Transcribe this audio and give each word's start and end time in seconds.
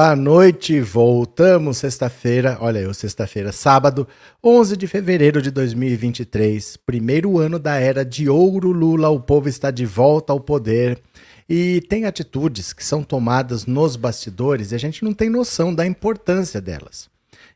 Boa 0.00 0.14
noite, 0.14 0.80
voltamos 0.80 1.78
sexta-feira, 1.78 2.56
olha 2.60 2.78
eu, 2.78 2.94
sexta-feira, 2.94 3.50
sábado, 3.50 4.06
11 4.44 4.76
de 4.76 4.86
fevereiro 4.86 5.42
de 5.42 5.50
2023, 5.50 6.76
primeiro 6.76 7.36
ano 7.36 7.58
da 7.58 7.74
era 7.80 8.04
de 8.04 8.28
ouro 8.28 8.70
Lula, 8.70 9.08
o 9.08 9.18
povo 9.18 9.48
está 9.48 9.72
de 9.72 9.84
volta 9.84 10.32
ao 10.32 10.38
poder 10.38 11.02
e 11.48 11.80
tem 11.88 12.04
atitudes 12.04 12.72
que 12.72 12.84
são 12.84 13.02
tomadas 13.02 13.66
nos 13.66 13.96
bastidores 13.96 14.70
e 14.70 14.76
a 14.76 14.78
gente 14.78 15.02
não 15.02 15.12
tem 15.12 15.28
noção 15.28 15.74
da 15.74 15.84
importância 15.84 16.60
delas. 16.60 17.10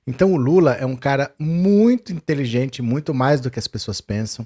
Então 0.04 0.32
o 0.32 0.36
Lula 0.36 0.72
é 0.72 0.84
um 0.84 0.96
cara 0.96 1.32
muito 1.38 2.12
inteligente, 2.12 2.82
muito 2.82 3.14
mais 3.14 3.40
do 3.40 3.52
que 3.52 3.60
as 3.60 3.68
pessoas 3.68 4.00
pensam, 4.00 4.44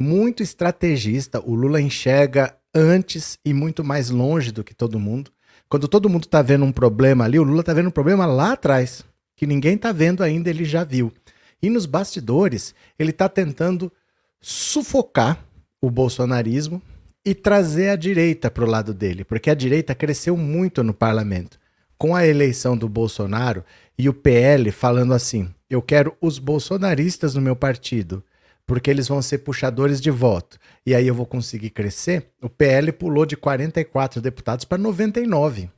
muito 0.00 0.42
estrategista, 0.42 1.38
o 1.44 1.54
Lula 1.54 1.82
enxerga 1.82 2.56
antes 2.74 3.38
e 3.44 3.52
muito 3.52 3.84
mais 3.84 4.08
longe 4.08 4.50
do 4.50 4.64
que 4.64 4.74
todo 4.74 4.98
mundo. 4.98 5.35
Quando 5.68 5.88
todo 5.88 6.08
mundo 6.08 6.24
está 6.24 6.42
vendo 6.42 6.64
um 6.64 6.72
problema 6.72 7.24
ali, 7.24 7.38
o 7.38 7.42
Lula 7.42 7.60
está 7.60 7.74
vendo 7.74 7.88
um 7.88 7.92
problema 7.92 8.24
lá 8.24 8.52
atrás, 8.52 9.04
que 9.34 9.46
ninguém 9.46 9.74
está 9.74 9.90
vendo 9.90 10.22
ainda, 10.22 10.48
ele 10.48 10.64
já 10.64 10.84
viu. 10.84 11.12
E 11.60 11.68
nos 11.68 11.86
bastidores, 11.86 12.74
ele 12.98 13.10
está 13.10 13.28
tentando 13.28 13.92
sufocar 14.40 15.44
o 15.80 15.90
bolsonarismo 15.90 16.80
e 17.24 17.34
trazer 17.34 17.88
a 17.88 17.96
direita 17.96 18.50
para 18.50 18.64
o 18.64 18.68
lado 18.68 18.94
dele, 18.94 19.24
porque 19.24 19.50
a 19.50 19.54
direita 19.54 19.94
cresceu 19.94 20.36
muito 20.36 20.84
no 20.84 20.94
parlamento. 20.94 21.58
Com 21.98 22.14
a 22.14 22.26
eleição 22.26 22.76
do 22.76 22.88
Bolsonaro 22.88 23.64
e 23.98 24.08
o 24.08 24.14
PL 24.14 24.70
falando 24.70 25.14
assim: 25.14 25.48
eu 25.68 25.82
quero 25.82 26.14
os 26.20 26.38
bolsonaristas 26.38 27.34
no 27.34 27.40
meu 27.40 27.56
partido 27.56 28.22
porque 28.66 28.90
eles 28.90 29.06
vão 29.06 29.22
ser 29.22 29.38
puxadores 29.38 30.00
de 30.00 30.10
voto. 30.10 30.58
E 30.86 30.94
aí 30.94 31.08
eu 31.08 31.14
vou 31.14 31.26
conseguir 31.26 31.70
crescer. 31.70 32.30
O 32.40 32.48
PL 32.48 32.92
pulou 32.92 33.26
de 33.26 33.36
44 33.36 34.20
deputados 34.20 34.64
para 34.64 34.78
99, 34.78 35.68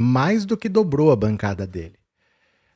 mais 0.00 0.44
do 0.44 0.56
que 0.56 0.68
dobrou 0.68 1.10
a 1.10 1.16
bancada 1.16 1.66
dele. 1.66 1.96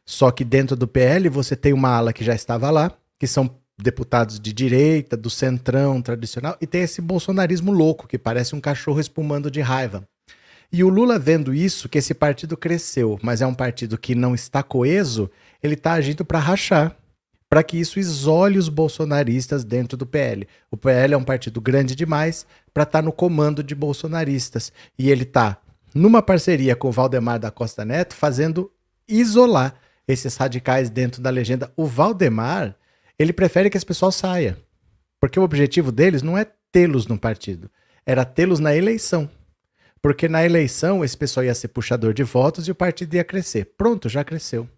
Só 0.05 0.33
que 0.33 0.45
dentro 0.45 0.77
do 0.77 0.89
PL 0.89 1.29
você 1.29 1.55
tem 1.55 1.73
uma 1.73 1.91
ala 1.91 2.13
que 2.13 2.25
já 2.25 2.35
estava 2.35 2.71
lá, 2.71 2.93
que 3.21 3.27
são 3.29 3.57
deputados 3.79 4.41
de 4.41 4.53
direita, 4.53 5.17
do 5.17 5.31
centrão 5.31 6.03
tradicional, 6.03 6.57
e 6.61 6.67
tem 6.67 6.83
esse 6.83 7.01
bolsonarismo 7.01 7.71
louco, 7.71 8.09
que 8.09 8.19
parece 8.19 8.57
um 8.57 8.61
cachorro 8.61 8.99
espumando 8.99 9.49
de 9.49 9.61
raiva. 9.61 10.03
E 10.73 10.83
o 10.83 10.89
Lula 10.89 11.21
vendo 11.21 11.55
isso, 11.55 11.89
que 11.89 11.99
esse 11.99 12.15
partido 12.15 12.57
cresceu, 12.57 13.17
mas 13.23 13.43
é 13.43 13.47
um 13.47 13.55
partido 13.55 13.97
que 13.97 14.15
não 14.15 14.35
está 14.35 14.61
coeso, 14.61 15.31
ele 15.63 15.75
está 15.75 15.93
agindo 15.93 16.25
para 16.25 16.41
rachar 16.41 16.97
para 17.49 17.63
que 17.63 17.79
isso 17.79 17.99
isole 17.99 18.59
os 18.59 18.69
bolsonaristas 18.69 19.65
dentro 19.65 19.97
do 19.97 20.07
PL. 20.07 20.47
O 20.71 20.77
PL 20.77 21.15
é 21.15 21.17
um 21.17 21.25
partido 21.25 21.61
grande 21.61 21.95
demais 21.95 22.47
para 22.75 22.83
estar 22.83 22.99
tá 22.99 23.03
no 23.03 23.13
comando 23.13 23.63
de 23.63 23.75
bolsonaristas. 23.75 24.73
E 24.99 25.11
ele 25.11 25.23
está 25.23 25.59
numa 25.95 26.21
parceria 26.21 26.75
com 26.75 26.89
o 26.89 26.93
Valdemar 26.93 27.39
da 27.39 27.51
Costa 27.51 27.85
Neto, 27.85 28.15
fazendo 28.15 28.71
isolar 29.09 29.75
esses 30.07 30.37
radicais 30.37 30.91
dentro 30.91 31.23
da 31.23 31.31
legenda. 31.31 31.73
O 31.77 31.87
Valdemar, 31.87 32.77
ele 33.19 33.33
prefere 33.33 33.71
que 33.71 33.77
esse 33.77 33.87
pessoal 33.87 34.13
saia. 34.13 34.59
Porque 35.21 35.41
o 35.41 35.43
objetivo 35.43 35.91
deles 35.91 36.23
não 36.23 36.37
é 36.37 36.47
tê-los 36.71 37.07
no 37.07 37.19
partido, 37.19 37.71
era 38.05 38.25
tê-los 38.25 38.61
na 38.61 38.77
eleição. 38.77 39.31
Porque 40.03 40.29
na 40.29 40.45
eleição 40.45 41.05
esse 41.05 41.17
pessoal 41.17 41.45
ia 41.45 41.55
ser 41.55 41.69
puxador 41.69 42.13
de 42.13 42.23
votos 42.23 42.69
e 42.69 42.71
o 42.71 42.75
partido 42.75 43.15
ia 43.15 43.25
crescer. 43.25 43.73
Pronto, 43.77 44.09
já 44.09 44.23
cresceu. 44.23 44.69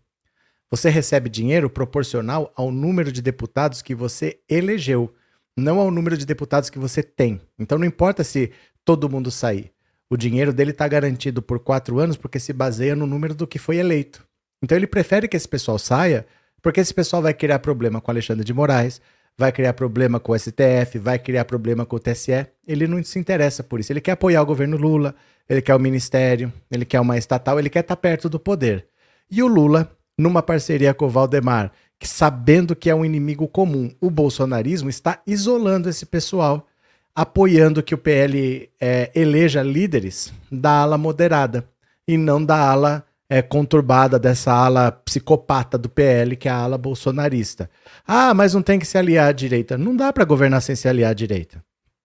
Você 0.70 0.90
recebe 0.90 1.30
dinheiro 1.30 1.70
proporcional 1.70 2.52
ao 2.54 2.70
número 2.70 3.10
de 3.10 3.22
deputados 3.22 3.80
que 3.80 3.94
você 3.94 4.38
elegeu, 4.48 5.14
não 5.56 5.80
ao 5.80 5.90
número 5.90 6.16
de 6.16 6.26
deputados 6.26 6.68
que 6.68 6.78
você 6.78 7.02
tem. 7.02 7.40
Então 7.58 7.78
não 7.78 7.86
importa 7.86 8.22
se 8.22 8.52
todo 8.84 9.08
mundo 9.08 9.30
sair. 9.30 9.72
O 10.10 10.16
dinheiro 10.16 10.52
dele 10.52 10.70
está 10.70 10.86
garantido 10.86 11.42
por 11.42 11.58
quatro 11.58 11.98
anos 11.98 12.16
porque 12.16 12.38
se 12.38 12.52
baseia 12.52 12.94
no 12.94 13.06
número 13.06 13.34
do 13.34 13.46
que 13.46 13.58
foi 13.58 13.76
eleito. 13.76 14.26
Então 14.62 14.76
ele 14.76 14.86
prefere 14.86 15.28
que 15.28 15.36
esse 15.36 15.48
pessoal 15.48 15.78
saia 15.78 16.26
porque 16.62 16.80
esse 16.80 16.92
pessoal 16.92 17.22
vai 17.22 17.32
criar 17.32 17.58
problema 17.60 18.00
com 18.00 18.10
Alexandre 18.10 18.44
de 18.44 18.52
Moraes, 18.52 19.00
vai 19.36 19.52
criar 19.52 19.72
problema 19.72 20.18
com 20.18 20.32
o 20.32 20.38
STF, 20.38 20.98
vai 20.98 21.18
criar 21.18 21.44
problema 21.44 21.86
com 21.86 21.96
o 21.96 22.00
TSE. 22.00 22.46
Ele 22.66 22.86
não 22.86 23.02
se 23.02 23.18
interessa 23.18 23.62
por 23.62 23.78
isso. 23.78 23.92
Ele 23.92 24.00
quer 24.00 24.12
apoiar 24.12 24.42
o 24.42 24.46
governo 24.46 24.76
Lula, 24.76 25.14
ele 25.48 25.62
quer 25.62 25.74
o 25.74 25.78
ministério, 25.78 26.52
ele 26.70 26.84
quer 26.84 27.00
uma 27.00 27.16
estatal, 27.16 27.58
ele 27.58 27.70
quer 27.70 27.80
estar 27.80 27.94
tá 27.94 28.00
perto 28.00 28.28
do 28.28 28.40
poder. 28.40 28.86
E 29.30 29.42
o 29.42 29.46
Lula 29.46 29.90
numa 30.18 30.42
parceria 30.42 30.92
com 30.92 31.06
o 31.06 31.08
Valdemar, 31.08 31.70
que 31.98 32.08
sabendo 32.08 32.74
que 32.74 32.90
é 32.90 32.94
um 32.94 33.04
inimigo 33.04 33.46
comum, 33.46 33.90
o 34.00 34.10
bolsonarismo 34.10 34.90
está 34.90 35.22
isolando 35.26 35.88
esse 35.88 36.04
pessoal, 36.04 36.66
apoiando 37.14 37.82
que 37.82 37.94
o 37.94 37.98
PL 37.98 38.68
é, 38.80 39.10
eleja 39.14 39.62
líderes 39.62 40.32
da 40.50 40.82
ala 40.82 40.98
moderada 40.98 41.68
e 42.06 42.16
não 42.16 42.44
da 42.44 42.56
ala 42.56 43.04
é, 43.28 43.42
conturbada, 43.42 44.18
dessa 44.18 44.52
ala 44.52 44.90
psicopata 44.90 45.76
do 45.76 45.88
PL, 45.88 46.36
que 46.36 46.48
é 46.48 46.50
a 46.50 46.56
ala 46.56 46.78
bolsonarista. 46.78 47.68
Ah, 48.06 48.32
mas 48.32 48.54
não 48.54 48.62
tem 48.62 48.78
que 48.78 48.86
se 48.86 48.96
aliar 48.96 49.28
à 49.28 49.32
direita. 49.32 49.76
Não 49.76 49.94
dá 49.94 50.12
para 50.12 50.24
governar 50.24 50.62
sem 50.62 50.74
se 50.74 50.88
aliar 50.88 51.10
à 51.10 51.14
direita. 51.14 51.62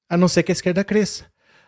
A 0.09 0.17
não 0.17 0.27
ser 0.27 0.43
que 0.43 0.51
a 0.51 0.53
esquerda 0.53 0.83
cresça. 0.83 1.25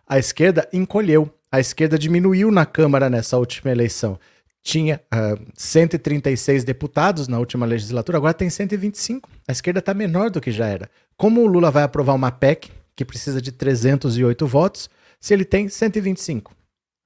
A 0.07 0.19
esquerda 0.19 0.67
encolheu. 0.73 1.31
A 1.51 1.59
esquerda 1.59 1.97
diminuiu 1.97 2.51
na 2.51 2.65
Câmara 2.65 3.09
nessa 3.09 3.37
última 3.37 3.71
eleição 3.71 4.19
tinha 4.65 4.99
uh, 5.13 5.35
ah, 5.35 5.51
136 5.53 6.63
deputados 6.63 7.27
na 7.27 7.37
última 7.37 7.67
legislatura, 7.67 8.17
agora 8.17 8.33
tem 8.33 8.49
125. 8.49 9.29
A 9.47 9.51
esquerda 9.51 9.77
está 9.77 9.93
menor 9.93 10.31
do 10.31 10.41
que 10.41 10.51
já 10.51 10.65
era. 10.65 10.89
Como 11.15 11.41
o 11.41 11.45
Lula 11.45 11.69
vai 11.69 11.83
aprovar 11.83 12.15
uma 12.15 12.31
PEC 12.31 12.71
que 12.95 13.05
precisa 13.05 13.39
de 13.39 13.51
308 13.51 14.47
votos, 14.47 14.89
se 15.19 15.35
ele 15.35 15.45
tem 15.45 15.69
125? 15.69 16.51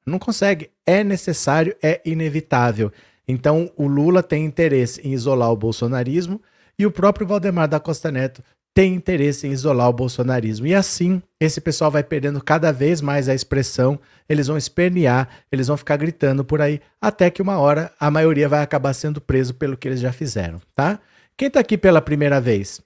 Não 0.06 0.18
consegue. 0.18 0.72
É 0.88 1.04
necessário, 1.04 1.76
é 1.84 2.02
inevitável. 2.06 2.94
Então, 3.28 3.70
o 3.76 3.88
Lula 3.88 4.24
tem 4.24 4.46
interesse 4.46 5.06
em 5.06 5.12
isolar 5.12 5.52
o 5.52 5.58
bolsonarismo 5.58 6.42
e 6.78 6.86
o 6.86 6.92
próprio 6.92 7.28
Valdemar 7.28 7.68
da 7.68 7.80
Costa 7.80 8.10
Neto 8.10 8.42
tem 8.80 8.96
interesse 8.96 9.46
em 9.46 9.52
isolar 9.52 9.90
o 9.90 9.94
bolsonarismo. 9.94 10.66
E 10.66 10.74
assim, 10.74 11.22
esse 11.38 11.60
pessoal 11.60 11.92
vai 11.92 12.02
perdendo 12.02 12.42
cada 12.42 12.72
vez 12.72 13.02
mais 13.02 13.28
a 13.28 13.36
expressão, 13.36 14.00
eles 14.30 14.48
vão 14.48 14.56
espernear, 14.56 15.28
eles 15.52 15.68
vão 15.68 15.76
ficar 15.76 15.98
gritando 15.98 16.46
por 16.46 16.62
aí, 16.62 16.80
até 17.02 17.30
que 17.30 17.42
uma 17.42 17.60
hora 17.60 17.92
a 18.00 18.10
maioria 18.10 18.48
vai 18.48 18.62
acabar 18.62 18.94
sendo 18.94 19.20
preso 19.20 19.54
pelo 19.54 19.76
que 19.76 19.86
eles 19.86 20.00
já 20.00 20.14
fizeram, 20.14 20.62
tá? 20.74 20.98
Quem 21.36 21.50
tá 21.50 21.60
aqui 21.60 21.78
pela 21.78 22.02
primeira 22.02 22.40
vez, 22.40 22.80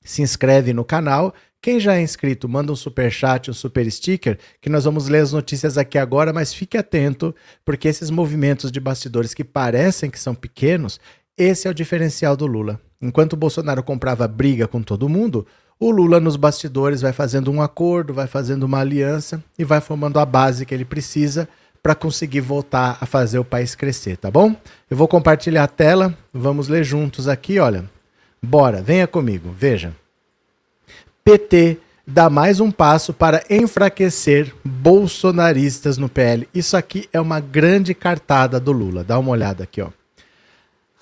se 0.00 0.22
inscreve 0.22 0.72
no 0.72 0.84
canal. 0.84 1.34
Quem 1.60 1.80
já 1.80 1.96
é 1.96 2.00
inscrito, 2.00 2.48
manda 2.48 2.70
um 2.70 2.76
super 2.76 3.10
chat, 3.10 3.50
um 3.50 3.54
super 3.54 3.90
sticker, 3.90 4.38
que 4.60 4.70
nós 4.70 4.84
vamos 4.84 5.08
ler 5.08 5.22
as 5.22 5.32
notícias 5.32 5.76
aqui 5.76 5.98
agora, 5.98 6.32
mas 6.32 6.54
fique 6.54 6.78
atento, 6.78 7.34
porque 7.64 7.88
esses 7.88 8.10
movimentos 8.10 8.70
de 8.70 8.78
bastidores 8.78 9.34
que 9.34 9.42
parecem 9.42 10.08
que 10.08 10.20
são 10.20 10.36
pequenos, 10.36 11.00
esse 11.36 11.66
é 11.66 11.70
o 11.72 11.74
diferencial 11.74 12.36
do 12.36 12.46
Lula. 12.46 12.80
Enquanto 13.00 13.34
o 13.34 13.36
Bolsonaro 13.36 13.82
comprava 13.82 14.26
briga 14.26 14.66
com 14.66 14.82
todo 14.82 15.08
mundo, 15.08 15.46
o 15.78 15.90
Lula 15.90 16.18
nos 16.18 16.36
bastidores 16.36 17.02
vai 17.02 17.12
fazendo 17.12 17.50
um 17.50 17.60
acordo, 17.60 18.14
vai 18.14 18.26
fazendo 18.26 18.62
uma 18.62 18.80
aliança 18.80 19.42
e 19.58 19.64
vai 19.64 19.80
formando 19.80 20.18
a 20.18 20.24
base 20.24 20.64
que 20.64 20.74
ele 20.74 20.84
precisa 20.84 21.48
para 21.82 21.94
conseguir 21.94 22.40
voltar 22.40 22.98
a 23.00 23.06
fazer 23.06 23.38
o 23.38 23.44
país 23.44 23.74
crescer, 23.74 24.16
tá 24.16 24.30
bom? 24.30 24.56
Eu 24.90 24.96
vou 24.96 25.06
compartilhar 25.06 25.64
a 25.64 25.68
tela, 25.68 26.16
vamos 26.32 26.66
ler 26.66 26.82
juntos 26.82 27.28
aqui, 27.28 27.58
olha. 27.58 27.84
Bora, 28.42 28.82
venha 28.82 29.06
comigo, 29.06 29.54
veja. 29.56 29.94
PT 31.22 31.78
dá 32.06 32.30
mais 32.30 32.60
um 32.60 32.70
passo 32.70 33.12
para 33.12 33.44
enfraquecer 33.50 34.54
bolsonaristas 34.64 35.98
no 35.98 36.08
PL. 36.08 36.48
Isso 36.54 36.76
aqui 36.76 37.08
é 37.12 37.20
uma 37.20 37.40
grande 37.40 37.94
cartada 37.94 38.58
do 38.58 38.72
Lula. 38.72 39.04
Dá 39.04 39.18
uma 39.18 39.30
olhada 39.30 39.64
aqui, 39.64 39.82
ó. 39.82 39.90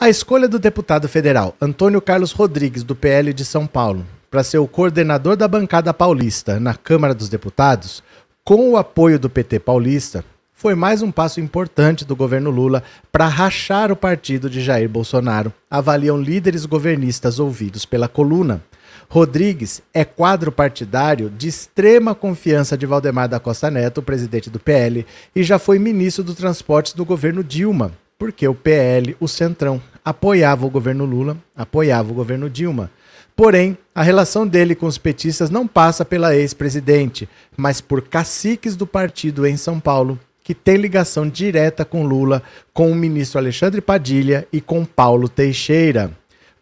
A 0.04 0.10
escolha 0.10 0.46
do 0.46 0.58
deputado 0.58 1.08
federal 1.08 1.56
Antônio 1.58 1.98
Carlos 1.98 2.30
Rodrigues, 2.30 2.82
do 2.82 2.94
PL 2.94 3.32
de 3.32 3.42
São 3.42 3.66
Paulo, 3.66 4.04
para 4.30 4.44
ser 4.44 4.58
o 4.58 4.68
coordenador 4.68 5.34
da 5.34 5.48
bancada 5.48 5.94
paulista 5.94 6.60
na 6.60 6.74
Câmara 6.74 7.14
dos 7.14 7.30
Deputados, 7.30 8.02
com 8.44 8.68
o 8.68 8.76
apoio 8.76 9.18
do 9.18 9.30
PT 9.30 9.60
paulista, 9.60 10.22
foi 10.52 10.74
mais 10.74 11.00
um 11.00 11.10
passo 11.10 11.40
importante 11.40 12.04
do 12.04 12.14
governo 12.14 12.50
Lula 12.50 12.82
para 13.10 13.26
rachar 13.26 13.90
o 13.90 13.96
partido 13.96 14.50
de 14.50 14.60
Jair 14.60 14.90
Bolsonaro, 14.90 15.50
avaliam 15.70 16.20
líderes 16.20 16.66
governistas 16.66 17.40
ouvidos 17.40 17.86
pela 17.86 18.06
coluna. 18.06 18.62
Rodrigues 19.08 19.80
é 19.94 20.04
quadro 20.04 20.52
partidário 20.52 21.30
de 21.30 21.48
extrema 21.48 22.14
confiança 22.14 22.76
de 22.76 22.84
Valdemar 22.84 23.26
da 23.26 23.40
Costa 23.40 23.70
Neto, 23.70 24.02
presidente 24.02 24.50
do 24.50 24.60
PL, 24.60 25.06
e 25.34 25.42
já 25.42 25.58
foi 25.58 25.78
ministro 25.78 26.22
do 26.22 26.34
Transportes 26.34 26.92
do 26.92 27.06
governo 27.06 27.42
Dilma, 27.42 27.90
porque 28.18 28.46
o 28.46 28.54
PL, 28.54 29.16
o 29.18 29.26
Centrão, 29.26 29.80
apoiava 30.04 30.66
o 30.66 30.70
governo 30.70 31.04
Lula, 31.04 31.36
apoiava 31.56 32.10
o 32.10 32.14
governo 32.14 32.50
Dilma. 32.50 32.90
Porém, 33.34 33.76
a 33.94 34.02
relação 34.02 34.46
dele 34.46 34.74
com 34.74 34.86
os 34.86 34.98
petistas 34.98 35.50
não 35.50 35.66
passa 35.66 36.04
pela 36.04 36.36
ex-presidente, 36.36 37.28
mas 37.56 37.80
por 37.80 38.02
caciques 38.02 38.76
do 38.76 38.86
partido 38.86 39.46
em 39.46 39.56
São 39.56 39.80
Paulo, 39.80 40.18
que 40.42 40.54
tem 40.54 40.76
ligação 40.76 41.28
direta 41.28 41.84
com 41.84 42.06
Lula, 42.06 42.42
com 42.72 42.92
o 42.92 42.94
ministro 42.94 43.38
Alexandre 43.38 43.80
Padilha 43.80 44.46
e 44.52 44.60
com 44.60 44.84
Paulo 44.84 45.28
Teixeira. 45.28 46.12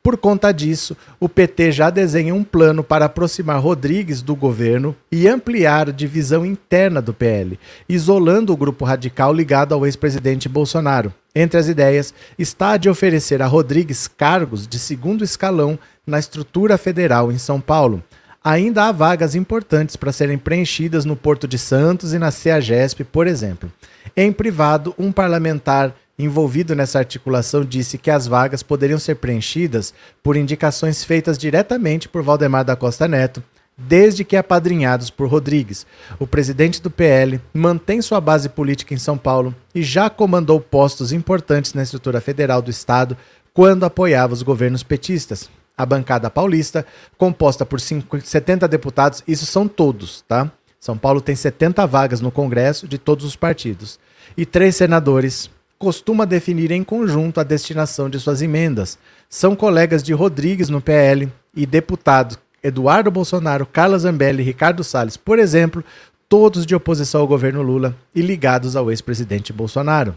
Por 0.02 0.16
conta 0.16 0.50
disso, 0.50 0.96
o 1.20 1.28
PT 1.28 1.70
já 1.70 1.88
desenha 1.88 2.34
um 2.34 2.42
plano 2.42 2.82
para 2.82 3.04
aproximar 3.04 3.60
Rodrigues 3.60 4.20
do 4.20 4.34
governo 4.34 4.96
e 5.12 5.28
ampliar 5.28 5.88
a 5.88 5.92
divisão 5.92 6.44
interna 6.44 7.00
do 7.00 7.14
PL, 7.14 7.56
isolando 7.88 8.52
o 8.52 8.56
grupo 8.56 8.84
radical 8.84 9.32
ligado 9.32 9.72
ao 9.72 9.86
ex-presidente 9.86 10.48
Bolsonaro. 10.48 11.14
Entre 11.32 11.56
as 11.56 11.68
ideias 11.68 12.12
está 12.36 12.72
a 12.72 12.76
de 12.76 12.90
oferecer 12.90 13.40
a 13.40 13.46
Rodrigues 13.46 14.08
cargos 14.08 14.66
de 14.66 14.76
segundo 14.76 15.22
escalão 15.22 15.78
na 16.04 16.18
estrutura 16.18 16.76
federal 16.76 17.30
em 17.30 17.38
São 17.38 17.60
Paulo. 17.60 18.02
Ainda 18.42 18.86
há 18.86 18.92
vagas 18.92 19.36
importantes 19.36 19.94
para 19.94 20.10
serem 20.10 20.36
preenchidas 20.36 21.04
no 21.04 21.14
Porto 21.14 21.46
de 21.46 21.56
Santos 21.56 22.12
e 22.12 22.18
na 22.18 22.32
CEAGESP, 22.32 23.04
por 23.04 23.28
exemplo. 23.28 23.70
Em 24.16 24.32
privado, 24.32 24.92
um 24.98 25.12
parlamentar 25.12 25.94
envolvido 26.24 26.74
nessa 26.74 26.98
articulação 26.98 27.64
disse 27.64 27.98
que 27.98 28.10
as 28.10 28.26
vagas 28.26 28.62
poderiam 28.62 28.98
ser 28.98 29.16
preenchidas 29.16 29.94
por 30.22 30.36
indicações 30.36 31.04
feitas 31.04 31.38
diretamente 31.38 32.08
por 32.08 32.22
Valdemar 32.22 32.64
da 32.64 32.76
Costa 32.76 33.08
Neto, 33.08 33.42
desde 33.76 34.24
que 34.24 34.36
apadrinhados 34.36 35.10
por 35.10 35.28
Rodrigues. 35.28 35.86
O 36.18 36.26
presidente 36.26 36.80
do 36.80 36.90
PL 36.90 37.40
mantém 37.52 38.02
sua 38.02 38.20
base 38.20 38.48
política 38.48 38.94
em 38.94 38.98
São 38.98 39.16
Paulo 39.16 39.54
e 39.74 39.82
já 39.82 40.10
comandou 40.10 40.60
postos 40.60 41.12
importantes 41.12 41.74
na 41.74 41.82
estrutura 41.82 42.20
federal 42.20 42.60
do 42.62 42.70
Estado 42.70 43.16
quando 43.52 43.84
apoiava 43.84 44.32
os 44.32 44.42
governos 44.42 44.82
petistas. 44.82 45.50
A 45.76 45.86
bancada 45.86 46.30
paulista, 46.30 46.86
composta 47.16 47.64
por 47.64 47.80
70 47.80 48.68
deputados, 48.68 49.22
isso 49.26 49.46
são 49.46 49.66
todos, 49.66 50.22
tá? 50.28 50.50
São 50.78 50.98
Paulo 50.98 51.20
tem 51.20 51.34
70 51.34 51.86
vagas 51.86 52.20
no 52.20 52.30
Congresso 52.30 52.88
de 52.88 52.98
todos 52.98 53.24
os 53.24 53.36
partidos. 53.36 53.98
E 54.36 54.44
três 54.44 54.76
senadores 54.76 55.50
costuma 55.82 56.24
definir 56.24 56.70
em 56.70 56.84
conjunto 56.84 57.40
a 57.40 57.42
destinação 57.42 58.08
de 58.08 58.20
suas 58.20 58.40
emendas. 58.40 58.96
São 59.28 59.56
colegas 59.56 60.00
de 60.00 60.12
Rodrigues 60.12 60.68
no 60.68 60.80
PL 60.80 61.28
e 61.56 61.66
deputados 61.66 62.38
Eduardo 62.62 63.10
Bolsonaro, 63.10 63.66
Carla 63.66 63.98
Zambelli 63.98 64.42
e 64.42 64.46
Ricardo 64.46 64.84
Salles, 64.84 65.16
por 65.16 65.40
exemplo, 65.40 65.84
todos 66.28 66.64
de 66.64 66.72
oposição 66.72 67.20
ao 67.20 67.26
governo 67.26 67.62
Lula 67.62 67.96
e 68.14 68.22
ligados 68.22 68.76
ao 68.76 68.92
ex-presidente 68.92 69.52
Bolsonaro. 69.52 70.16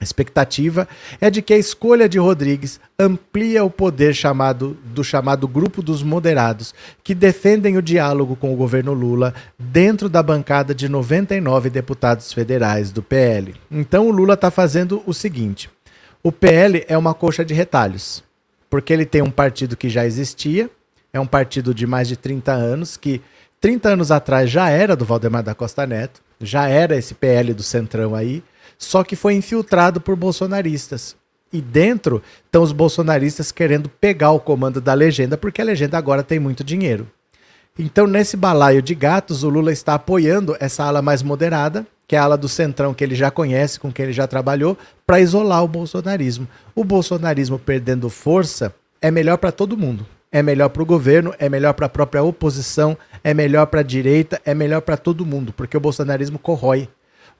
A 0.00 0.04
expectativa 0.04 0.88
é 1.20 1.28
de 1.28 1.42
que 1.42 1.52
a 1.52 1.58
escolha 1.58 2.08
de 2.08 2.18
Rodrigues 2.18 2.80
amplia 2.98 3.62
o 3.62 3.68
poder 3.68 4.14
chamado, 4.14 4.74
do 4.82 5.04
chamado 5.04 5.46
Grupo 5.46 5.82
dos 5.82 6.02
Moderados, 6.02 6.74
que 7.04 7.14
defendem 7.14 7.76
o 7.76 7.82
diálogo 7.82 8.34
com 8.34 8.50
o 8.50 8.56
governo 8.56 8.94
Lula 8.94 9.34
dentro 9.58 10.08
da 10.08 10.22
bancada 10.22 10.74
de 10.74 10.88
99 10.88 11.68
deputados 11.68 12.32
federais 12.32 12.90
do 12.90 13.02
PL. 13.02 13.54
Então 13.70 14.08
o 14.08 14.10
Lula 14.10 14.34
está 14.34 14.50
fazendo 14.50 15.02
o 15.04 15.12
seguinte: 15.12 15.68
o 16.22 16.32
PL 16.32 16.82
é 16.88 16.96
uma 16.96 17.12
coxa 17.12 17.44
de 17.44 17.52
retalhos, 17.52 18.24
porque 18.70 18.94
ele 18.94 19.04
tem 19.04 19.20
um 19.20 19.30
partido 19.30 19.76
que 19.76 19.90
já 19.90 20.06
existia, 20.06 20.70
é 21.12 21.20
um 21.20 21.26
partido 21.26 21.74
de 21.74 21.86
mais 21.86 22.08
de 22.08 22.16
30 22.16 22.52
anos, 22.52 22.96
que 22.96 23.20
30 23.60 23.90
anos 23.90 24.10
atrás 24.10 24.48
já 24.48 24.70
era 24.70 24.96
do 24.96 25.04
Valdemar 25.04 25.42
da 25.42 25.54
Costa 25.54 25.86
Neto, 25.86 26.22
já 26.40 26.68
era 26.68 26.96
esse 26.96 27.12
PL 27.12 27.52
do 27.52 27.62
Centrão 27.62 28.14
aí 28.14 28.42
só 28.80 29.04
que 29.04 29.14
foi 29.14 29.34
infiltrado 29.34 30.00
por 30.00 30.16
bolsonaristas. 30.16 31.14
E 31.52 31.60
dentro 31.60 32.22
estão 32.46 32.62
os 32.62 32.72
bolsonaristas 32.72 33.52
querendo 33.52 33.88
pegar 33.88 34.30
o 34.30 34.40
comando 34.40 34.80
da 34.80 34.94
legenda, 34.94 35.36
porque 35.36 35.60
a 35.60 35.64
legenda 35.64 35.98
agora 35.98 36.22
tem 36.22 36.40
muito 36.40 36.64
dinheiro. 36.64 37.06
Então, 37.78 38.06
nesse 38.06 38.36
balaio 38.36 38.80
de 38.80 38.94
gatos, 38.94 39.44
o 39.44 39.48
Lula 39.48 39.70
está 39.70 39.94
apoiando 39.94 40.56
essa 40.58 40.84
ala 40.84 41.02
mais 41.02 41.22
moderada, 41.22 41.86
que 42.08 42.16
é 42.16 42.18
a 42.18 42.24
ala 42.24 42.36
do 42.36 42.48
Centrão, 42.48 42.94
que 42.94 43.04
ele 43.04 43.14
já 43.14 43.30
conhece, 43.30 43.78
com 43.78 43.92
quem 43.92 44.04
ele 44.04 44.12
já 44.12 44.26
trabalhou, 44.26 44.76
para 45.06 45.20
isolar 45.20 45.62
o 45.62 45.68
bolsonarismo. 45.68 46.48
O 46.74 46.82
bolsonarismo 46.82 47.58
perdendo 47.58 48.08
força 48.08 48.74
é 49.00 49.10
melhor 49.10 49.36
para 49.36 49.52
todo 49.52 49.76
mundo. 49.76 50.06
É 50.32 50.42
melhor 50.42 50.68
para 50.68 50.82
o 50.82 50.86
governo, 50.86 51.34
é 51.38 51.48
melhor 51.48 51.74
para 51.74 51.86
a 51.86 51.88
própria 51.88 52.22
oposição, 52.22 52.96
é 53.22 53.34
melhor 53.34 53.66
para 53.66 53.80
a 53.80 53.84
direita, 53.84 54.40
é 54.44 54.54
melhor 54.54 54.80
para 54.80 54.96
todo 54.96 55.26
mundo, 55.26 55.52
porque 55.52 55.76
o 55.76 55.80
bolsonarismo 55.80 56.38
corrói 56.38 56.88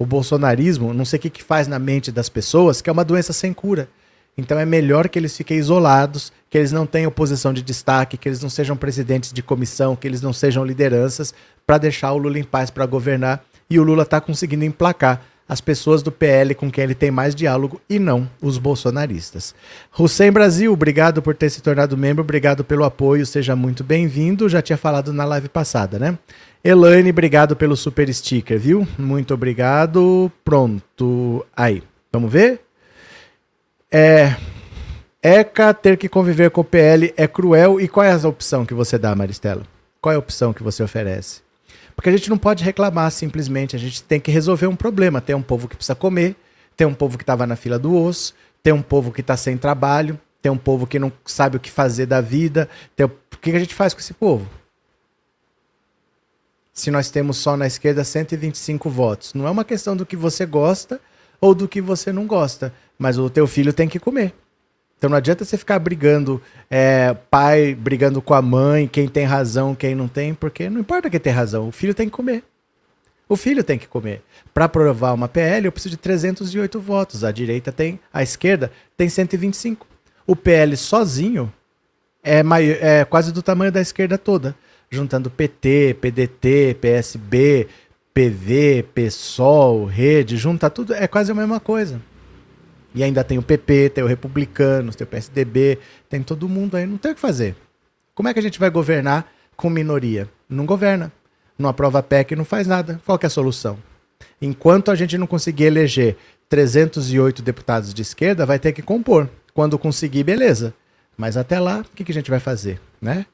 o 0.01 0.07
bolsonarismo, 0.07 0.95
não 0.95 1.05
sei 1.05 1.19
o 1.19 1.21
que, 1.21 1.29
que 1.29 1.45
faz 1.45 1.69
na 1.69 1.79
mente 1.79 2.11
das 2.11 2.31
pessoas, 2.31 2.81
que 2.81 2.89
é 2.89 2.93
uma 2.93 3.05
doença 3.05 3.35
sem 3.35 3.53
cura. 3.53 3.87
Então 4.35 4.59
é 4.59 4.65
melhor 4.65 5.11
que 5.11 5.19
eles 5.19 5.37
fiquem 5.37 5.59
isolados, 5.59 6.33
que 6.49 6.57
eles 6.57 6.73
não 6.73 6.87
tenham 6.87 7.11
posição 7.11 7.53
de 7.53 7.61
destaque, 7.61 8.17
que 8.17 8.27
eles 8.27 8.41
não 8.43 8.49
sejam 8.49 8.75
presidentes 8.75 9.31
de 9.31 9.43
comissão, 9.43 9.95
que 9.95 10.09
eles 10.09 10.23
não 10.23 10.33
sejam 10.33 10.65
lideranças, 10.65 11.35
para 11.67 11.77
deixar 11.77 12.13
o 12.13 12.17
Lula 12.17 12.39
em 12.39 12.45
paz 12.45 12.71
para 12.71 12.87
governar. 12.87 13.45
E 13.69 13.79
o 13.79 13.83
Lula 13.83 14.05
está 14.05 14.23
conseguindo 14.23 14.65
emplacar 14.65 15.21
as 15.47 15.61
pessoas 15.61 16.03
do 16.03 16.11
PL 16.11 16.55
com 16.55 16.71
quem 16.71 16.85
ele 16.85 16.95
tem 16.95 17.11
mais 17.11 17.35
diálogo 17.35 17.79
e 17.91 17.99
não 17.99 18.31
os 18.41 18.57
bolsonaristas. 18.57 19.55
Hussein 19.99 20.33
Brasil, 20.33 20.73
obrigado 20.73 21.21
por 21.21 21.35
ter 21.35 21.51
se 21.51 21.61
tornado 21.61 21.99
membro, 21.99 22.23
obrigado 22.23 22.65
pelo 22.65 22.85
apoio, 22.85 23.27
seja 23.27 23.55
muito 23.55 23.85
bem-vindo. 23.85 24.49
Já 24.49 24.63
tinha 24.63 24.79
falado 24.79 25.13
na 25.13 25.27
live 25.27 25.51
passada, 25.51 25.99
né? 25.99 26.17
Elaine, 26.63 27.09
obrigado 27.09 27.57
pelo 27.57 27.75
super 27.75 28.13
sticker, 28.13 28.59
viu? 28.59 28.87
Muito 28.99 29.33
obrigado. 29.33 30.31
Pronto. 30.45 31.47
Aí, 31.57 31.83
vamos 32.13 32.31
ver? 32.31 32.61
É. 33.91 34.37
ECA 35.23 35.73
ter 35.73 35.97
que 35.97 36.09
conviver 36.09 36.51
com 36.51 36.61
o 36.61 36.65
PL 36.65 37.15
é 37.17 37.27
cruel. 37.27 37.81
E 37.81 37.89
qual 37.89 38.05
é 38.05 38.13
a 38.13 38.29
opção 38.29 38.67
que 38.67 38.75
você 38.75 38.99
dá, 38.99 39.15
Maristela? 39.15 39.63
Qual 40.03 40.13
é 40.13 40.17
a 40.17 40.19
opção 40.19 40.53
que 40.53 40.63
você 40.63 40.83
oferece? 40.83 41.41
Porque 41.97 42.11
a 42.11 42.13
gente 42.13 42.29
não 42.29 42.37
pode 42.37 42.63
reclamar 42.63 43.11
simplesmente, 43.11 43.75
a 43.75 43.79
gente 43.79 44.03
tem 44.03 44.21
que 44.21 44.31
resolver 44.31 44.67
um 44.67 44.77
problema. 44.77 45.21
Tem 45.21 45.35
um 45.35 45.43
povo 45.43 45.67
que 45.67 45.77
precisa 45.77 45.95
comer, 45.95 46.37
tem 46.77 46.87
um 46.87 46.95
povo 46.95 47.17
que 47.17 47.23
estava 47.23 47.47
na 47.47 47.57
fila 47.57 47.79
do 47.79 47.95
osso, 47.95 48.35
tem 48.63 48.73
um 48.73 48.83
povo 48.83 49.13
que 49.13 49.23
está 49.23 49.35
sem 49.35 49.57
trabalho, 49.57 50.21
tem 50.43 50.53
um 50.53 50.59
povo 50.59 50.87
que 50.87 50.99
não 50.99 51.11
sabe 51.25 51.57
o 51.57 51.61
que 51.61 51.71
fazer 51.71 52.05
da 52.05 52.21
vida. 52.21 52.69
Tem... 52.95 53.07
O 53.07 53.39
que 53.41 53.51
a 53.51 53.59
gente 53.59 53.75
faz 53.75 53.95
com 53.95 54.01
esse 54.01 54.13
povo? 54.13 54.60
Se 56.73 56.91
nós 56.91 57.11
temos 57.11 57.37
só 57.37 57.57
na 57.57 57.67
esquerda 57.67 58.05
125 58.05 58.89
votos. 58.89 59.35
Não 59.35 59.47
é 59.47 59.51
uma 59.51 59.65
questão 59.65 59.97
do 59.97 60.07
que 60.07 60.17
você 60.17 60.47
gosta 60.47 61.01
ou 61.41 61.55
do 61.55 61.67
que 61.67 61.81
você 61.81 62.13
não 62.13 62.27
gosta, 62.27 62.73
mas 62.99 63.19
o 63.19 63.29
teu 63.31 63.47
filho 63.47 63.73
tem 63.73 63.89
que 63.89 63.99
comer. 63.99 64.35
Então 64.99 65.09
não 65.09 65.17
adianta 65.17 65.45
você 65.45 65.57
ficar 65.57 65.79
brigando, 65.79 66.43
é, 66.71 67.15
pai 67.31 67.75
brigando 67.75 68.21
com 68.21 68.35
a 68.35 68.43
mãe, 68.43 68.87
quem 68.87 69.09
tem 69.09 69.25
razão, 69.25 69.75
quem 69.75 69.95
não 69.95 70.07
tem, 70.07 70.35
porque 70.35 70.69
não 70.69 70.81
importa 70.81 71.09
quem 71.09 71.19
tem 71.19 71.33
razão, 71.33 71.69
o 71.69 71.73
filho 71.73 71.95
tem 71.95 72.07
que 72.07 72.13
comer. 72.13 72.45
O 73.27 73.37
filho 73.37 73.65
tem 73.65 73.79
que 73.79 73.87
comer. 73.87 74.23
Para 74.53 74.65
aprovar 74.65 75.15
uma 75.15 75.29
PL, 75.29 75.65
eu 75.65 75.73
preciso 75.73 75.91
de 75.91 75.97
308 75.97 76.81
votos. 76.81 77.23
A 77.23 77.31
direita 77.31 77.71
tem, 77.71 78.01
a 78.13 78.25
esquerda 78.25 78.73
tem 78.97 79.09
125. 79.09 79.87
O 80.27 80.35
PL 80.35 80.77
sozinho 80.77 81.51
é, 82.25 82.43
maior, 82.43 82.77
é 82.81 83.05
quase 83.05 83.33
do 83.33 83.41
tamanho 83.41 83.71
da 83.71 83.81
esquerda 83.81 84.19
toda 84.19 84.55
juntando 84.91 85.31
PT, 85.31 85.97
PDT, 86.01 86.77
PSB, 86.81 87.69
PV, 88.13 88.85
PSOL, 88.93 89.85
Rede, 89.85 90.37
junta 90.37 90.69
tudo, 90.69 90.93
é 90.93 91.07
quase 91.07 91.31
a 91.31 91.35
mesma 91.35 91.61
coisa. 91.61 92.03
E 92.93 93.05
ainda 93.05 93.23
tem 93.23 93.39
o 93.39 93.43
PP, 93.43 93.91
tem 93.91 94.03
o 94.03 94.07
Republicanos, 94.09 94.97
tem 94.97 95.05
o 95.05 95.09
PSDB, 95.09 95.79
tem 96.09 96.23
todo 96.23 96.49
mundo 96.49 96.77
aí, 96.77 96.87
não 96.87 96.99
tem 96.99 97.13
o 97.13 97.15
que 97.15 97.21
fazer. 97.21 97.55
Como 98.15 98.29
é 98.29 98.33
que 98.33 98.41
a 98.41 98.43
gente 98.43 98.59
vai 98.59 98.69
governar 98.69 99.33
com 99.57 99.71
minoria? 99.71 100.29
Não 100.49 100.67
governa. 100.67 101.13
Não 101.57 101.69
aprova 101.69 102.03
PEC, 102.03 102.35
não 102.35 102.45
faz 102.45 102.67
nada. 102.67 103.01
Qual 103.07 103.19
é 103.23 103.27
a 103.27 103.31
solução? 103.31 103.79
Enquanto 104.43 104.91
a 104.91 104.97
gente 104.97 105.17
não 105.17 105.27
conseguir 105.27 105.65
eleger 105.65 106.17
308 106.49 107.43
deputados 107.43 107.95
de 107.95 108.03
esquerda, 108.03 108.45
vai 108.45 108.59
ter 108.59 108.73
que 108.73 108.83
compor. 108.83 109.29
Quando 109.55 109.79
conseguir, 109.79 110.25
beleza. 110.25 110.75
Mas 111.17 111.37
até 111.37 111.61
lá, 111.61 111.81
o 111.81 111.95
que, 111.95 112.03
que 112.03 112.11
a 112.11 112.15
gente 112.15 112.31
vai 112.31 112.41
fazer, 112.41 112.81
né? 113.01 113.25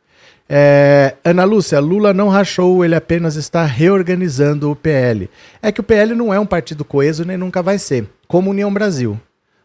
É, 0.48 1.16
Ana 1.24 1.44
Lúcia, 1.44 1.80
Lula 1.80 2.14
não 2.14 2.28
rachou, 2.28 2.84
ele 2.84 2.94
apenas 2.94 3.34
está 3.34 3.64
reorganizando 3.64 4.70
o 4.70 4.76
PL. 4.76 5.28
É 5.60 5.72
que 5.72 5.80
o 5.80 5.84
PL 5.84 6.14
não 6.14 6.32
é 6.32 6.38
um 6.38 6.46
partido 6.46 6.84
coeso 6.84 7.24
nem 7.24 7.36
nunca 7.36 7.62
vai 7.62 7.78
ser, 7.78 8.08
como 8.28 8.50
União 8.50 8.72
Brasil. 8.72 9.20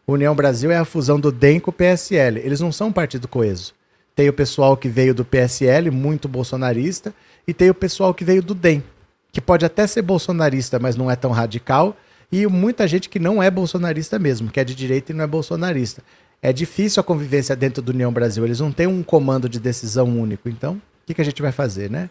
União 0.06 0.34
Brasil 0.34 0.70
é 0.72 0.76
a 0.76 0.84
fusão 0.84 1.20
do 1.20 1.30
DEM 1.30 1.60
com 1.60 1.70
o 1.70 1.74
PSL. 1.74 2.40
Eles 2.40 2.60
não 2.60 2.72
são 2.72 2.88
um 2.88 2.92
partido 2.92 3.28
coeso. 3.28 3.72
Tem 4.14 4.28
o 4.28 4.32
pessoal 4.32 4.76
que 4.76 4.88
veio 4.88 5.14
do 5.14 5.24
PSL, 5.24 5.90
muito 5.90 6.28
bolsonarista, 6.28 7.14
e 7.46 7.54
tem 7.54 7.70
o 7.70 7.74
pessoal 7.74 8.12
que 8.12 8.24
veio 8.24 8.42
do 8.42 8.54
DEM, 8.54 8.82
que 9.30 9.40
pode 9.40 9.64
até 9.64 9.86
ser 9.86 10.02
bolsonarista, 10.02 10.78
mas 10.78 10.96
não 10.96 11.10
é 11.10 11.16
tão 11.16 11.30
radical, 11.30 11.96
e 12.30 12.46
muita 12.46 12.86
gente 12.88 13.08
que 13.08 13.18
não 13.18 13.42
é 13.42 13.50
bolsonarista 13.50 14.18
mesmo, 14.18 14.50
que 14.50 14.58
é 14.58 14.64
de 14.64 14.74
direita 14.74 15.12
e 15.12 15.14
não 15.14 15.24
é 15.24 15.26
bolsonarista 15.26 16.02
é 16.42 16.52
difícil 16.52 17.00
a 17.00 17.04
convivência 17.04 17.54
dentro 17.54 17.80
do 17.80 17.90
União 17.90 18.12
Brasil. 18.12 18.44
Eles 18.44 18.58
não 18.58 18.72
têm 18.72 18.88
um 18.88 19.02
comando 19.02 19.48
de 19.48 19.60
decisão 19.60 20.08
único. 20.18 20.48
Então, 20.48 20.74
o 20.74 21.06
que, 21.06 21.14
que 21.14 21.22
a 21.22 21.24
gente 21.24 21.40
vai 21.40 21.52
fazer, 21.52 21.88
né? 21.88 22.10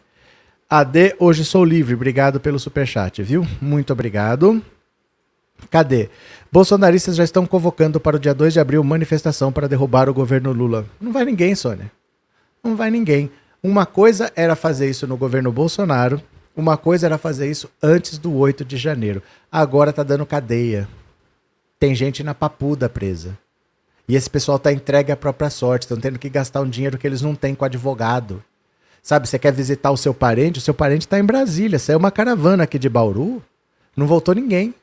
AD, 0.69 1.15
hoje 1.19 1.43
sou 1.43 1.65
livre. 1.65 1.93
Obrigado 1.93 2.39
pelo 2.39 2.57
superchat, 2.57 3.21
viu? 3.21 3.45
Muito 3.61 3.91
obrigado. 3.91 4.63
Cadê? 5.69 6.09
Bolsonaristas 6.49 7.17
já 7.17 7.25
estão 7.25 7.45
convocando 7.45 7.99
para 7.99 8.15
o 8.15 8.19
dia 8.19 8.33
2 8.33 8.53
de 8.53 8.59
abril 8.59 8.81
manifestação 8.83 9.51
para 9.51 9.67
derrubar 9.67 10.09
o 10.09 10.13
governo 10.13 10.53
Lula. 10.53 10.85
Não 10.99 11.11
vai 11.11 11.25
ninguém, 11.25 11.53
Sônia. 11.53 11.91
Não 12.63 12.75
vai 12.75 12.89
ninguém. 12.89 13.29
Uma 13.61 13.85
coisa 13.85 14.31
era 14.35 14.55
fazer 14.55 14.89
isso 14.89 15.05
no 15.05 15.17
governo 15.17 15.51
Bolsonaro, 15.51 16.21
uma 16.55 16.77
coisa 16.77 17.05
era 17.05 17.17
fazer 17.17 17.49
isso 17.49 17.69
antes 17.81 18.17
do 18.17 18.33
8 18.33 18.65
de 18.65 18.75
janeiro. 18.75 19.21
Agora 19.51 19.93
tá 19.93 20.03
dando 20.03 20.25
cadeia. 20.25 20.87
Tem 21.79 21.93
gente 21.93 22.23
na 22.23 22.33
papuda 22.33 22.89
presa. 22.89 23.37
E 24.11 24.15
esse 24.17 24.29
pessoal 24.29 24.57
está 24.57 24.73
entregue 24.73 25.09
à 25.09 25.15
própria 25.15 25.49
sorte, 25.49 25.83
estão 25.83 25.97
tendo 25.97 26.19
que 26.19 26.27
gastar 26.27 26.59
um 26.59 26.67
dinheiro 26.69 26.97
que 26.97 27.07
eles 27.07 27.21
não 27.21 27.33
têm 27.33 27.55
com 27.55 27.63
advogado. 27.63 28.43
Sabe, 29.01 29.25
você 29.25 29.39
quer 29.39 29.53
visitar 29.53 29.89
o 29.89 29.95
seu 29.95 30.13
parente, 30.13 30.59
o 30.59 30.61
seu 30.61 30.73
parente 30.73 31.05
está 31.05 31.17
em 31.17 31.23
Brasília, 31.23 31.79
saiu 31.79 31.97
uma 31.97 32.11
caravana 32.11 32.63
aqui 32.63 32.77
de 32.77 32.89
Bauru, 32.89 33.41
não 33.95 34.05
voltou 34.05 34.35
ninguém. 34.35 34.75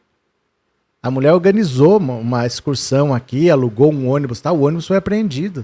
A 1.03 1.11
mulher 1.11 1.35
organizou 1.35 1.99
uma, 1.99 2.47
excursão 2.47 3.13
aqui, 3.15 3.51
alugou 3.51 3.93
um 3.93 4.09
ônibus, 4.09 4.41
tá? 4.41 4.51
o 4.51 4.63
ônibus 4.63 4.87
foi 4.87 4.97
apreendido. 4.97 5.63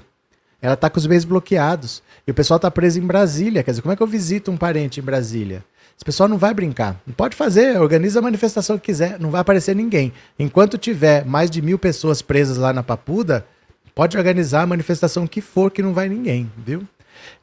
Ela 0.60 0.74
está 0.74 0.90
com 0.90 0.98
os 0.98 1.06
bens 1.06 1.24
bloqueados. 1.24 2.02
E 2.26 2.30
o 2.30 2.34
pessoal 2.34 2.56
está 2.56 2.70
preso 2.70 2.98
em 2.98 3.06
Brasília. 3.06 3.62
Quer 3.62 3.70
dizer, 3.70 3.82
como 3.82 3.94
é 3.94 3.96
que 3.96 4.02
eu 4.02 4.06
visito 4.06 4.50
um 4.50 4.58
parente 4.58 5.00
em 5.00 5.02
Brasília? 5.02 5.64
Esse 5.96 6.04
pessoal 6.04 6.28
não 6.28 6.36
vai 6.36 6.52
brincar. 6.52 7.00
Não 7.06 7.14
pode 7.14 7.34
fazer, 7.34 7.80
organiza 7.80 8.18
a 8.18 8.22
manifestação 8.22 8.76
que 8.76 8.84
quiser, 8.84 9.18
não 9.18 9.30
vai 9.30 9.40
aparecer 9.40 9.74
ninguém. 9.74 10.12
Enquanto 10.38 10.76
tiver 10.76 11.24
mais 11.24 11.50
de 11.50 11.62
mil 11.62 11.78
pessoas 11.78 12.20
presas 12.20 12.58
lá 12.58 12.70
na 12.70 12.82
Papuda, 12.82 13.46
pode 13.94 14.16
organizar 14.16 14.62
a 14.62 14.66
manifestação 14.66 15.26
que 15.26 15.40
for, 15.40 15.70
que 15.70 15.82
não 15.82 15.94
vai 15.94 16.08
ninguém, 16.08 16.50
viu? 16.56 16.86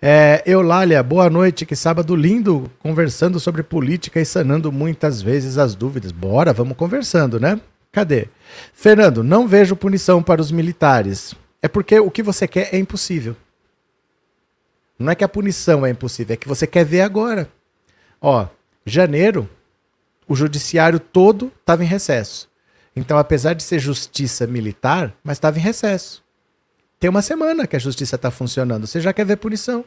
É, 0.01 0.43
Eulália, 0.45 1.01
boa 1.01 1.29
noite. 1.29 1.65
Que 1.65 1.75
sábado 1.75 2.15
lindo 2.15 2.69
conversando 2.79 3.39
sobre 3.39 3.63
política 3.63 4.19
e 4.19 4.25
sanando 4.25 4.71
muitas 4.71 5.21
vezes 5.21 5.57
as 5.57 5.75
dúvidas. 5.75 6.11
Bora, 6.11 6.53
vamos 6.53 6.77
conversando, 6.77 7.39
né? 7.39 7.59
Cadê? 7.91 8.27
Fernando, 8.73 9.23
não 9.23 9.47
vejo 9.47 9.75
punição 9.75 10.21
para 10.21 10.41
os 10.41 10.51
militares. 10.51 11.35
É 11.61 11.67
porque 11.67 11.99
o 11.99 12.09
que 12.09 12.23
você 12.23 12.47
quer 12.47 12.73
é 12.73 12.77
impossível. 12.77 13.35
Não 14.97 15.11
é 15.11 15.15
que 15.15 15.23
a 15.23 15.29
punição 15.29 15.85
é 15.85 15.89
impossível, 15.89 16.33
é 16.33 16.37
que 16.37 16.47
você 16.47 16.67
quer 16.67 16.85
ver 16.85 17.01
agora. 17.01 17.49
Ó, 18.21 18.47
janeiro, 18.85 19.49
o 20.27 20.35
judiciário 20.35 20.99
todo 20.99 21.51
estava 21.59 21.83
em 21.83 21.87
recesso. 21.87 22.49
Então, 22.95 23.17
apesar 23.17 23.53
de 23.53 23.63
ser 23.63 23.79
justiça 23.79 24.45
militar, 24.45 25.13
mas 25.23 25.37
estava 25.37 25.57
em 25.57 25.61
recesso. 25.61 26.23
Tem 27.01 27.09
uma 27.09 27.23
semana 27.23 27.65
que 27.65 27.75
a 27.75 27.79
justiça 27.79 28.15
está 28.15 28.29
funcionando. 28.29 28.85
Você 28.85 29.01
já 29.01 29.11
quer 29.11 29.25
ver 29.25 29.37
punição. 29.37 29.83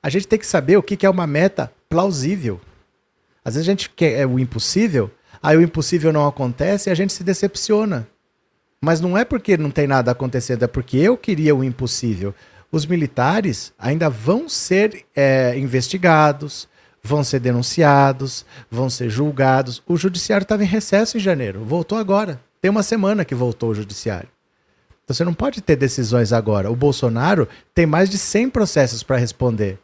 A 0.00 0.08
gente 0.08 0.28
tem 0.28 0.38
que 0.38 0.46
saber 0.46 0.76
o 0.76 0.82
que 0.84 1.04
é 1.04 1.10
uma 1.10 1.26
meta 1.26 1.68
plausível. 1.88 2.60
Às 3.44 3.54
vezes 3.54 3.68
a 3.68 3.72
gente 3.72 3.90
quer 3.90 4.20
é 4.20 4.24
o 4.24 4.38
impossível, 4.38 5.10
aí 5.42 5.56
o 5.56 5.62
impossível 5.62 6.12
não 6.12 6.28
acontece 6.28 6.88
e 6.88 6.92
a 6.92 6.94
gente 6.94 7.12
se 7.12 7.24
decepciona. 7.24 8.06
Mas 8.80 9.00
não 9.00 9.18
é 9.18 9.24
porque 9.24 9.56
não 9.56 9.68
tem 9.68 9.88
nada 9.88 10.12
acontecendo, 10.12 10.62
é 10.62 10.68
porque 10.68 10.96
eu 10.96 11.16
queria 11.16 11.56
o 11.56 11.64
impossível. 11.64 12.32
Os 12.70 12.86
militares 12.86 13.72
ainda 13.76 14.08
vão 14.08 14.48
ser 14.48 15.04
é, 15.16 15.58
investigados, 15.58 16.68
vão 17.02 17.24
ser 17.24 17.40
denunciados, 17.40 18.46
vão 18.70 18.88
ser 18.88 19.10
julgados. 19.10 19.82
O 19.88 19.96
judiciário 19.96 20.44
estava 20.44 20.62
em 20.62 20.68
recesso 20.68 21.16
em 21.16 21.20
janeiro, 21.20 21.64
voltou 21.64 21.98
agora. 21.98 22.40
Tem 22.60 22.70
uma 22.70 22.84
semana 22.84 23.24
que 23.24 23.34
voltou 23.34 23.70
o 23.70 23.74
judiciário. 23.74 24.33
Então 25.04 25.14
você 25.14 25.24
não 25.24 25.34
pode 25.34 25.60
ter 25.60 25.76
decisões 25.76 26.32
agora. 26.32 26.70
O 26.70 26.76
Bolsonaro 26.76 27.46
tem 27.74 27.86
mais 27.86 28.08
de 28.08 28.16
100 28.18 28.50
processos 28.50 29.02
para 29.02 29.18
responder. 29.18 29.78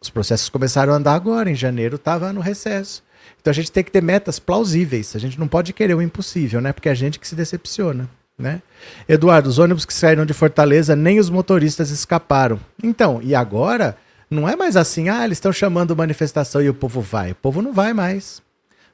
Os 0.00 0.08
processos 0.08 0.48
começaram 0.48 0.94
a 0.94 0.96
andar 0.96 1.14
agora, 1.14 1.50
em 1.50 1.54
janeiro 1.54 1.96
estava 1.96 2.32
no 2.32 2.40
recesso. 2.40 3.02
Então 3.38 3.50
a 3.50 3.54
gente 3.54 3.70
tem 3.70 3.84
que 3.84 3.90
ter 3.90 4.02
metas 4.02 4.38
plausíveis. 4.38 5.14
A 5.14 5.18
gente 5.18 5.38
não 5.38 5.46
pode 5.46 5.74
querer 5.74 5.94
o 5.94 6.00
impossível, 6.00 6.60
né? 6.60 6.72
Porque 6.72 6.88
é 6.88 6.92
a 6.92 6.94
gente 6.94 7.18
que 7.18 7.28
se 7.28 7.34
decepciona, 7.34 8.08
né? 8.38 8.62
Eduardo, 9.06 9.48
os 9.48 9.58
ônibus 9.58 9.84
que 9.84 9.92
saíram 9.92 10.24
de 10.24 10.32
Fortaleza, 10.32 10.96
nem 10.96 11.20
os 11.20 11.28
motoristas 11.28 11.90
escaparam. 11.90 12.58
Então, 12.82 13.20
e 13.22 13.34
agora 13.34 13.96
não 14.30 14.48
é 14.48 14.56
mais 14.56 14.74
assim, 14.76 15.10
ah, 15.10 15.24
eles 15.24 15.36
estão 15.36 15.52
chamando 15.52 15.96
manifestação 15.96 16.62
e 16.62 16.68
o 16.68 16.74
povo 16.74 17.02
vai. 17.02 17.32
O 17.32 17.34
povo 17.34 17.60
não 17.60 17.72
vai 17.72 17.92
mais. 17.92 18.38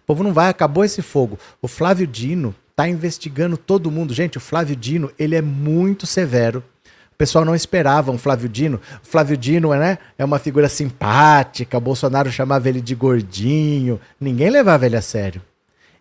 O 0.02 0.06
povo 0.06 0.24
não 0.24 0.32
vai, 0.32 0.48
acabou 0.48 0.84
esse 0.84 1.02
fogo. 1.02 1.38
O 1.62 1.68
Flávio 1.68 2.06
Dino, 2.06 2.54
tá 2.76 2.86
investigando 2.86 3.56
todo 3.56 3.90
mundo. 3.90 4.12
Gente, 4.12 4.36
o 4.36 4.40
Flávio 4.40 4.76
Dino, 4.76 5.10
ele 5.18 5.34
é 5.34 5.40
muito 5.40 6.06
severo. 6.06 6.62
O 7.10 7.16
pessoal 7.16 7.46
não 7.46 7.54
esperava 7.54 8.12
um 8.12 8.18
Flávio 8.18 8.46
Dino. 8.46 8.78
O 9.02 9.06
Flávio 9.06 9.38
Dino 9.38 9.74
né, 9.74 9.96
é 10.18 10.24
uma 10.24 10.38
figura 10.38 10.68
simpática, 10.68 11.78
o 11.78 11.80
Bolsonaro 11.80 12.30
chamava 12.30 12.68
ele 12.68 12.82
de 12.82 12.94
gordinho. 12.94 13.98
Ninguém 14.20 14.50
levava 14.50 14.84
ele 14.84 14.96
a 14.96 15.00
sério. 15.00 15.40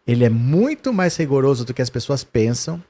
Ele 0.06 0.26
é 0.26 0.30
muito 0.30 0.92
mais 0.92 1.16
rigoroso 1.16 1.64
do 1.64 1.74
que 1.74 1.82
as 1.82 1.90
pessoas 1.90 2.26
pensam. 2.26 2.84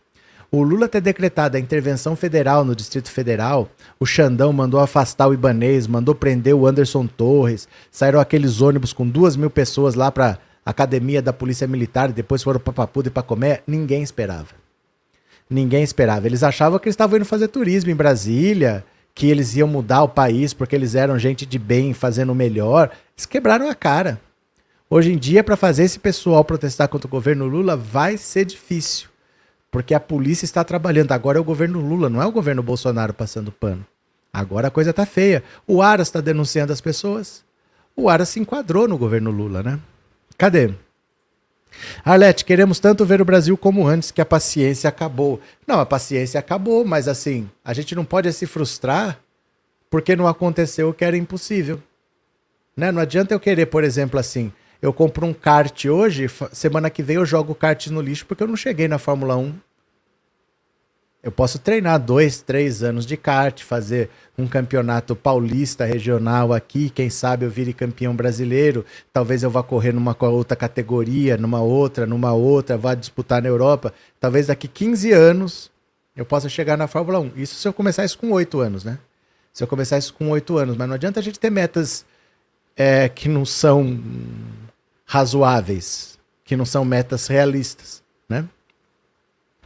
O 0.52 0.64
Lula 0.64 0.88
ter 0.88 1.02
decretado 1.02 1.56
a 1.56 1.60
intervenção 1.60 2.16
federal 2.16 2.66
no 2.66 2.76
Distrito 2.76 3.12
Federal, 3.12 3.70
o 4.00 4.06
Xandão 4.06 4.52
mandou 4.52 4.80
afastar 4.80 5.28
o 5.28 5.34
Ibanês, 5.34 5.86
mandou 5.86 6.16
prender 6.16 6.56
o 6.56 6.66
Anderson 6.66 7.06
Torres, 7.06 7.68
saíram 7.92 8.20
aqueles 8.20 8.62
ônibus 8.62 8.94
com 8.94 9.08
duas 9.08 9.36
mil 9.36 9.50
pessoas 9.50 9.96
lá 9.96 10.12
para 10.12 10.40
academia 10.72 11.22
da 11.22 11.32
Polícia 11.32 11.68
Militar 11.68 12.10
e 12.10 12.14
depois 12.14 12.42
foram 12.42 12.60
para 12.60 12.74
Papuda 12.74 13.10
e 13.10 13.12
para 13.12 13.22
comer, 13.22 13.64
ninguém 13.68 14.02
esperava. 14.02 14.56
Ninguém 15.50 15.84
esperava. 15.84 16.26
Eles 16.26 16.42
achavam 16.42 16.80
que 16.80 16.88
eles 16.88 16.94
estavam 16.94 17.18
indo 17.18 17.26
fazer 17.26 17.48
turismo 17.50 17.92
em 17.92 17.96
Brasília, 17.96 18.84
que 19.14 19.30
eles 19.30 19.56
iam 19.56 19.68
mudar 19.68 20.04
o 20.04 20.10
país 20.10 20.54
porque 20.54 20.76
eles 20.76 20.96
eram 20.96 21.20
gente 21.20 21.46
de 21.46 21.60
bem, 21.60 21.94
fazendo 21.94 22.32
o 22.32 22.36
melhor. 22.36 22.90
Eles 23.16 23.26
quebraram 23.26 23.70
a 23.70 23.76
cara. 23.76 24.20
Hoje 24.90 25.12
em 25.12 25.18
dia, 25.18 25.44
para 25.44 25.56
fazer 25.56 25.84
esse 25.84 26.00
pessoal 26.00 26.44
protestar 26.44 26.88
contra 26.88 27.08
o 27.08 27.10
governo 27.10 27.46
Lula, 27.46 27.78
vai 27.78 28.18
ser 28.18 28.46
difícil. 28.46 29.10
Porque 29.70 29.94
a 29.94 30.00
polícia 30.00 30.46
está 30.46 30.64
trabalhando. 30.64 31.12
Agora 31.12 31.38
é 31.38 31.42
o 31.42 31.46
governo 31.46 31.80
Lula, 31.80 32.10
não 32.10 32.22
é 32.22 32.26
o 32.26 32.32
governo 32.32 32.64
Bolsonaro 32.64 33.14
passando 33.14 33.52
pano. 33.52 33.86
Agora 34.34 34.68
a 34.68 34.72
coisa 34.72 34.94
tá 34.94 35.06
feia. 35.06 35.44
O 35.68 35.82
Aras 35.82 36.08
está 36.08 36.22
denunciando 36.22 36.74
as 36.74 36.82
pessoas. 36.82 37.44
O 37.96 38.10
Aras 38.10 38.30
se 38.30 38.40
enquadrou 38.40 38.88
no 38.88 38.98
governo 38.98 39.32
Lula, 39.32 39.64
né? 39.64 39.80
Cadê? 40.38 40.74
Arlete, 42.04 42.46
queremos 42.46 42.80
tanto 42.80 43.06
ver 43.06 43.22
o 43.22 43.26
Brasil 43.26 43.58
como 43.58 43.88
antes 43.88 44.12
que 44.12 44.22
a 44.22 44.26
paciência 44.26 44.88
acabou. 44.88 45.40
Não, 45.68 45.80
a 45.80 45.86
paciência 45.86 46.40
acabou, 46.40 46.86
mas 46.86 47.08
assim, 47.08 47.50
a 47.64 47.74
gente 47.74 47.96
não 47.96 48.06
pode 48.06 48.32
se 48.34 48.46
frustrar 48.46 49.20
porque 49.90 50.16
não 50.16 50.28
aconteceu 50.28 50.90
o 50.90 50.94
que 50.94 51.06
era 51.06 51.18
impossível. 51.18 51.82
Né? 52.76 52.92
Não 52.92 53.02
adianta 53.02 53.34
eu 53.34 53.40
querer, 53.40 53.68
por 53.68 53.84
exemplo, 53.84 54.20
assim, 54.20 54.52
eu 54.82 54.92
compro 54.94 55.26
um 55.26 55.34
kart 55.34 55.86
hoje, 55.86 56.28
semana 56.52 56.90
que 56.90 57.04
vem 57.04 57.16
eu 57.16 57.26
jogo 57.26 57.54
o 57.54 57.56
kart 57.56 57.88
no 57.88 58.02
lixo 58.02 58.26
porque 58.26 58.44
eu 58.44 58.48
não 58.48 58.58
cheguei 58.58 58.88
na 58.88 58.98
Fórmula 58.98 59.36
1. 59.38 59.54
Eu 61.26 61.32
posso 61.32 61.58
treinar 61.58 62.00
dois, 62.00 62.40
três 62.40 62.84
anos 62.84 63.04
de 63.04 63.18
kart, 63.18 63.64
fazer 63.64 64.12
um 64.38 64.46
campeonato 64.46 65.16
paulista 65.16 65.84
regional 65.84 66.54
aqui, 66.54 66.88
quem 66.92 67.10
sabe 67.10 67.44
eu 67.44 67.50
vire 67.50 67.74
campeão 67.74 68.16
brasileiro, 68.16 68.86
talvez 69.12 69.42
eu 69.42 69.50
vá 69.50 69.64
correr 69.64 69.92
numa 69.92 70.16
outra 70.20 70.56
categoria, 70.56 71.36
numa 71.36 71.60
outra, 71.62 72.06
numa 72.06 72.32
outra, 72.34 72.78
vá 72.78 72.94
disputar 72.94 73.42
na 73.42 73.50
Europa. 73.50 73.92
Talvez 74.20 74.46
daqui 74.46 74.68
15 74.68 75.14
anos 75.14 75.72
eu 76.16 76.24
possa 76.28 76.48
chegar 76.48 76.78
na 76.78 76.88
Fórmula 76.88 77.20
1. 77.20 77.32
Isso 77.38 77.56
se 77.56 77.68
eu 77.68 77.74
começar 77.74 78.06
isso 78.06 78.20
com 78.20 78.30
8 78.30 78.60
anos, 78.60 78.84
né? 78.84 79.00
Se 79.52 79.64
eu 79.64 79.68
começar 79.68 79.98
isso 79.98 80.14
com 80.14 80.30
8 80.30 80.56
anos, 80.60 80.78
mas 80.78 80.88
não 80.88 80.94
adianta 80.94 81.20
a 81.20 81.24
gente 81.24 81.40
ter 81.40 81.50
metas 81.50 82.06
é, 82.78 83.10
que 83.10 83.28
não 83.28 83.46
são 83.46 84.00
razoáveis, 85.08 86.20
que 86.44 86.56
não 86.56 86.66
são 86.66 86.86
metas 86.86 87.26
realistas, 87.26 88.04
né? 88.30 88.48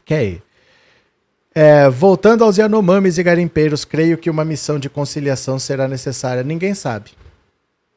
Que 0.06 0.14
aí? 0.14 0.49
É, 1.62 1.90
voltando 1.90 2.46
aos 2.46 2.58
Yanomamis 2.58 3.18
e 3.18 3.24
garimpeiros, 3.24 3.84
creio 3.84 4.18
que 4.18 4.30
uma 4.30 4.46
missão 4.46 4.80
de 4.80 4.90
conciliação 4.90 5.60
será 5.60 5.90
necessária. 5.90 6.42
Ninguém 6.42 6.74
sabe. 6.74 7.12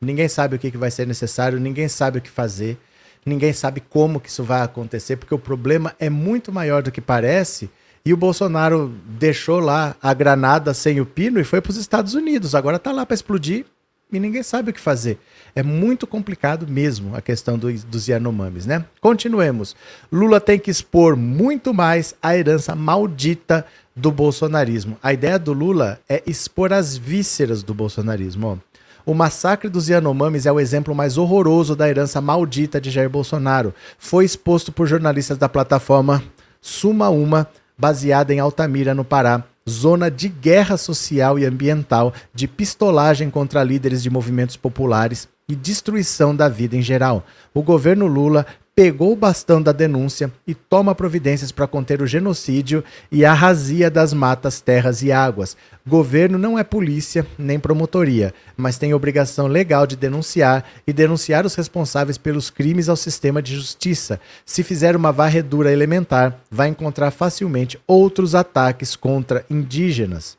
Ninguém 0.00 0.26
sabe 0.26 0.56
o 0.56 0.58
que, 0.58 0.68
que 0.68 0.76
vai 0.76 0.90
ser 0.90 1.06
necessário, 1.06 1.60
ninguém 1.60 1.86
sabe 1.86 2.18
o 2.18 2.20
que 2.20 2.28
fazer, 2.28 2.76
ninguém 3.24 3.52
sabe 3.52 3.80
como 3.80 4.18
que 4.18 4.28
isso 4.28 4.42
vai 4.42 4.62
acontecer, 4.62 5.14
porque 5.14 5.32
o 5.32 5.38
problema 5.38 5.94
é 6.00 6.10
muito 6.10 6.50
maior 6.50 6.82
do 6.82 6.90
que 6.90 7.00
parece. 7.00 7.70
E 8.04 8.12
o 8.12 8.16
Bolsonaro 8.16 8.92
deixou 9.06 9.60
lá 9.60 9.94
a 10.02 10.12
granada 10.12 10.74
sem 10.74 11.00
o 11.00 11.06
pino 11.06 11.38
e 11.38 11.44
foi 11.44 11.60
para 11.60 11.70
os 11.70 11.76
Estados 11.76 12.14
Unidos. 12.14 12.56
Agora 12.56 12.78
está 12.78 12.90
lá 12.90 13.06
para 13.06 13.14
explodir 13.14 13.64
e 14.12 14.20
ninguém 14.20 14.42
sabe 14.42 14.70
o 14.70 14.72
que 14.72 14.80
fazer. 14.80 15.18
É 15.54 15.62
muito 15.62 16.06
complicado 16.06 16.66
mesmo 16.68 17.16
a 17.16 17.22
questão 17.22 17.58
do, 17.58 17.72
dos 17.72 18.06
Yanomamis, 18.06 18.66
né? 18.66 18.84
Continuemos. 19.00 19.74
Lula 20.10 20.40
tem 20.40 20.58
que 20.58 20.70
expor 20.70 21.16
muito 21.16 21.72
mais 21.72 22.14
a 22.22 22.36
herança 22.36 22.74
maldita 22.74 23.64
do 23.96 24.12
bolsonarismo. 24.12 24.98
A 25.02 25.12
ideia 25.12 25.38
do 25.38 25.52
Lula 25.52 25.98
é 26.08 26.22
expor 26.26 26.72
as 26.72 26.96
vísceras 26.96 27.62
do 27.62 27.74
bolsonarismo. 27.74 28.60
O 29.04 29.14
massacre 29.14 29.68
dos 29.68 29.88
Yanomamis 29.88 30.46
é 30.46 30.52
o 30.52 30.60
exemplo 30.60 30.94
mais 30.94 31.18
horroroso 31.18 31.74
da 31.74 31.88
herança 31.88 32.20
maldita 32.20 32.80
de 32.80 32.90
Jair 32.90 33.10
Bolsonaro. 33.10 33.74
Foi 33.98 34.24
exposto 34.24 34.70
por 34.70 34.86
jornalistas 34.86 35.36
da 35.38 35.48
plataforma 35.48 36.22
Suma 36.60 37.08
Uma, 37.08 37.48
baseada 37.76 38.32
em 38.32 38.38
Altamira, 38.38 38.94
no 38.94 39.04
Pará 39.04 39.44
zona 39.68 40.10
de 40.10 40.28
guerra 40.28 40.76
social 40.76 41.38
e 41.38 41.44
ambiental, 41.44 42.12
de 42.34 42.48
pistolagem 42.48 43.30
contra 43.30 43.62
líderes 43.62 44.02
de 44.02 44.10
movimentos 44.10 44.56
populares 44.56 45.28
e 45.48 45.54
destruição 45.54 46.34
da 46.34 46.48
vida 46.48 46.76
em 46.76 46.82
geral. 46.82 47.24
O 47.52 47.62
governo 47.62 48.06
Lula 48.06 48.46
pegou 48.74 49.12
o 49.12 49.16
bastão 49.16 49.60
da 49.60 49.70
denúncia 49.70 50.32
e 50.46 50.54
toma 50.54 50.94
providências 50.94 51.52
para 51.52 51.66
conter 51.66 52.00
o 52.00 52.06
genocídio 52.06 52.82
e 53.10 53.24
a 53.24 53.34
razia 53.34 53.90
das 53.90 54.14
matas, 54.14 54.60
terras 54.60 55.02
e 55.02 55.12
águas. 55.12 55.56
Governo 55.86 56.38
não 56.38 56.58
é 56.58 56.64
polícia 56.64 57.26
nem 57.38 57.60
promotoria, 57.60 58.32
mas 58.56 58.78
tem 58.78 58.94
obrigação 58.94 59.46
legal 59.46 59.86
de 59.86 59.94
denunciar 59.94 60.64
e 60.86 60.92
denunciar 60.92 61.44
os 61.44 61.54
responsáveis 61.54 62.16
pelos 62.16 62.48
crimes 62.48 62.88
ao 62.88 62.96
sistema 62.96 63.42
de 63.42 63.54
justiça. 63.54 64.18
Se 64.46 64.62
fizer 64.62 64.96
uma 64.96 65.12
varredura 65.12 65.70
elementar, 65.70 66.38
vai 66.50 66.68
encontrar 66.68 67.10
facilmente 67.10 67.78
outros 67.86 68.34
ataques 68.34 68.96
contra 68.96 69.44
indígenas. 69.50 70.38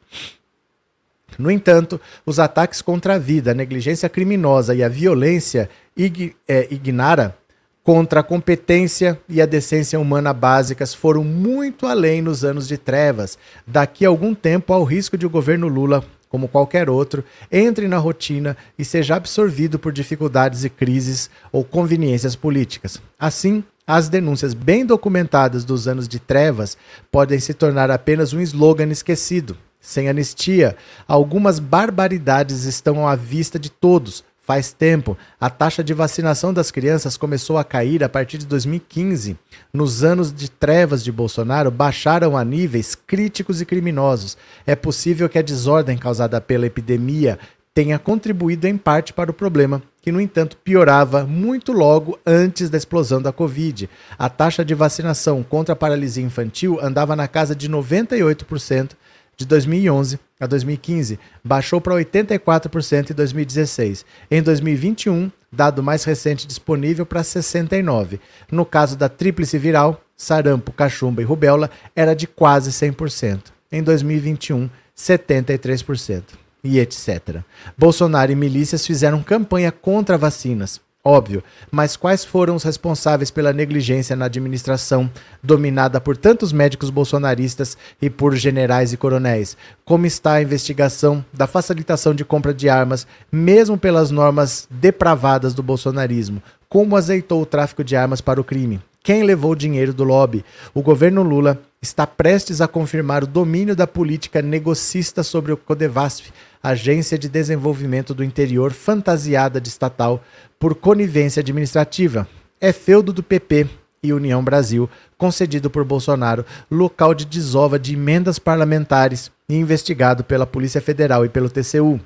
No 1.37 1.49
entanto, 1.49 1.99
os 2.25 2.39
ataques 2.39 2.81
contra 2.81 3.15
a 3.15 3.19
vida, 3.19 3.51
a 3.51 3.55
negligência 3.55 4.07
criminosa 4.07 4.73
e 4.75 4.83
a 4.83 4.89
violência 4.89 5.69
ig 5.95 6.35
é, 6.47 6.67
ignara 6.71 7.35
contra 7.83 8.21
a 8.21 8.23
competência 8.23 9.19
e 9.27 9.41
a 9.41 9.45
decência 9.45 9.99
humana 9.99 10.31
básicas 10.31 10.93
foram 10.93 11.23
muito 11.23 11.85
além 11.85 12.21
nos 12.21 12.45
anos 12.45 12.67
de 12.67 12.77
trevas. 12.77 13.37
Daqui 13.67 14.05
a 14.05 14.09
algum 14.09 14.33
tempo 14.33 14.73
há 14.73 14.77
o 14.77 14.85
risco 14.85 15.17
de 15.17 15.25
o 15.25 15.29
governo 15.29 15.67
Lula, 15.67 16.03
como 16.29 16.47
qualquer 16.47 16.89
outro, 16.89 17.23
entre 17.51 17.87
na 17.87 17.97
rotina 17.97 18.55
e 18.79 18.85
seja 18.85 19.15
absorvido 19.15 19.77
por 19.77 19.91
dificuldades 19.91 20.63
e 20.63 20.69
crises 20.69 21.29
ou 21.51 21.63
conveniências 21.63 22.35
políticas. 22.35 23.01
Assim, 23.19 23.63
as 23.85 24.07
denúncias 24.07 24.53
bem 24.53 24.85
documentadas 24.85 25.65
dos 25.65 25.87
anos 25.87 26.07
de 26.07 26.19
trevas 26.19 26.77
podem 27.11 27.37
se 27.37 27.53
tornar 27.53 27.91
apenas 27.91 28.33
um 28.33 28.39
slogan 28.39 28.89
esquecido. 28.89 29.57
Sem 29.81 30.07
anistia, 30.07 30.77
algumas 31.05 31.59
barbaridades 31.59 32.63
estão 32.63 33.05
à 33.05 33.15
vista 33.15 33.59
de 33.59 33.69
todos, 33.69 34.23
Faz 34.45 34.73
tempo, 34.73 35.17
a 35.39 35.49
taxa 35.49 35.81
de 35.81 35.93
vacinação 35.93 36.53
das 36.53 36.69
crianças 36.69 37.15
começou 37.15 37.57
a 37.57 37.63
cair 37.63 38.03
a 38.03 38.09
partir 38.09 38.37
de 38.37 38.45
2015. 38.45 39.37
Nos 39.73 40.03
anos 40.03 40.33
de 40.33 40.51
trevas 40.51 41.01
de 41.01 41.13
Bolsonaro, 41.13 41.71
baixaram 41.71 42.35
a 42.35 42.43
níveis 42.43 42.93
críticos 42.93 43.61
e 43.61 43.65
criminosos. 43.65 44.37
É 44.67 44.75
possível 44.75 45.29
que 45.29 45.39
a 45.39 45.41
desordem 45.41 45.97
causada 45.97 46.41
pela 46.41 46.65
epidemia 46.65 47.39
tenha 47.73 47.97
contribuído 47.97 48.67
em 48.67 48.75
parte 48.77 49.13
para 49.13 49.31
o 49.31 49.33
problema, 49.33 49.81
que, 50.01 50.11
no 50.11 50.19
entanto, 50.19 50.57
piorava 50.57 51.25
muito 51.25 51.71
logo 51.71 52.19
antes 52.25 52.69
da 52.69 52.77
explosão 52.77 53.21
da 53.21 53.31
Covid. 53.31 53.89
A 54.19 54.27
taxa 54.27 54.65
de 54.65 54.75
vacinação 54.75 55.41
contra 55.41 55.71
a 55.71 55.75
paralisia 55.75 56.23
infantil 56.23 56.77
andava 56.81 57.15
na 57.15 57.29
casa 57.29 57.55
de 57.55 57.69
98% 57.69 58.91
de 59.35 59.45
2011 59.45 60.19
a 60.39 60.45
2015, 60.45 61.19
baixou 61.43 61.79
para 61.79 61.95
84% 61.95 63.11
em 63.11 63.13
2016. 63.13 64.05
Em 64.29 64.41
2021, 64.41 65.31
dado 65.51 65.81
mais 65.81 66.03
recente 66.03 66.45
disponível 66.47 67.05
para 67.05 67.21
69%. 67.21 68.19
No 68.51 68.65
caso 68.65 68.97
da 68.97 69.09
tríplice 69.09 69.57
viral, 69.57 70.01
sarampo, 70.15 70.71
cachumba 70.71 71.21
e 71.21 71.25
rubéola, 71.25 71.69
era 71.95 72.13
de 72.13 72.27
quase 72.27 72.71
100%. 72.71 73.51
Em 73.71 73.81
2021, 73.81 74.69
73%. 74.95 76.23
E 76.65 76.79
etc. 76.79 77.41
Bolsonaro 77.77 78.31
e 78.31 78.35
milícias 78.35 78.87
fizeram 78.87 79.21
campanha 79.21 79.69
contra 79.69 80.17
vacinas 80.17 80.79
Óbvio, 81.05 81.43
mas 81.69 81.97
quais 81.97 82.23
foram 82.23 82.55
os 82.55 82.63
responsáveis 82.63 83.29
pela 83.29 83.51
negligência 83.51 84.15
na 84.15 84.23
administração 84.23 85.11
dominada 85.43 85.99
por 85.99 86.15
tantos 86.15 86.53
médicos 86.53 86.89
bolsonaristas 86.89 87.77
e 88.01 88.09
por 88.09 88.33
generais 88.37 88.93
e 88.93 88.97
coronéis? 88.97 89.57
Como 89.83 90.05
está 90.05 90.35
a 90.35 90.41
investigação 90.41 91.23
da 91.33 91.45
facilitação 91.45 92.15
de 92.15 92.23
compra 92.23 92.53
de 92.53 92.69
armas, 92.69 93.05
mesmo 93.29 93.77
pelas 93.77 94.11
normas 94.11 94.65
depravadas 94.71 95.53
do 95.53 95.61
bolsonarismo? 95.61 96.41
Como 96.69 96.95
azeitou 96.95 97.41
o 97.41 97.45
tráfico 97.45 97.83
de 97.83 97.97
armas 97.97 98.21
para 98.21 98.39
o 98.39 98.43
crime? 98.43 98.79
Quem 99.03 99.23
levou 99.23 99.51
o 99.51 99.57
dinheiro 99.57 99.93
do 99.93 100.05
lobby? 100.05 100.45
O 100.73 100.81
governo 100.81 101.21
Lula 101.21 101.61
está 101.81 102.07
prestes 102.07 102.61
a 102.61 102.67
confirmar 102.69 103.25
o 103.25 103.27
domínio 103.27 103.75
da 103.75 103.85
política 103.85 104.41
negocista 104.41 105.21
sobre 105.21 105.51
o 105.51 105.57
Codevasf, 105.57 106.31
Agência 106.63 107.17
de 107.17 107.27
Desenvolvimento 107.27 108.13
do 108.13 108.23
Interior 108.23 108.71
fantasiada 108.71 109.59
de 109.59 109.67
estatal, 109.67 110.23
por 110.57 110.73
conivência 110.73 111.41
administrativa. 111.41 112.25
É 112.61 112.71
feudo 112.71 113.11
do 113.11 113.21
PP 113.21 113.67
e 114.01 114.13
União 114.13 114.41
Brasil, 114.41 114.89
concedido 115.17 115.69
por 115.69 115.83
Bolsonaro, 115.83 116.45
local 116.71 117.13
de 117.13 117.25
desova 117.25 117.77
de 117.77 117.95
emendas 117.95 118.39
parlamentares 118.39 119.29
e 119.49 119.55
investigado 119.55 120.23
pela 120.23 120.47
Polícia 120.47 120.79
Federal 120.79 121.25
e 121.25 121.29
pelo 121.29 121.49
TCU. 121.49 121.99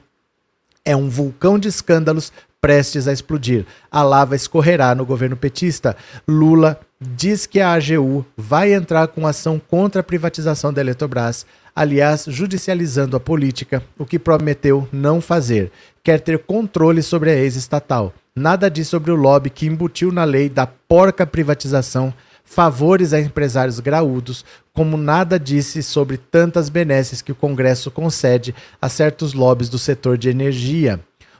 É 0.84 0.96
um 0.96 1.08
vulcão 1.08 1.60
de 1.60 1.68
escândalos 1.68 2.32
prestes 2.62 3.08
a 3.08 3.14
explodir. 3.14 3.66
A 3.92 4.02
lava 4.02 4.36
escorrerá 4.36 4.96
no 4.96 5.06
governo 5.06 5.38
petista. 5.38 5.96
Lula 6.28 6.80
diz 7.00 7.46
que 7.46 7.60
a 7.60 7.74
AGU 7.74 8.26
vai 8.36 8.74
entrar 8.74 9.08
com 9.08 9.28
ação 9.28 9.60
contra 9.60 10.02
a 10.02 10.04
privatização 10.04 10.74
da 10.74 10.82
Eletrobras, 10.82 11.46
aliás, 11.78 12.26
judicializando 12.28 13.16
a 13.16 13.20
política, 13.20 13.84
o 14.00 14.04
que 14.04 14.18
prometeu 14.18 14.90
não 14.92 15.22
fazer. 15.22 15.72
Quer 16.04 16.20
ter 16.20 16.40
controle 16.40 17.04
sobre 17.04 17.30
a 17.30 17.36
ex-estatal. 17.36 18.12
Nada 18.36 18.68
diz 18.68 18.88
sobre 18.88 19.12
o 19.12 19.16
lobby 19.16 19.52
que 19.52 19.68
embutiu 19.68 20.12
na 20.12 20.24
lei 20.24 20.50
da 20.50 20.66
porca 20.66 21.24
privatização 21.24 22.12
favores 22.44 23.14
a 23.14 23.20
empresários 23.20 23.80
graúdos, 23.80 24.44
como 24.74 24.98
nada 24.98 25.40
disse 25.40 25.84
sobre 25.84 26.18
tantas 26.18 26.68
benesses 26.68 27.22
que 27.22 27.32
o 27.32 27.36
Congresso 27.36 27.92
concede 27.92 28.56
a 28.82 28.90
certos 28.90 29.34
lobbies 29.34 29.70
do 29.70 29.78
setor 29.78 30.18
de 30.18 30.30
energia. 30.30 31.00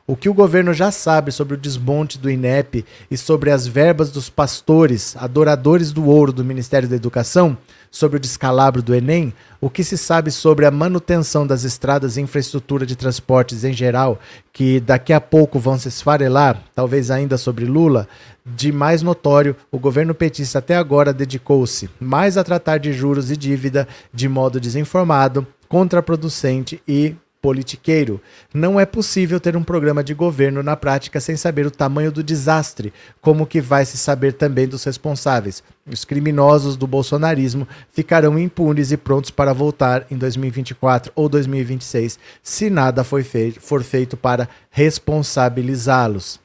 O 0.10 0.16
que 0.16 0.30
o 0.30 0.34
governo 0.34 0.74
já 0.74 0.90
sabe 0.90 1.34
sobre 1.34 1.56
o 1.56 1.58
desmonte 1.58 2.18
do 2.18 2.32
INEP 2.32 2.86
e 3.12 3.18
sobre 3.18 3.52
as 3.52 3.68
verbas 3.68 4.10
dos 4.10 4.30
pastores, 4.30 5.18
adoradores 5.18 5.92
do 5.92 6.06
ouro 6.06 6.32
do 6.32 6.46
Ministério 6.46 6.88
da 6.88 6.96
Educação, 6.96 7.58
sobre 7.92 8.16
o 8.16 8.20
descalabro 8.20 8.82
do 8.82 8.96
Enem, 8.96 9.34
o 9.60 9.70
que 9.70 9.84
se 9.84 9.98
sabe 9.98 10.32
sobre 10.32 10.66
a 10.66 10.72
manutenção 10.72 11.46
das 11.46 11.66
estradas 11.66 12.16
e 12.16 12.22
infraestrutura 12.22 12.86
de 12.86 12.96
transportes 12.96 13.66
em 13.66 13.74
geral, 13.74 14.18
que 14.54 14.80
daqui 14.80 15.12
a 15.12 15.20
pouco 15.20 15.60
vão 15.60 15.78
se 15.78 15.90
esfarelar, 15.90 16.64
talvez 16.74 17.12
ainda 17.12 17.38
sobre 17.38 17.66
Lula, 17.66 18.08
de 18.46 18.72
mais 18.72 19.02
notório, 19.02 19.58
o 19.70 19.78
governo 19.78 20.16
petista 20.16 20.60
até 20.60 20.78
agora 20.78 21.12
dedicou-se 21.12 21.90
mais 22.00 22.38
a 22.38 22.46
tratar 22.46 22.78
de 22.78 22.94
juros 22.94 23.30
e 23.30 23.36
dívida 23.36 23.86
de 24.14 24.30
modo 24.30 24.58
desinformado, 24.58 25.46
contraproducente 25.68 26.82
e 26.88 27.14
politiqueiro. 27.48 28.20
Não 28.54 28.78
é 28.78 28.86
possível 28.86 29.40
ter 29.40 29.56
um 29.56 29.64
programa 29.64 30.04
de 30.04 30.14
governo 30.14 30.62
na 30.62 30.76
prática 30.76 31.18
sem 31.22 31.38
saber 31.38 31.66
o 31.66 31.72
tamanho 31.72 32.12
do 32.12 32.22
desastre, 32.22 32.92
como 33.22 33.48
que 33.48 33.62
vai 33.62 33.86
se 33.86 33.98
saber 33.98 34.34
também 34.34 34.68
dos 34.68 34.84
responsáveis. 34.84 35.64
Os 35.90 36.04
criminosos 36.04 36.76
do 36.76 36.86
bolsonarismo 36.86 37.66
ficarão 37.90 38.38
impunes 38.38 38.92
e 38.92 38.98
prontos 38.98 39.32
para 39.32 39.54
voltar 39.54 40.06
em 40.12 40.18
2024 40.18 41.14
ou 41.16 41.30
2026, 41.30 42.20
se 42.44 42.70
nada 42.70 43.02
for 43.02 43.24
feito, 43.24 43.62
for 43.62 43.82
feito 43.82 44.18
para 44.18 44.50
responsabilizá-los. 44.70 46.42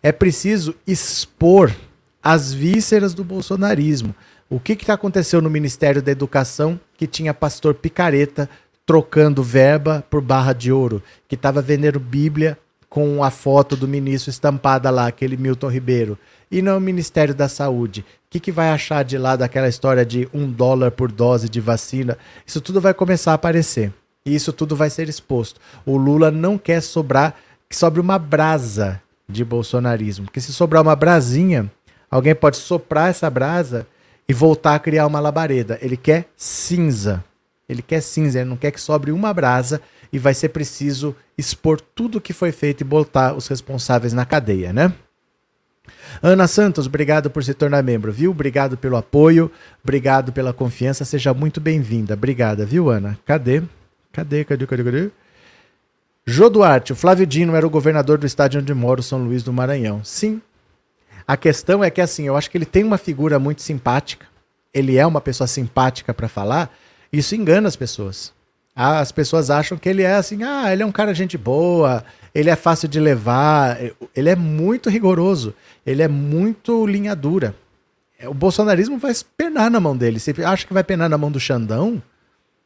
É 0.00 0.12
preciso 0.12 0.76
expor 0.86 1.74
as 2.22 2.54
vísceras 2.54 3.14
do 3.14 3.24
bolsonarismo. 3.24 4.14
O 4.48 4.60
que, 4.60 4.76
que 4.76 4.92
aconteceu 4.92 5.42
no 5.42 5.50
Ministério 5.50 6.00
da 6.00 6.12
Educação 6.12 6.78
que 6.96 7.08
tinha 7.08 7.34
pastor 7.34 7.74
picareta 7.74 8.48
trocando 8.86 9.42
verba 9.42 10.04
por 10.08 10.22
barra 10.22 10.52
de 10.52 10.70
ouro, 10.70 11.02
que 11.28 11.34
estava 11.34 11.60
vendendo 11.60 11.98
Bíblia 11.98 12.56
com 12.88 13.22
a 13.22 13.30
foto 13.30 13.76
do 13.76 13.88
ministro 13.88 14.30
estampada 14.30 14.88
lá, 14.88 15.08
aquele 15.08 15.36
Milton 15.36 15.68
Ribeiro. 15.68 16.16
E 16.50 16.62
no 16.62 16.78
Ministério 16.80 17.34
da 17.34 17.48
Saúde, 17.48 18.00
o 18.00 18.04
que, 18.30 18.38
que 18.38 18.52
vai 18.52 18.70
achar 18.70 19.04
de 19.04 19.18
lá 19.18 19.34
daquela 19.34 19.68
história 19.68 20.06
de 20.06 20.28
um 20.32 20.50
dólar 20.50 20.92
por 20.92 21.10
dose 21.10 21.48
de 21.48 21.60
vacina? 21.60 22.16
Isso 22.46 22.60
tudo 22.60 22.80
vai 22.80 22.94
começar 22.94 23.32
a 23.32 23.34
aparecer. 23.34 23.92
E 24.24 24.34
isso 24.34 24.52
tudo 24.52 24.76
vai 24.76 24.88
ser 24.88 25.08
exposto. 25.08 25.60
O 25.84 25.96
Lula 25.96 26.30
não 26.30 26.56
quer 26.56 26.80
sobrar, 26.80 27.34
que 27.68 27.76
sobre 27.76 28.00
uma 28.00 28.18
brasa 28.18 29.02
de 29.28 29.44
bolsonarismo. 29.44 30.24
Porque 30.26 30.40
se 30.40 30.52
sobrar 30.52 30.82
uma 30.82 30.96
brasinha, 30.96 31.70
alguém 32.10 32.34
pode 32.34 32.56
soprar 32.56 33.10
essa 33.10 33.28
brasa 33.28 33.86
e 34.28 34.32
voltar 34.32 34.74
a 34.74 34.78
criar 34.78 35.06
uma 35.06 35.20
labareda. 35.20 35.78
Ele 35.82 35.96
quer 35.96 36.26
cinza. 36.36 37.24
Ele 37.68 37.82
quer 37.82 38.00
cinza, 38.00 38.40
ele 38.40 38.48
não 38.48 38.56
quer 38.56 38.70
que 38.70 38.80
sobre 38.80 39.10
uma 39.10 39.32
brasa 39.34 39.80
e 40.12 40.18
vai 40.18 40.34
ser 40.34 40.50
preciso 40.50 41.14
expor 41.36 41.80
tudo 41.80 42.18
o 42.18 42.20
que 42.20 42.32
foi 42.32 42.52
feito 42.52 42.82
e 42.82 42.84
botar 42.84 43.34
os 43.34 43.48
responsáveis 43.48 44.12
na 44.12 44.24
cadeia, 44.24 44.72
né? 44.72 44.92
Ana 46.22 46.48
Santos, 46.48 46.86
obrigado 46.86 47.30
por 47.30 47.44
se 47.44 47.54
tornar 47.54 47.82
membro, 47.82 48.12
viu? 48.12 48.30
Obrigado 48.30 48.76
pelo 48.76 48.96
apoio, 48.96 49.50
obrigado 49.82 50.32
pela 50.32 50.52
confiança, 50.52 51.04
seja 51.04 51.34
muito 51.34 51.60
bem-vinda. 51.60 52.14
Obrigada, 52.14 52.64
viu, 52.64 52.90
Ana? 52.90 53.18
Cadê? 53.24 53.62
Cadê, 54.12 54.44
cadê, 54.44 54.66
cadê, 54.66 54.84
cadê? 54.84 55.10
Jô 56.24 56.48
Duarte, 56.48 56.92
o 56.92 56.96
Flávio 56.96 57.26
Dino 57.26 57.54
era 57.54 57.66
o 57.66 57.70
governador 57.70 58.18
do 58.18 58.26
estádio 58.26 58.60
onde 58.60 58.74
mora, 58.74 59.02
São 59.02 59.22
Luís 59.22 59.42
do 59.42 59.52
Maranhão. 59.52 60.02
Sim. 60.02 60.40
A 61.26 61.36
questão 61.36 61.84
é 61.84 61.90
que, 61.90 62.00
assim, 62.00 62.26
eu 62.26 62.36
acho 62.36 62.50
que 62.50 62.58
ele 62.58 62.64
tem 62.64 62.82
uma 62.82 62.98
figura 62.98 63.38
muito 63.38 63.62
simpática, 63.62 64.26
ele 64.72 64.96
é 64.96 65.06
uma 65.06 65.20
pessoa 65.20 65.46
simpática 65.46 66.12
para 66.12 66.28
falar, 66.28 66.74
isso 67.12 67.34
engana 67.34 67.68
as 67.68 67.76
pessoas. 67.76 68.32
As 68.74 69.10
pessoas 69.10 69.48
acham 69.48 69.78
que 69.78 69.88
ele 69.88 70.02
é 70.02 70.16
assim, 70.16 70.42
ah, 70.42 70.70
ele 70.70 70.82
é 70.82 70.86
um 70.86 70.92
cara 70.92 71.14
gente 71.14 71.38
boa, 71.38 72.04
ele 72.34 72.50
é 72.50 72.56
fácil 72.56 72.86
de 72.86 73.00
levar, 73.00 73.78
ele 74.14 74.28
é 74.28 74.36
muito 74.36 74.90
rigoroso, 74.90 75.54
ele 75.86 76.02
é 76.02 76.08
muito 76.08 76.86
linha 76.86 77.16
dura. 77.16 77.54
o 78.24 78.34
bolsonarismo 78.34 78.98
vai 78.98 79.14
penar 79.34 79.70
na 79.70 79.80
mão 79.80 79.96
dele. 79.96 80.20
Você 80.20 80.34
acha 80.44 80.66
que 80.66 80.74
vai 80.74 80.84
penar 80.84 81.08
na 81.08 81.16
mão 81.16 81.30
do 81.30 81.40
Xandão? 81.40 82.02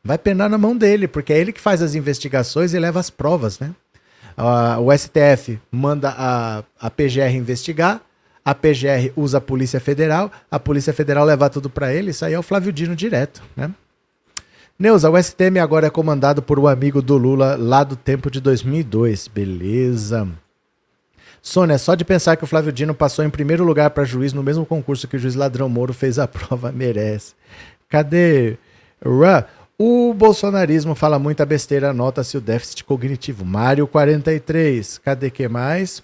Vai 0.03 0.19
penar 0.19 0.51
na 0.51 0.59
mão 0.59 0.77
dele, 0.77 1.07
porque 1.07 1.33
é 1.33 1.39
ele 1.39 1.53
que 1.53 1.61
faz 1.61 1.81
as 1.81 1.95
investigações 1.95 2.75
e 2.75 2.79
leva 2.81 2.99
as 2.99 3.11
provas, 3.11 3.61
né? 3.61 3.73
Uh, 4.37 4.81
o 4.81 4.97
STF 4.97 5.61
manda 5.71 6.15
a, 6.17 6.65
a 6.81 6.91
PGR 6.91 7.37
investigar, 7.37 8.01
a 8.45 8.55
PGR 8.55 9.13
usa 9.15 9.39
a 9.39 9.41
Polícia 9.41 9.79
Federal, 9.79 10.33
a 10.51 10.59
Polícia 10.59 10.93
Federal 10.93 11.25
leva 11.25 11.51
tudo 11.51 11.69
para 11.71 11.93
ele, 11.93 12.11
isso 12.11 12.25
aí 12.25 12.33
é 12.33 12.39
o 12.39 12.43
Flávio 12.43 12.73
Dino 12.73 12.97
direto, 12.97 13.43
né? 13.55 13.71
Neuza, 14.81 15.11
o 15.11 15.23
STM 15.23 15.59
agora 15.59 15.89
é 15.89 15.91
comandado 15.91 16.41
por 16.41 16.59
um 16.59 16.67
amigo 16.67 17.03
do 17.03 17.19
Lula 17.19 17.55
lá 17.55 17.85
do 17.85 17.97
tempo 17.97 18.31
de 18.31 18.41
2002. 18.41 19.29
Beleza. 19.29 20.27
Sônia, 21.43 21.77
só 21.77 21.95
de 21.95 22.03
pensar 22.03 22.35
que 22.35 22.45
o 22.45 22.47
Flávio 22.47 22.73
Dino 22.73 22.95
passou 22.95 23.23
em 23.23 23.29
primeiro 23.29 23.63
lugar 23.63 23.91
para 23.91 24.07
juiz 24.07 24.33
no 24.33 24.43
mesmo 24.43 24.65
concurso 24.65 25.07
que 25.07 25.17
o 25.17 25.19
juiz 25.19 25.35
Ladrão 25.35 25.69
Moro 25.69 25.93
fez 25.93 26.19
a 26.19 26.25
prova, 26.27 26.73
merece. 26.73 27.35
Cadê? 27.91 28.57
Rã? 29.05 29.45
O 29.79 30.15
bolsonarismo 30.15 30.95
fala 30.95 31.19
muita 31.19 31.45
besteira, 31.45 31.93
nota-se 31.93 32.39
o 32.39 32.41
déficit 32.41 32.83
cognitivo. 32.85 33.45
Mário 33.45 33.87
43. 33.87 34.97
Cadê 34.97 35.29
que 35.29 35.47
mais? 35.47 36.03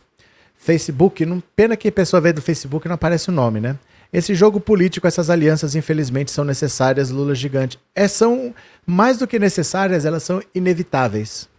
Facebook, 0.55 1.25
não, 1.25 1.43
pena 1.55 1.79
que 1.79 1.89
a 1.89 1.93
pessoa 1.93 2.21
veio 2.21 2.35
do 2.35 2.43
Facebook 2.43 2.87
não 2.89 2.97
aparece 2.97 3.31
o 3.31 3.33
nome, 3.33 3.59
né? 3.59 3.79
Esse 4.17 4.35
jogo 4.35 4.59
político, 4.59 5.07
essas 5.07 5.29
alianças, 5.29 5.75
infelizmente, 5.75 6.31
são 6.31 6.43
necessárias, 6.43 7.11
Lula 7.11 7.35
gigante. 7.35 7.79
É, 7.95 8.09
são 8.09 8.55
mais 8.87 9.19
do 9.19 9.27
que 9.27 9.39
necessárias, 9.39 10.07
elas 10.07 10.23
são 10.23 10.43
inevitáveis. 10.55 11.51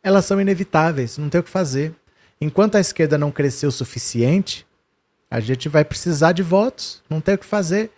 Elas 0.00 0.24
são 0.26 0.40
inevitáveis, 0.40 1.18
não 1.18 1.28
tem 1.28 1.40
o 1.40 1.42
que 1.42 1.50
fazer. 1.50 1.92
Enquanto 2.40 2.76
a 2.76 2.80
esquerda 2.80 3.18
não 3.18 3.32
crescer 3.32 3.66
o 3.66 3.72
suficiente, 3.72 4.64
a 5.28 5.40
gente 5.40 5.68
vai 5.68 5.84
precisar 5.84 6.30
de 6.30 6.40
votos, 6.40 7.02
não 7.10 7.20
tem 7.20 7.34
o 7.34 7.38
que 7.38 7.44
fazer. 7.44 7.90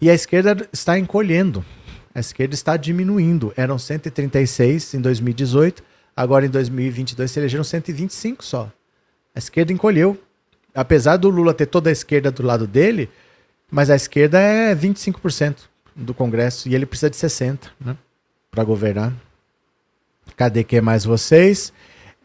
E 0.00 0.10
a 0.10 0.14
esquerda 0.14 0.68
está 0.72 0.98
encolhendo, 0.98 1.64
a 2.12 2.18
esquerda 2.18 2.54
está 2.54 2.76
diminuindo. 2.76 3.52
Eram 3.56 3.78
136 3.78 4.94
em 4.94 5.00
2018, 5.00 5.80
agora 6.16 6.44
em 6.44 6.50
2022 6.50 7.30
se 7.30 7.38
elegeram 7.38 7.62
125 7.62 8.44
só. 8.44 8.68
A 9.32 9.38
esquerda 9.38 9.72
encolheu, 9.72 10.20
apesar 10.74 11.16
do 11.16 11.28
Lula 11.28 11.54
ter 11.54 11.66
toda 11.66 11.90
a 11.90 11.92
esquerda 11.92 12.30
do 12.30 12.42
lado 12.42 12.66
dele, 12.66 13.10
mas 13.70 13.90
a 13.90 13.96
esquerda 13.96 14.38
é 14.38 14.74
25% 14.74 15.56
do 15.94 16.14
Congresso 16.14 16.68
e 16.68 16.74
ele 16.74 16.86
precisa 16.86 17.10
de 17.10 17.16
60%, 17.16 17.70
né? 17.80 17.96
Para 18.50 18.64
governar. 18.64 19.12
Cadê 20.36 20.62
que 20.64 20.80
mais 20.80 21.04
vocês? 21.04 21.72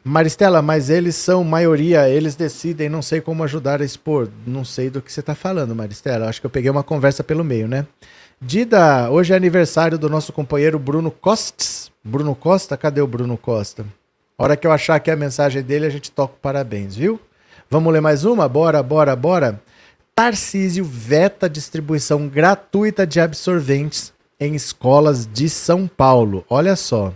Maristela, 0.04 0.62
mas 0.62 0.90
eles 0.90 1.16
são 1.16 1.44
maioria, 1.44 2.10
eles 2.10 2.36
decidem, 2.36 2.88
não 2.88 3.02
sei 3.02 3.20
como 3.20 3.44
ajudar 3.44 3.82
a 3.82 3.86
expor. 3.86 4.30
Não 4.46 4.64
sei 4.64 4.90
do 4.90 5.02
que 5.02 5.12
você 5.12 5.20
está 5.20 5.36
falando, 5.36 5.76
Maristela. 5.76 6.30
Acho 6.30 6.40
que 6.40 6.46
eu 6.46 6.50
peguei 6.50 6.70
uma 6.70 6.84
conversa 6.84 7.24
pelo 7.24 7.44
meio, 7.44 7.68
né? 7.68 7.86
Dida, 8.40 9.10
hoje 9.10 9.34
é 9.34 9.36
aniversário 9.36 9.98
do 9.98 10.10
nosso 10.10 10.32
companheiro 10.32 10.80
Bruno 10.80 11.12
Costes. 11.12 11.92
Bruno 12.04 12.36
Costa, 12.36 12.78
cadê 12.78 13.02
o 13.02 13.08
Bruno 13.08 13.38
Costa? 13.38 13.86
A 14.38 14.44
hora 14.44 14.56
que 14.56 14.66
eu 14.66 14.72
achar 14.72 14.96
aqui 14.96 15.12
a 15.12 15.16
mensagem 15.16 15.62
dele, 15.62 15.86
a 15.86 15.90
gente 15.90 16.12
toca 16.12 16.36
parabéns, 16.42 16.96
viu? 16.96 17.20
Vamos 17.70 17.92
ler 17.92 18.02
mais 18.02 18.24
uma? 18.24 18.48
Bora, 18.48 18.82
bora, 18.82 19.14
bora. 19.14 19.62
Tarcísio 20.16 20.86
veta 20.86 21.50
distribuição 21.50 22.28
gratuita 22.28 23.06
de 23.06 23.20
absorventes 23.20 24.14
em 24.40 24.56
escolas 24.56 25.28
de 25.28 25.50
São 25.50 25.86
Paulo. 25.86 26.46
Olha 26.50 26.78
só. 26.78 27.14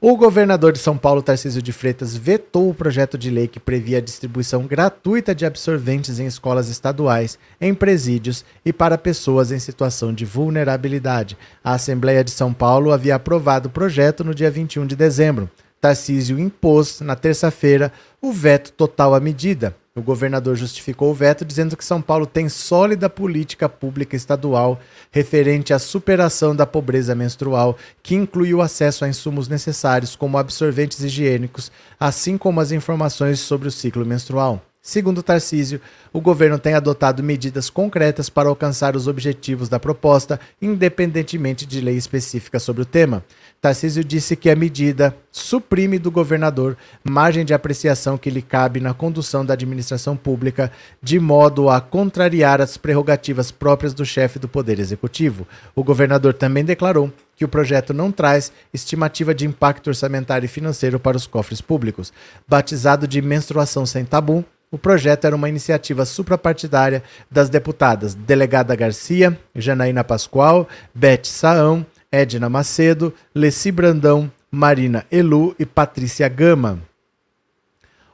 O 0.00 0.16
governador 0.16 0.72
de 0.72 0.78
São 0.78 0.98
Paulo, 0.98 1.22
Tarcísio 1.22 1.62
de 1.62 1.72
Freitas, 1.72 2.14
vetou 2.14 2.68
o 2.68 2.74
projeto 2.74 3.16
de 3.16 3.30
lei 3.30 3.48
que 3.48 3.58
previa 3.58 3.98
a 3.98 4.02
distribuição 4.02 4.64
gratuita 4.64 5.34
de 5.34 5.46
absorventes 5.46 6.20
em 6.20 6.26
escolas 6.26 6.68
estaduais, 6.68 7.38
em 7.58 7.74
presídios 7.74 8.44
e 8.64 8.72
para 8.72 8.98
pessoas 8.98 9.50
em 9.50 9.58
situação 9.58 10.12
de 10.12 10.26
vulnerabilidade. 10.26 11.38
A 11.64 11.72
Assembleia 11.72 12.22
de 12.22 12.30
São 12.30 12.52
Paulo 12.52 12.92
havia 12.92 13.16
aprovado 13.16 13.68
o 13.68 13.72
projeto 13.72 14.22
no 14.22 14.34
dia 14.34 14.50
21 14.50 14.86
de 14.86 14.94
dezembro. 14.94 15.50
Tarcísio 15.80 16.38
impôs, 16.38 17.00
na 17.00 17.14
terça-feira, 17.14 17.92
o 18.20 18.32
veto 18.32 18.72
total 18.72 19.14
à 19.14 19.20
medida. 19.20 19.76
O 19.94 20.02
governador 20.02 20.54
justificou 20.54 21.10
o 21.10 21.14
veto 21.14 21.44
dizendo 21.44 21.76
que 21.76 21.84
São 21.84 22.00
Paulo 22.00 22.24
tem 22.24 22.48
sólida 22.48 23.10
política 23.10 23.68
pública 23.68 24.14
estadual 24.14 24.78
referente 25.10 25.72
à 25.72 25.78
superação 25.78 26.54
da 26.54 26.64
pobreza 26.64 27.14
menstrual, 27.14 27.76
que 28.02 28.14
inclui 28.14 28.54
o 28.54 28.62
acesso 28.62 29.04
a 29.04 29.08
insumos 29.08 29.48
necessários 29.48 30.14
como 30.14 30.38
absorventes 30.38 31.00
higiênicos, 31.00 31.72
assim 31.98 32.38
como 32.38 32.60
as 32.60 32.70
informações 32.70 33.40
sobre 33.40 33.66
o 33.66 33.72
ciclo 33.72 34.06
menstrual. 34.06 34.62
Segundo 34.80 35.22
Tarcísio, 35.22 35.82
o 36.12 36.20
governo 36.20 36.58
tem 36.58 36.72
adotado 36.72 37.22
medidas 37.22 37.68
concretas 37.68 38.30
para 38.30 38.48
alcançar 38.48 38.96
os 38.96 39.06
objetivos 39.06 39.68
da 39.68 39.78
proposta, 39.78 40.40
independentemente 40.62 41.66
de 41.66 41.80
lei 41.80 41.96
específica 41.96 42.58
sobre 42.58 42.82
o 42.82 42.86
tema. 42.86 43.22
Tarcísio 43.60 44.04
disse 44.04 44.36
que 44.36 44.48
a 44.48 44.54
medida 44.54 45.16
suprime 45.32 45.98
do 45.98 46.12
governador 46.12 46.76
margem 47.02 47.44
de 47.44 47.52
apreciação 47.52 48.16
que 48.16 48.30
lhe 48.30 48.40
cabe 48.40 48.78
na 48.78 48.94
condução 48.94 49.44
da 49.44 49.54
administração 49.54 50.16
pública, 50.16 50.70
de 51.02 51.18
modo 51.18 51.68
a 51.68 51.80
contrariar 51.80 52.60
as 52.60 52.76
prerrogativas 52.76 53.50
próprias 53.50 53.92
do 53.92 54.06
chefe 54.06 54.38
do 54.38 54.46
Poder 54.46 54.78
Executivo. 54.78 55.46
O 55.74 55.82
governador 55.82 56.34
também 56.34 56.64
declarou 56.64 57.12
que 57.34 57.44
o 57.44 57.48
projeto 57.48 57.92
não 57.92 58.12
traz 58.12 58.52
estimativa 58.72 59.34
de 59.34 59.44
impacto 59.44 59.88
orçamentário 59.88 60.46
e 60.46 60.48
financeiro 60.48 61.00
para 61.00 61.16
os 61.16 61.26
cofres 61.26 61.60
públicos. 61.60 62.12
Batizado 62.46 63.08
de 63.08 63.20
menstruação 63.20 63.84
sem 63.84 64.04
tabu, 64.04 64.44
o 64.70 64.78
projeto 64.78 65.24
era 65.24 65.34
uma 65.34 65.48
iniciativa 65.48 66.04
suprapartidária 66.04 67.02
das 67.30 67.48
deputadas 67.48 68.14
Delegada 68.14 68.76
Garcia, 68.76 69.36
Janaína 69.54 70.04
Pascoal, 70.04 70.68
Beth 70.94 71.24
Saão, 71.24 71.84
Edna 72.10 72.48
Macedo, 72.48 73.12
Leci 73.34 73.70
Brandão, 73.70 74.30
Marina 74.50 75.04
Elu 75.10 75.54
e 75.58 75.66
Patrícia 75.66 76.28
Gama. 76.28 76.80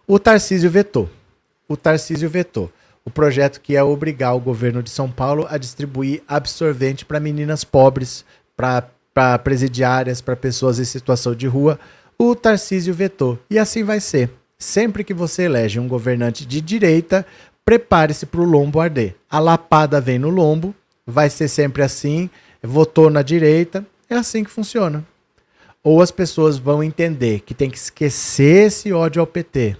O 0.06 0.18
Tarcísio 0.18 0.70
vetou. 0.70 1.08
O 1.68 1.76
Tarcísio 1.76 2.28
vetou. 2.28 2.70
O 3.04 3.10
projeto 3.10 3.60
que 3.60 3.76
é 3.76 3.82
obrigar 3.82 4.34
o 4.34 4.40
governo 4.40 4.82
de 4.82 4.90
São 4.90 5.10
Paulo 5.10 5.46
a 5.48 5.58
distribuir 5.58 6.22
absorvente 6.26 7.04
para 7.04 7.20
meninas 7.20 7.62
pobres, 7.62 8.24
para 8.56 9.38
presidiárias, 9.38 10.20
para 10.20 10.34
pessoas 10.34 10.78
em 10.78 10.84
situação 10.84 11.34
de 11.34 11.46
rua. 11.46 11.78
O 12.18 12.34
Tarcísio 12.34 12.94
vetou. 12.94 13.38
E 13.48 13.58
assim 13.58 13.84
vai 13.84 14.00
ser. 14.00 14.30
Sempre 14.58 15.04
que 15.04 15.14
você 15.14 15.42
elege 15.44 15.78
um 15.78 15.86
governante 15.86 16.46
de 16.46 16.60
direita, 16.60 17.26
prepare-se 17.64 18.26
para 18.26 18.40
o 18.40 18.44
lombo 18.44 18.80
arder. 18.80 19.14
A 19.30 19.38
lapada 19.38 20.00
vem 20.00 20.18
no 20.18 20.30
lombo, 20.30 20.74
vai 21.06 21.28
ser 21.30 21.48
sempre 21.48 21.82
assim. 21.82 22.30
Votou 22.66 23.10
na 23.10 23.22
direita, 23.22 23.84
é 24.08 24.14
assim 24.14 24.42
que 24.42 24.50
funciona. 24.50 25.04
Ou 25.82 26.00
as 26.00 26.10
pessoas 26.10 26.56
vão 26.56 26.82
entender 26.82 27.40
que 27.40 27.54
tem 27.54 27.68
que 27.70 27.76
esquecer 27.76 28.66
esse 28.66 28.92
ódio 28.92 29.20
ao 29.20 29.26
PT, 29.26 29.76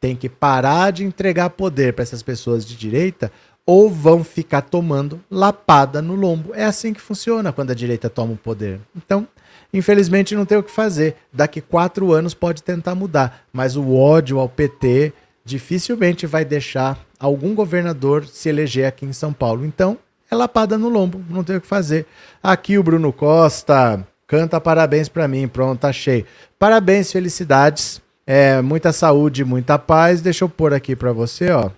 tem 0.00 0.14
que 0.14 0.28
parar 0.28 0.92
de 0.92 1.04
entregar 1.04 1.50
poder 1.50 1.92
para 1.92 2.02
essas 2.02 2.22
pessoas 2.22 2.64
de 2.64 2.76
direita, 2.76 3.32
ou 3.66 3.90
vão 3.90 4.24
ficar 4.24 4.62
tomando 4.62 5.20
lapada 5.30 6.00
no 6.00 6.14
lombo. 6.14 6.54
É 6.54 6.64
assim 6.64 6.92
que 6.92 7.00
funciona 7.00 7.52
quando 7.52 7.70
a 7.70 7.74
direita 7.74 8.08
toma 8.08 8.32
o 8.32 8.36
poder. 8.36 8.80
Então, 8.96 9.26
Infelizmente 9.72 10.34
não 10.34 10.44
tem 10.44 10.58
o 10.58 10.62
que 10.62 10.70
fazer. 10.70 11.16
Daqui 11.32 11.60
quatro 11.60 12.12
anos 12.12 12.34
pode 12.34 12.62
tentar 12.62 12.94
mudar, 12.94 13.44
mas 13.52 13.76
o 13.76 13.94
ódio 13.94 14.38
ao 14.38 14.48
PT 14.48 15.12
dificilmente 15.44 16.26
vai 16.26 16.44
deixar 16.44 16.98
algum 17.18 17.54
governador 17.54 18.26
se 18.26 18.48
eleger 18.48 18.86
aqui 18.86 19.06
em 19.06 19.12
São 19.12 19.32
Paulo. 19.32 19.64
Então, 19.64 19.98
é 20.30 20.34
lapada 20.34 20.78
no 20.78 20.88
lombo, 20.88 21.22
não 21.28 21.42
tem 21.42 21.56
o 21.56 21.60
que 21.60 21.66
fazer. 21.66 22.06
Aqui 22.42 22.78
o 22.78 22.82
Bruno 22.82 23.12
Costa 23.12 24.06
canta 24.26 24.60
parabéns 24.60 25.08
para 25.08 25.26
mim, 25.26 25.48
pronto, 25.48 25.84
achei. 25.84 26.24
Parabéns, 26.56 27.10
felicidades, 27.10 28.00
é, 28.24 28.62
muita 28.62 28.92
saúde, 28.92 29.44
muita 29.44 29.76
paz. 29.76 30.20
Deixa 30.22 30.44
eu 30.44 30.48
pôr 30.48 30.72
aqui 30.72 30.94
para 30.94 31.12
você, 31.12 31.50
ó. 31.50 31.70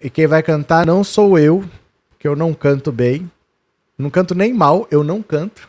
E 0.00 0.10
quem 0.10 0.26
vai 0.26 0.42
cantar 0.42 0.84
não 0.84 1.04
sou 1.04 1.38
eu, 1.38 1.64
que 2.18 2.26
eu 2.26 2.34
não 2.34 2.52
canto 2.52 2.90
bem. 2.90 3.30
Não 3.96 4.10
canto 4.10 4.34
nem 4.34 4.52
mal, 4.52 4.88
eu 4.90 5.04
não 5.04 5.22
canto. 5.22 5.68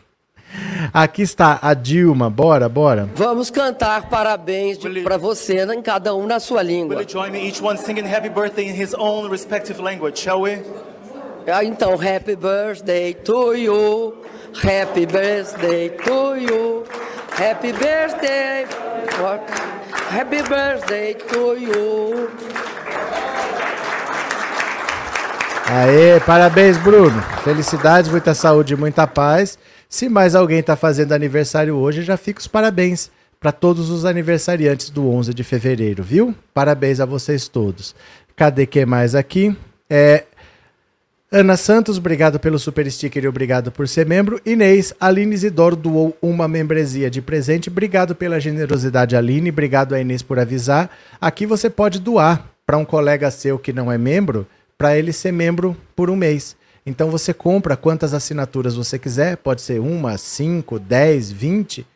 Aqui 0.92 1.22
está 1.22 1.58
a 1.62 1.72
Dilma, 1.72 2.28
bora, 2.28 2.68
bora. 2.68 3.08
Vamos 3.14 3.50
cantar 3.50 4.08
parabéns 4.08 4.78
para 5.04 5.16
você, 5.16 5.64
em 5.64 5.80
cada 5.80 6.14
um 6.14 6.26
na 6.26 6.40
sua 6.40 6.62
língua. 6.62 6.96
Will 6.96 7.04
you 7.04 7.08
join 7.08 7.30
me 7.30 7.46
each 7.46 7.62
one 7.62 7.78
singing 7.78 8.06
happy 8.06 8.28
birthday 8.28 8.68
in 8.68 8.74
his 8.74 8.92
own 8.94 9.30
respective 9.30 9.80
language, 9.80 10.18
shall 10.18 10.42
we? 10.42 10.58
Ah, 11.46 11.64
então, 11.64 11.94
happy 11.94 12.36
birthday 12.36 13.14
to 13.14 13.54
you. 13.54 14.14
Happy 14.54 15.06
birthday 15.06 15.88
to 15.88 16.36
you. 16.36 16.84
Happy 17.32 17.72
birthday. 17.72 18.66
Happy 20.10 20.42
birthday 20.42 21.14
to 21.14 21.56
you. 21.58 22.30
Aê, 25.66 26.20
parabéns, 26.20 26.76
Bruno. 26.76 27.20
Felicidades, 27.42 28.10
muita 28.10 28.34
saúde, 28.34 28.76
muita 28.76 29.06
paz. 29.06 29.58
Se 29.88 30.08
mais 30.08 30.36
alguém 30.36 30.60
está 30.60 30.76
fazendo 30.76 31.12
aniversário 31.12 31.76
hoje, 31.76 32.02
já 32.02 32.16
fica 32.16 32.40
os 32.40 32.46
parabéns 32.46 33.10
para 33.40 33.50
todos 33.50 33.90
os 33.90 34.04
aniversariantes 34.04 34.90
do 34.90 35.10
11 35.10 35.34
de 35.34 35.42
fevereiro, 35.42 36.04
viu? 36.04 36.34
Parabéns 36.54 37.00
a 37.00 37.06
vocês 37.06 37.48
todos. 37.48 37.96
Cadê 38.36 38.66
que 38.66 38.86
mais 38.86 39.14
aqui? 39.16 39.56
É, 39.90 40.24
Ana 41.34 41.56
Santos, 41.56 41.96
obrigado 41.96 42.38
pelo 42.38 42.58
super 42.58 42.92
sticker 42.92 43.24
e 43.24 43.26
obrigado 43.26 43.72
por 43.72 43.88
ser 43.88 44.04
membro. 44.04 44.38
Inês, 44.44 44.92
Aline 45.00 45.34
Isidoro 45.34 45.74
doou 45.74 46.14
uma 46.20 46.46
membresia 46.46 47.10
de 47.10 47.22
presente. 47.22 47.70
Obrigado 47.70 48.14
pela 48.14 48.38
generosidade, 48.38 49.16
Aline. 49.16 49.48
Obrigado 49.48 49.94
a 49.94 50.00
Inês 50.00 50.20
por 50.20 50.38
avisar. 50.38 50.90
Aqui 51.18 51.46
você 51.46 51.70
pode 51.70 52.00
doar 52.00 52.50
para 52.66 52.76
um 52.76 52.84
colega 52.84 53.30
seu 53.30 53.58
que 53.58 53.72
não 53.72 53.90
é 53.90 53.96
membro, 53.96 54.46
para 54.76 54.98
ele 54.98 55.10
ser 55.10 55.32
membro 55.32 55.74
por 55.96 56.10
um 56.10 56.16
mês. 56.16 56.54
Então 56.84 57.10
você 57.10 57.32
compra 57.32 57.78
quantas 57.78 58.12
assinaturas 58.12 58.74
você 58.74 58.98
quiser, 58.98 59.38
pode 59.38 59.62
ser 59.62 59.80
uma, 59.80 60.18
cinco, 60.18 60.78
dez, 60.78 61.32
vinte. 61.32 61.86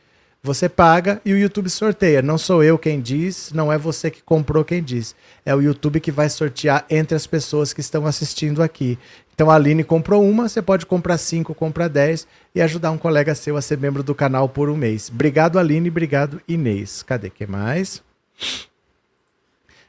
Você 0.42 0.68
paga 0.68 1.20
e 1.24 1.32
o 1.32 1.36
YouTube 1.36 1.68
sorteia. 1.68 2.22
Não 2.22 2.38
sou 2.38 2.62
eu 2.62 2.78
quem 2.78 3.00
diz, 3.00 3.50
não 3.52 3.72
é 3.72 3.76
você 3.76 4.12
que 4.12 4.22
comprou 4.22 4.64
quem 4.64 4.80
diz. 4.80 5.12
É 5.44 5.52
o 5.52 5.60
YouTube 5.60 5.98
que 5.98 6.12
vai 6.12 6.30
sortear 6.30 6.86
entre 6.88 7.16
as 7.16 7.26
pessoas 7.26 7.72
que 7.72 7.80
estão 7.80 8.06
assistindo 8.06 8.62
aqui. 8.62 8.96
Então 9.36 9.50
a 9.50 9.54
Aline 9.54 9.84
comprou 9.84 10.26
uma, 10.26 10.48
você 10.48 10.62
pode 10.62 10.86
comprar 10.86 11.18
cinco, 11.18 11.54
comprar 11.54 11.88
dez 11.88 12.26
e 12.54 12.62
ajudar 12.62 12.90
um 12.90 12.96
colega 12.96 13.34
seu 13.34 13.58
a 13.58 13.60
ser 13.60 13.76
membro 13.76 14.02
do 14.02 14.14
canal 14.14 14.48
por 14.48 14.70
um 14.70 14.76
mês. 14.76 15.10
Obrigado, 15.12 15.58
Aline, 15.58 15.90
obrigado, 15.90 16.40
Inês. 16.48 17.02
Cadê 17.02 17.28
que 17.28 17.46
mais? 17.46 18.02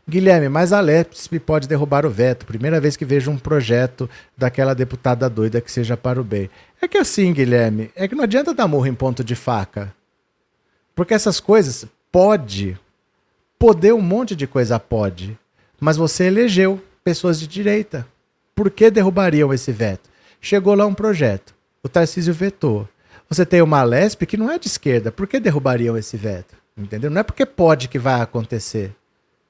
Guilherme, 0.06 0.50
mas 0.50 0.74
a 0.74 0.82
LEPSP 0.82 1.40
pode 1.40 1.66
derrubar 1.66 2.06
o 2.06 2.10
veto. 2.10 2.46
Primeira 2.46 2.82
vez 2.82 2.98
que 2.98 3.06
vejo 3.06 3.32
um 3.32 3.38
projeto 3.38 4.10
daquela 4.36 4.76
deputada 4.76 5.30
doida 5.30 5.62
que 5.62 5.72
seja 5.72 5.96
para 5.96 6.20
o 6.20 6.26
bem. 6.26 6.50
É 6.82 6.88
que 6.88 6.98
assim, 6.98 7.32
Guilherme, 7.32 7.90
é 7.96 8.06
que 8.06 8.16
não 8.16 8.26
adianta 8.26 8.54
dar 8.54 8.68
morro 8.68 8.88
em 8.88 8.94
ponto 8.94 9.24
de 9.24 9.34
faca. 9.34 9.96
Porque 10.94 11.14
essas 11.14 11.40
coisas 11.40 11.86
pode. 12.12 12.78
Poder 13.58 13.94
um 13.94 14.02
monte 14.02 14.36
de 14.36 14.46
coisa 14.46 14.78
pode. 14.78 15.40
Mas 15.80 15.96
você 15.96 16.26
elegeu 16.26 16.84
pessoas 17.02 17.40
de 17.40 17.48
direita 17.48 18.06
por 18.58 18.72
que 18.72 18.90
derrubariam 18.90 19.54
esse 19.54 19.72
veto? 19.72 20.10
Chegou 20.42 20.74
lá 20.74 20.84
um 20.88 20.94
projeto, 20.96 21.54
o 21.84 21.88
Tarcísio 21.88 22.34
vetou. 22.34 22.90
Você 23.30 23.46
tem 23.46 23.62
uma 23.62 23.84
Lesp 23.84 24.26
que 24.26 24.36
não 24.36 24.50
é 24.50 24.58
de 24.58 24.66
esquerda, 24.66 25.12
por 25.12 25.28
que 25.28 25.40
derrubariam 25.40 25.96
esse 25.96 26.18
veto? 26.18 26.56
Entendeu? 26.76 27.12
Não 27.12 27.22
é 27.22 27.24
porque 27.24 27.46
pode 27.46 27.88
que 27.88 28.00
vai 28.00 28.20
acontecer. 28.20 28.96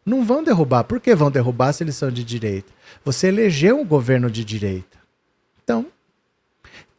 Não 0.06 0.26
vão 0.26 0.43
derrubar. 0.43 0.84
Por 0.84 1.00
que 1.00 1.15
vão 1.15 1.32
derrubar 1.32 1.72
se 1.72 1.86
eles 1.86 1.96
são 1.96 2.12
de 2.12 2.22
direita? 2.22 2.70
Você 3.06 3.28
elegeu 3.28 3.80
um 3.80 3.86
governo 3.86 4.30
de 4.30 4.43
direita. 4.43 4.98
Então, 5.63 5.86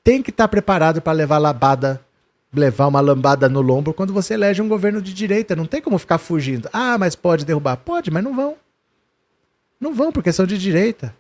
tem 0.03 0.23
que 0.23 0.31
estar 0.31 0.49
preparado 0.49 1.03
para 1.03 1.13
levar 1.13 1.37
labada, 1.37 2.01
levar 2.55 2.87
uma 2.87 3.01
lambada 3.01 3.51
no 3.51 3.61
lombo 3.61 3.93
quando 3.93 4.15
você 4.15 4.33
elege 4.33 4.63
um 4.63 4.69
governo 4.69 5.03
de 5.03 5.13
direita. 5.13 5.55
Não 5.55 5.67
tem 5.67 5.83
como 5.83 5.99
ficar 5.99 6.17
fugindo. 6.17 6.71
Ah, 6.73 6.97
mas 6.97 7.15
pode 7.15 7.45
derrubar. 7.45 7.77
Pode, 7.77 8.11
mas 8.11 8.25
não 8.25 8.35
vão. 8.35 8.57
Não 9.79 9.95
vão 9.95 10.11
porque 10.11 10.33
são 10.33 10.47
de 10.47 10.57
direita. 10.57 11.15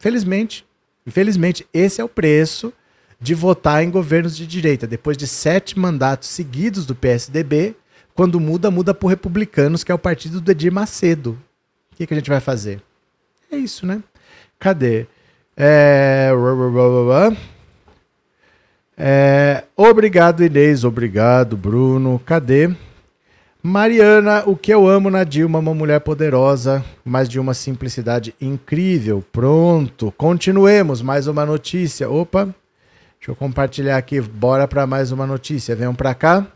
Felizmente, 0.00 0.64
infelizmente, 1.06 1.66
esse 1.74 2.00
é 2.00 2.04
o 2.04 2.08
preço 2.08 2.72
de 3.20 3.34
votar 3.34 3.84
em 3.84 3.90
governos 3.90 4.34
de 4.34 4.46
direita. 4.46 4.86
Depois 4.86 5.14
de 5.14 5.26
sete 5.26 5.78
mandatos 5.78 6.30
seguidos 6.30 6.86
do 6.86 6.94
PSDB, 6.94 7.76
quando 8.14 8.40
muda, 8.40 8.70
muda 8.70 8.94
por 8.94 9.08
republicanos, 9.08 9.84
que 9.84 9.92
é 9.92 9.94
o 9.94 9.98
partido 9.98 10.40
do 10.40 10.50
Edir 10.50 10.72
Macedo. 10.72 11.38
O 11.92 11.96
que, 11.96 12.06
que 12.06 12.14
a 12.14 12.16
gente 12.16 12.30
vai 12.30 12.40
fazer? 12.40 12.82
É 13.52 13.56
isso, 13.56 13.84
né? 13.84 14.02
Cadê? 14.58 15.06
É... 15.54 16.30
É... 18.96 19.64
Obrigado, 19.76 20.42
Inês. 20.42 20.82
Obrigado, 20.82 21.58
Bruno. 21.58 22.18
Cadê? 22.24 22.74
Mariana, 23.62 24.42
o 24.46 24.56
que 24.56 24.72
eu 24.72 24.88
amo 24.88 25.10
na 25.10 25.22
Dilma, 25.22 25.58
uma 25.58 25.74
mulher 25.74 26.00
poderosa, 26.00 26.82
mas 27.04 27.28
de 27.28 27.38
uma 27.38 27.52
simplicidade 27.52 28.34
incrível. 28.40 29.22
Pronto, 29.30 30.10
continuemos. 30.16 31.02
Mais 31.02 31.26
uma 31.26 31.44
notícia. 31.44 32.08
Opa, 32.08 32.44
deixa 33.18 33.30
eu 33.30 33.36
compartilhar 33.36 33.98
aqui. 33.98 34.18
Bora 34.18 34.66
para 34.66 34.86
mais 34.86 35.12
uma 35.12 35.26
notícia. 35.26 35.76
Venham 35.76 35.94
para 35.94 36.14
cá 36.14 36.46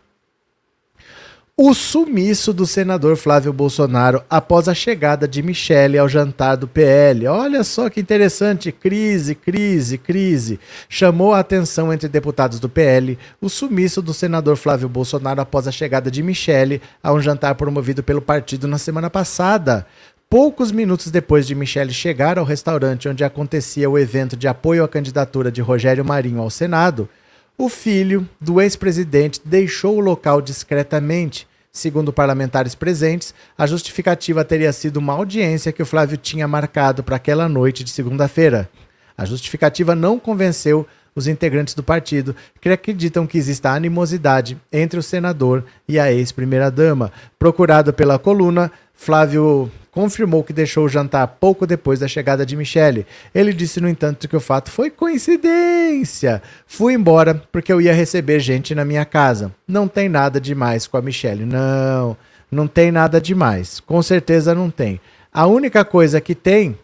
o 1.56 1.72
sumiço 1.72 2.52
do 2.52 2.66
senador 2.66 3.16
Flávio 3.16 3.52
Bolsonaro 3.52 4.24
após 4.28 4.68
a 4.68 4.74
chegada 4.74 5.28
de 5.28 5.40
Michele 5.40 5.96
ao 5.96 6.08
jantar 6.08 6.56
do 6.56 6.66
PL. 6.66 7.28
Olha 7.28 7.62
só 7.62 7.88
que 7.88 8.00
interessante, 8.00 8.72
crise, 8.72 9.36
crise, 9.36 9.96
crise. 9.96 10.58
Chamou 10.88 11.32
a 11.32 11.38
atenção 11.38 11.92
entre 11.92 12.08
deputados 12.08 12.58
do 12.58 12.68
PL 12.68 13.16
o 13.40 13.48
sumiço 13.48 14.02
do 14.02 14.12
senador 14.12 14.56
Flávio 14.56 14.88
Bolsonaro 14.88 15.40
após 15.40 15.68
a 15.68 15.72
chegada 15.72 16.10
de 16.10 16.24
Michele 16.24 16.82
a 17.00 17.12
um 17.12 17.20
jantar 17.20 17.54
promovido 17.54 18.02
pelo 18.02 18.20
partido 18.20 18.66
na 18.66 18.76
semana 18.76 19.08
passada. 19.08 19.86
Poucos 20.28 20.72
minutos 20.72 21.08
depois 21.08 21.46
de 21.46 21.54
Michele 21.54 21.92
chegar 21.92 22.36
ao 22.36 22.44
restaurante 22.44 23.08
onde 23.08 23.22
acontecia 23.22 23.88
o 23.88 23.96
evento 23.96 24.36
de 24.36 24.48
apoio 24.48 24.82
à 24.82 24.88
candidatura 24.88 25.52
de 25.52 25.62
Rogério 25.62 26.04
Marinho 26.04 26.40
ao 26.40 26.50
Senado, 26.50 27.08
o 27.56 27.68
filho 27.68 28.28
do 28.40 28.60
ex-presidente 28.60 29.40
deixou 29.44 29.96
o 29.96 30.00
local 30.00 30.40
discretamente. 30.40 31.46
Segundo 31.70 32.12
parlamentares 32.12 32.74
presentes, 32.74 33.34
a 33.58 33.66
justificativa 33.66 34.44
teria 34.44 34.72
sido 34.72 34.98
uma 34.98 35.12
audiência 35.12 35.72
que 35.72 35.82
o 35.82 35.86
Flávio 35.86 36.16
tinha 36.16 36.46
marcado 36.46 37.02
para 37.02 37.16
aquela 37.16 37.48
noite 37.48 37.82
de 37.82 37.90
segunda-feira. 37.90 38.68
A 39.16 39.24
justificativa 39.24 39.94
não 39.94 40.18
convenceu 40.18 40.86
os 41.14 41.28
integrantes 41.28 41.74
do 41.74 41.82
partido, 41.82 42.34
que 42.60 42.68
acreditam 42.68 43.26
que 43.26 43.38
exista 43.38 43.70
animosidade 43.70 44.58
entre 44.72 44.98
o 44.98 45.02
senador 45.02 45.64
e 45.88 45.98
a 45.98 46.12
ex-primeira-dama. 46.12 47.12
Procurado 47.38 47.92
pela 47.92 48.18
coluna, 48.18 48.70
Flávio 48.94 49.70
confirmou 49.90 50.42
que 50.42 50.52
deixou 50.52 50.86
o 50.86 50.88
jantar 50.88 51.26
pouco 51.26 51.66
depois 51.66 52.00
da 52.00 52.08
chegada 52.08 52.44
de 52.44 52.56
Michele. 52.56 53.06
Ele 53.34 53.52
disse, 53.52 53.80
no 53.80 53.88
entanto, 53.88 54.28
que 54.28 54.36
o 54.36 54.40
fato 54.40 54.70
foi 54.70 54.90
coincidência. 54.90 56.42
Fui 56.66 56.94
embora 56.94 57.40
porque 57.52 57.72
eu 57.72 57.80
ia 57.80 57.94
receber 57.94 58.40
gente 58.40 58.74
na 58.74 58.84
minha 58.84 59.04
casa. 59.04 59.52
Não 59.68 59.86
tem 59.86 60.08
nada 60.08 60.40
demais 60.40 60.86
com 60.86 60.96
a 60.96 61.02
Michele. 61.02 61.44
Não, 61.44 62.16
não 62.50 62.66
tem 62.66 62.90
nada 62.90 63.20
demais. 63.20 63.78
Com 63.78 64.02
certeza 64.02 64.54
não 64.54 64.68
tem. 64.68 65.00
A 65.32 65.46
única 65.46 65.84
coisa 65.84 66.20
que 66.20 66.34
tem. 66.34 66.76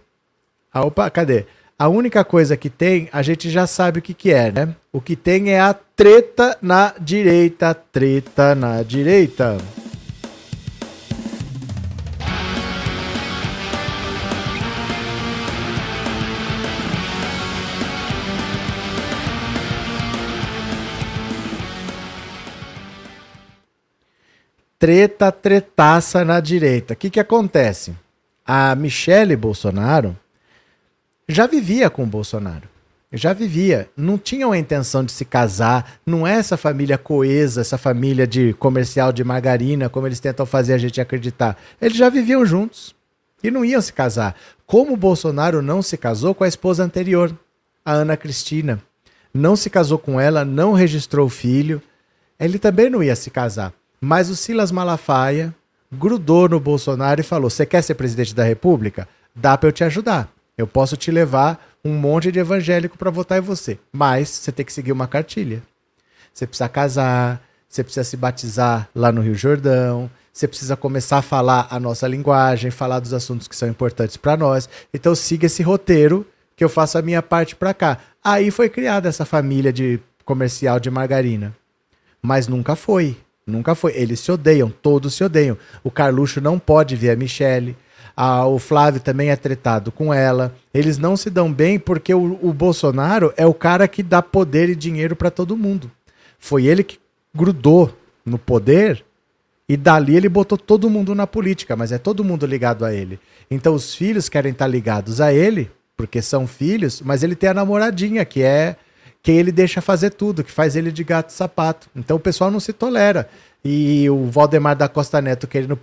Ah, 0.72 0.84
opa, 0.84 1.10
cadê? 1.10 1.46
A 1.76 1.88
única 1.88 2.22
coisa 2.24 2.56
que 2.56 2.68
tem, 2.68 3.08
a 3.10 3.22
gente 3.22 3.48
já 3.48 3.66
sabe 3.66 3.98
o 3.98 4.02
que, 4.02 4.12
que 4.12 4.30
é, 4.30 4.52
né? 4.52 4.74
O 4.92 5.00
que 5.00 5.16
tem 5.16 5.50
é 5.50 5.60
a 5.60 5.72
treta 5.74 6.56
na 6.60 6.92
direita. 7.00 7.74
Treta 7.74 8.54
na 8.54 8.82
direita. 8.82 9.56
Treta, 24.80 25.30
tretaça 25.30 26.24
na 26.24 26.40
direita. 26.40 26.94
O 26.94 26.96
que, 26.96 27.10
que 27.10 27.20
acontece? 27.20 27.94
A 28.46 28.74
Michele 28.74 29.36
Bolsonaro 29.36 30.16
já 31.28 31.46
vivia 31.46 31.90
com 31.90 32.02
o 32.02 32.06
Bolsonaro. 32.06 32.66
Já 33.12 33.34
vivia. 33.34 33.90
Não 33.94 34.16
tinham 34.16 34.52
a 34.52 34.58
intenção 34.58 35.04
de 35.04 35.12
se 35.12 35.24
casar. 35.24 36.00
Não 36.06 36.26
é 36.26 36.32
essa 36.32 36.56
família 36.56 36.96
coesa, 36.96 37.60
essa 37.60 37.76
família 37.76 38.26
de 38.26 38.54
comercial 38.54 39.12
de 39.12 39.22
margarina, 39.22 39.90
como 39.90 40.06
eles 40.06 40.18
tentam 40.18 40.46
fazer 40.46 40.72
a 40.72 40.78
gente 40.78 40.98
acreditar. 40.98 41.58
Eles 41.80 41.98
já 41.98 42.08
viviam 42.08 42.46
juntos 42.46 42.94
e 43.44 43.50
não 43.50 43.64
iam 43.64 43.82
se 43.82 43.92
casar. 43.92 44.34
Como 44.64 44.94
o 44.94 44.96
Bolsonaro 44.96 45.60
não 45.60 45.82
se 45.82 45.98
casou 45.98 46.34
com 46.34 46.44
a 46.44 46.48
esposa 46.48 46.82
anterior, 46.82 47.36
a 47.84 47.92
Ana 47.92 48.16
Cristina. 48.16 48.80
Não 49.34 49.56
se 49.56 49.68
casou 49.68 49.98
com 49.98 50.18
ela, 50.18 50.42
não 50.42 50.72
registrou 50.72 51.28
filho. 51.28 51.82
Ele 52.38 52.58
também 52.58 52.88
não 52.88 53.02
ia 53.02 53.14
se 53.14 53.30
casar. 53.30 53.74
Mas 54.00 54.30
o 54.30 54.36
Silas 54.36 54.72
Malafaia 54.72 55.54
grudou 55.92 56.48
no 56.48 56.58
Bolsonaro 56.58 57.20
e 57.20 57.24
falou: 57.24 57.50
Você 57.50 57.66
quer 57.66 57.82
ser 57.82 57.94
presidente 57.94 58.34
da 58.34 58.44
República? 58.44 59.06
Dá 59.34 59.58
para 59.58 59.68
eu 59.68 59.72
te 59.72 59.84
ajudar. 59.84 60.32
Eu 60.56 60.66
posso 60.66 60.96
te 60.96 61.10
levar 61.10 61.64
um 61.84 61.92
monte 61.92 62.32
de 62.32 62.38
evangélico 62.38 62.96
para 62.96 63.10
votar 63.10 63.38
em 63.38 63.42
você. 63.42 63.78
Mas 63.92 64.28
você 64.28 64.52
tem 64.52 64.64
que 64.64 64.72
seguir 64.72 64.92
uma 64.92 65.06
cartilha. 65.06 65.62
Você 66.32 66.46
precisa 66.46 66.68
casar, 66.68 67.42
você 67.68 67.82
precisa 67.82 68.04
se 68.04 68.16
batizar 68.16 68.88
lá 68.94 69.12
no 69.12 69.20
Rio 69.20 69.34
Jordão, 69.34 70.10
você 70.32 70.48
precisa 70.48 70.76
começar 70.76 71.18
a 71.18 71.22
falar 71.22 71.66
a 71.70 71.78
nossa 71.78 72.06
linguagem, 72.06 72.70
falar 72.70 73.00
dos 73.00 73.12
assuntos 73.12 73.48
que 73.48 73.56
são 73.56 73.68
importantes 73.68 74.16
para 74.16 74.36
nós. 74.36 74.68
Então 74.94 75.14
siga 75.14 75.46
esse 75.46 75.62
roteiro 75.62 76.26
que 76.56 76.64
eu 76.64 76.68
faço 76.68 76.98
a 76.98 77.02
minha 77.02 77.22
parte 77.22 77.56
para 77.56 77.74
cá. 77.74 77.98
Aí 78.22 78.50
foi 78.50 78.68
criada 78.68 79.08
essa 79.08 79.24
família 79.24 79.72
de 79.72 80.00
comercial 80.24 80.78
de 80.78 80.90
margarina. 80.90 81.54
Mas 82.22 82.46
nunca 82.46 82.76
foi. 82.76 83.16
Nunca 83.46 83.74
foi. 83.74 83.92
Eles 83.96 84.20
se 84.20 84.30
odeiam, 84.30 84.70
todos 84.70 85.14
se 85.14 85.24
odeiam. 85.24 85.56
O 85.82 85.90
Carluxo 85.90 86.40
não 86.40 86.58
pode 86.58 86.96
ver 86.96 87.10
a 87.10 87.16
Michelle. 87.16 87.76
Ah, 88.16 88.46
o 88.46 88.58
Flávio 88.58 89.00
também 89.00 89.30
é 89.30 89.36
tretado 89.36 89.90
com 89.90 90.12
ela. 90.12 90.54
Eles 90.74 90.98
não 90.98 91.16
se 91.16 91.30
dão 91.30 91.52
bem 91.52 91.78
porque 91.78 92.12
o, 92.12 92.38
o 92.42 92.52
Bolsonaro 92.52 93.32
é 93.36 93.46
o 93.46 93.54
cara 93.54 93.88
que 93.88 94.02
dá 94.02 94.20
poder 94.22 94.68
e 94.68 94.74
dinheiro 94.74 95.16
para 95.16 95.30
todo 95.30 95.56
mundo. 95.56 95.90
Foi 96.38 96.66
ele 96.66 96.82
que 96.82 96.98
grudou 97.34 97.94
no 98.24 98.38
poder 98.38 99.04
e 99.68 99.76
dali 99.76 100.16
ele 100.16 100.28
botou 100.28 100.58
todo 100.58 100.90
mundo 100.90 101.14
na 101.14 101.26
política, 101.26 101.76
mas 101.76 101.92
é 101.92 101.98
todo 101.98 102.24
mundo 102.24 102.44
ligado 102.44 102.84
a 102.84 102.92
ele. 102.92 103.20
Então 103.50 103.74
os 103.74 103.94
filhos 103.94 104.28
querem 104.28 104.52
estar 104.52 104.66
ligados 104.66 105.20
a 105.20 105.32
ele 105.32 105.70
porque 105.96 106.22
são 106.22 106.46
filhos, 106.46 107.02
mas 107.02 107.22
ele 107.22 107.36
tem 107.36 107.50
a 107.50 107.54
namoradinha, 107.54 108.24
que 108.24 108.42
é 108.42 108.76
quem 109.22 109.36
ele 109.36 109.52
deixa 109.52 109.80
fazer 109.80 110.10
tudo, 110.10 110.42
que 110.42 110.50
faz 110.50 110.76
ele 110.76 110.90
de 110.90 111.04
gato 111.04 111.30
sapato. 111.30 111.88
Então 111.94 112.16
o 112.16 112.20
pessoal 112.20 112.50
não 112.50 112.60
se 112.60 112.72
tolera. 112.72 113.28
E 113.64 114.08
o 114.08 114.26
Valdemar 114.26 114.76
da 114.76 114.88
Costa 114.88 115.20
Neto 115.20 115.46
querendo, 115.46 115.78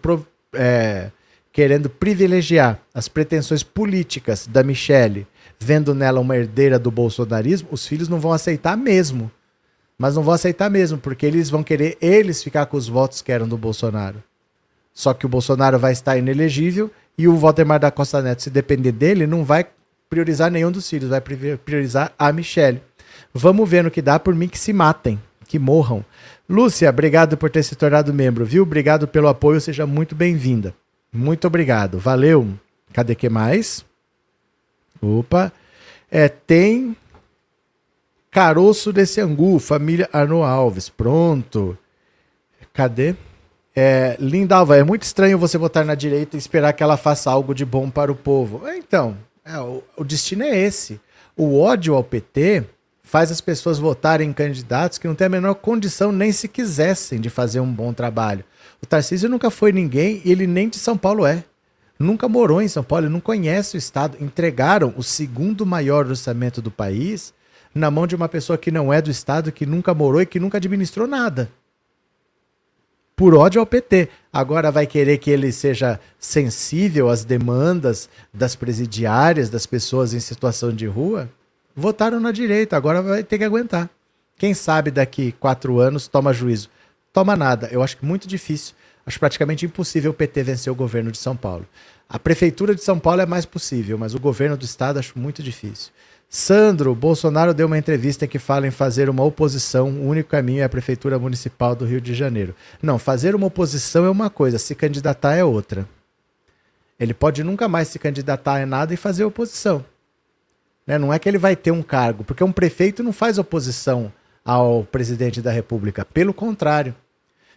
é, 0.53 1.11
querendo 1.51 1.89
privilegiar 1.89 2.79
as 2.93 3.07
pretensões 3.07 3.61
políticas 3.61 4.47
da 4.47 4.63
Michelle, 4.63 5.27
vendo 5.59 5.93
nela 5.93 6.19
uma 6.19 6.35
herdeira 6.35 6.79
do 6.79 6.89
bolsonarismo, 6.89 7.69
os 7.71 7.85
filhos 7.85 8.09
não 8.09 8.19
vão 8.19 8.33
aceitar 8.33 8.75
mesmo. 8.75 9.31
Mas 9.97 10.15
não 10.15 10.23
vão 10.23 10.33
aceitar 10.33 10.69
mesmo, 10.69 10.97
porque 10.97 11.25
eles 11.25 11.49
vão 11.49 11.63
querer 11.63 11.97
eles 11.99 12.43
ficar 12.43 12.67
com 12.67 12.77
os 12.77 12.87
votos 12.87 13.21
que 13.21 13.31
eram 13.31 13.47
do 13.47 13.57
Bolsonaro. 13.57 14.21
Só 14.93 15.13
que 15.13 15.25
o 15.25 15.29
Bolsonaro 15.29 15.77
vai 15.77 15.91
estar 15.91 16.17
inelegível 16.17 16.91
e 17.17 17.27
o 17.27 17.35
Valdemar 17.35 17.79
da 17.79 17.91
Costa 17.91 18.21
Neto, 18.21 18.43
se 18.43 18.49
depender 18.49 18.91
dele, 18.91 19.25
não 19.25 19.43
vai 19.43 19.65
priorizar 20.09 20.51
nenhum 20.51 20.71
dos 20.71 20.89
filhos, 20.89 21.09
vai 21.09 21.21
priorizar 21.21 22.13
a 22.17 22.31
Michelle. 22.31 22.81
Vamos 23.37 23.69
ver 23.69 23.83
no 23.83 23.91
que 23.91 24.01
dá 24.01 24.19
por 24.19 24.33
mim 24.33 24.47
que 24.47 24.57
se 24.57 24.73
matem, 24.73 25.21
que 25.47 25.59
morram. 25.59 26.03
Lúcia, 26.49 26.89
obrigado 26.89 27.37
por 27.37 27.49
ter 27.49 27.63
se 27.63 27.75
tornado 27.75 28.13
membro, 28.13 28.43
viu? 28.43 28.63
Obrigado 28.63 29.07
pelo 29.07 29.27
apoio, 29.27 29.61
seja 29.61 29.85
muito 29.85 30.15
bem-vinda. 30.15 30.73
Muito 31.13 31.45
obrigado, 31.45 31.99
valeu. 31.99 32.47
Cadê 32.91 33.13
que 33.15 33.29
mais? 33.29 33.85
Opa. 35.01 35.51
É, 36.09 36.27
tem 36.27 36.95
Caroço 38.31 38.91
desse 38.91 39.21
Angu, 39.21 39.59
família 39.59 40.09
Arno 40.11 40.43
Alves. 40.43 40.89
Pronto. 40.89 41.77
Cadê? 42.73 43.15
É, 43.75 44.17
Lindalva, 44.19 44.77
é 44.77 44.83
muito 44.83 45.03
estranho 45.03 45.37
você 45.37 45.57
votar 45.57 45.85
na 45.85 45.95
direita 45.95 46.35
e 46.35 46.39
esperar 46.39 46.73
que 46.73 46.81
ela 46.81 46.97
faça 46.97 47.29
algo 47.29 47.53
de 47.53 47.65
bom 47.65 47.89
para 47.89 48.11
o 48.11 48.15
povo. 48.15 48.67
É, 48.67 48.77
então, 48.77 49.15
é, 49.45 49.59
o, 49.59 49.83
o 49.95 50.03
destino 50.03 50.43
é 50.43 50.57
esse. 50.57 50.99
O 51.35 51.59
ódio 51.59 51.93
ao 51.93 52.03
PT 52.03 52.63
faz 53.07 53.31
as 53.31 53.39
pessoas 53.39 53.79
votarem 53.79 54.29
em 54.29 54.33
candidatos 54.33 54.97
que 54.97 55.07
não 55.07 55.15
têm 55.15 55.27
a 55.27 55.29
menor 55.29 55.55
condição, 55.55 56.11
nem 56.11 56.29
se 56.33 56.45
quisessem, 56.45 57.21
de 57.21 57.29
fazer 57.29 57.61
um 57.61 57.71
bom 57.71 57.93
trabalho. 57.93 58.43
O 58.81 58.85
Tarcísio 58.85 59.29
nunca 59.29 59.49
foi 59.49 59.71
ninguém 59.71 60.21
e 60.25 60.31
ele 60.31 60.45
nem 60.45 60.67
de 60.67 60.77
São 60.77 60.97
Paulo 60.97 61.25
é. 61.25 61.45
Nunca 61.97 62.27
morou 62.27 62.61
em 62.61 62.67
São 62.67 62.83
Paulo, 62.83 63.09
não 63.09 63.21
conhece 63.21 63.77
o 63.77 63.79
Estado. 63.79 64.17
Entregaram 64.19 64.93
o 64.97 65.01
segundo 65.01 65.65
maior 65.65 66.05
orçamento 66.05 66.61
do 66.61 66.69
país 66.69 67.33
na 67.73 67.89
mão 67.89 68.05
de 68.05 68.13
uma 68.13 68.27
pessoa 68.27 68.57
que 68.57 68.71
não 68.71 68.91
é 68.91 69.01
do 69.01 69.09
Estado, 69.09 69.53
que 69.53 69.65
nunca 69.65 69.93
morou 69.93 70.21
e 70.21 70.25
que 70.25 70.39
nunca 70.39 70.57
administrou 70.57 71.07
nada. 71.07 71.49
Por 73.15 73.33
ódio 73.33 73.61
ao 73.61 73.65
PT. 73.65 74.09
Agora 74.33 74.69
vai 74.69 74.85
querer 74.85 75.17
que 75.17 75.31
ele 75.31 75.53
seja 75.53 75.97
sensível 76.19 77.07
às 77.07 77.23
demandas 77.23 78.09
das 78.33 78.53
presidiárias, 78.53 79.49
das 79.49 79.65
pessoas 79.65 80.13
em 80.13 80.19
situação 80.19 80.73
de 80.73 80.85
rua? 80.85 81.29
Votaram 81.77 82.19
na 82.19 82.31
direita, 82.31 82.75
agora 82.75 83.03
vai 83.03 83.23
ter 83.23 83.37
que 83.37 83.43
aguentar. 83.43 83.87
Quem 84.35 84.55
sabe 84.55 84.89
daqui 84.89 85.31
quatro 85.33 85.79
anos 85.79 86.07
toma 86.07 86.33
juízo. 86.33 86.69
Toma 87.13 87.35
nada. 87.35 87.69
Eu 87.71 87.83
acho 87.83 87.97
que 87.97 88.05
muito 88.05 88.27
difícil. 88.27 88.73
Acho 89.05 89.19
praticamente 89.19 89.65
impossível 89.65 90.11
o 90.11 90.13
PT 90.13 90.43
vencer 90.43 90.73
o 90.73 90.75
governo 90.75 91.11
de 91.11 91.17
São 91.19 91.35
Paulo. 91.35 91.65
A 92.09 92.17
prefeitura 92.17 92.73
de 92.73 92.83
São 92.83 92.99
Paulo 92.99 93.21
é 93.21 93.25
mais 93.25 93.45
possível, 93.45 93.97
mas 93.97 94.15
o 94.15 94.19
governo 94.19 94.57
do 94.57 94.65
estado 94.65 94.97
acho 94.97 95.17
muito 95.17 95.43
difícil. 95.43 95.91
Sandro, 96.29 96.93
Bolsonaro 96.93 97.53
deu 97.53 97.67
uma 97.67 97.77
entrevista 97.77 98.25
em 98.25 98.27
que 98.27 98.39
fala 98.39 98.67
em 98.67 98.71
fazer 98.71 99.09
uma 99.09 99.23
oposição, 99.23 99.89
o 99.89 100.07
único 100.07 100.29
caminho 100.29 100.61
é 100.61 100.63
a 100.63 100.69
prefeitura 100.69 101.17
municipal 101.17 101.73
do 101.73 101.85
Rio 101.85 102.01
de 102.01 102.13
Janeiro. 102.13 102.53
Não, 102.81 102.99
fazer 102.99 103.33
uma 103.33 103.47
oposição 103.47 104.03
é 104.03 104.09
uma 104.09 104.29
coisa, 104.29 104.59
se 104.59 104.75
candidatar 104.75 105.35
é 105.35 105.43
outra. 105.43 105.87
Ele 106.99 107.13
pode 107.13 107.43
nunca 107.43 107.67
mais 107.69 107.87
se 107.87 107.99
candidatar 107.99 108.61
a 108.61 108.65
nada 108.65 108.93
e 108.93 108.97
fazer 108.97 109.23
oposição. 109.23 109.85
Né? 110.87 110.97
Não 110.97 111.13
é 111.13 111.19
que 111.19 111.27
ele 111.27 111.37
vai 111.37 111.55
ter 111.55 111.71
um 111.71 111.83
cargo, 111.83 112.23
porque 112.23 112.43
um 112.43 112.51
prefeito 112.51 113.03
não 113.03 113.11
faz 113.11 113.37
oposição 113.37 114.11
ao 114.43 114.85
presidente 114.85 115.41
da 115.41 115.51
República. 115.51 116.05
Pelo 116.05 116.33
contrário, 116.33 116.95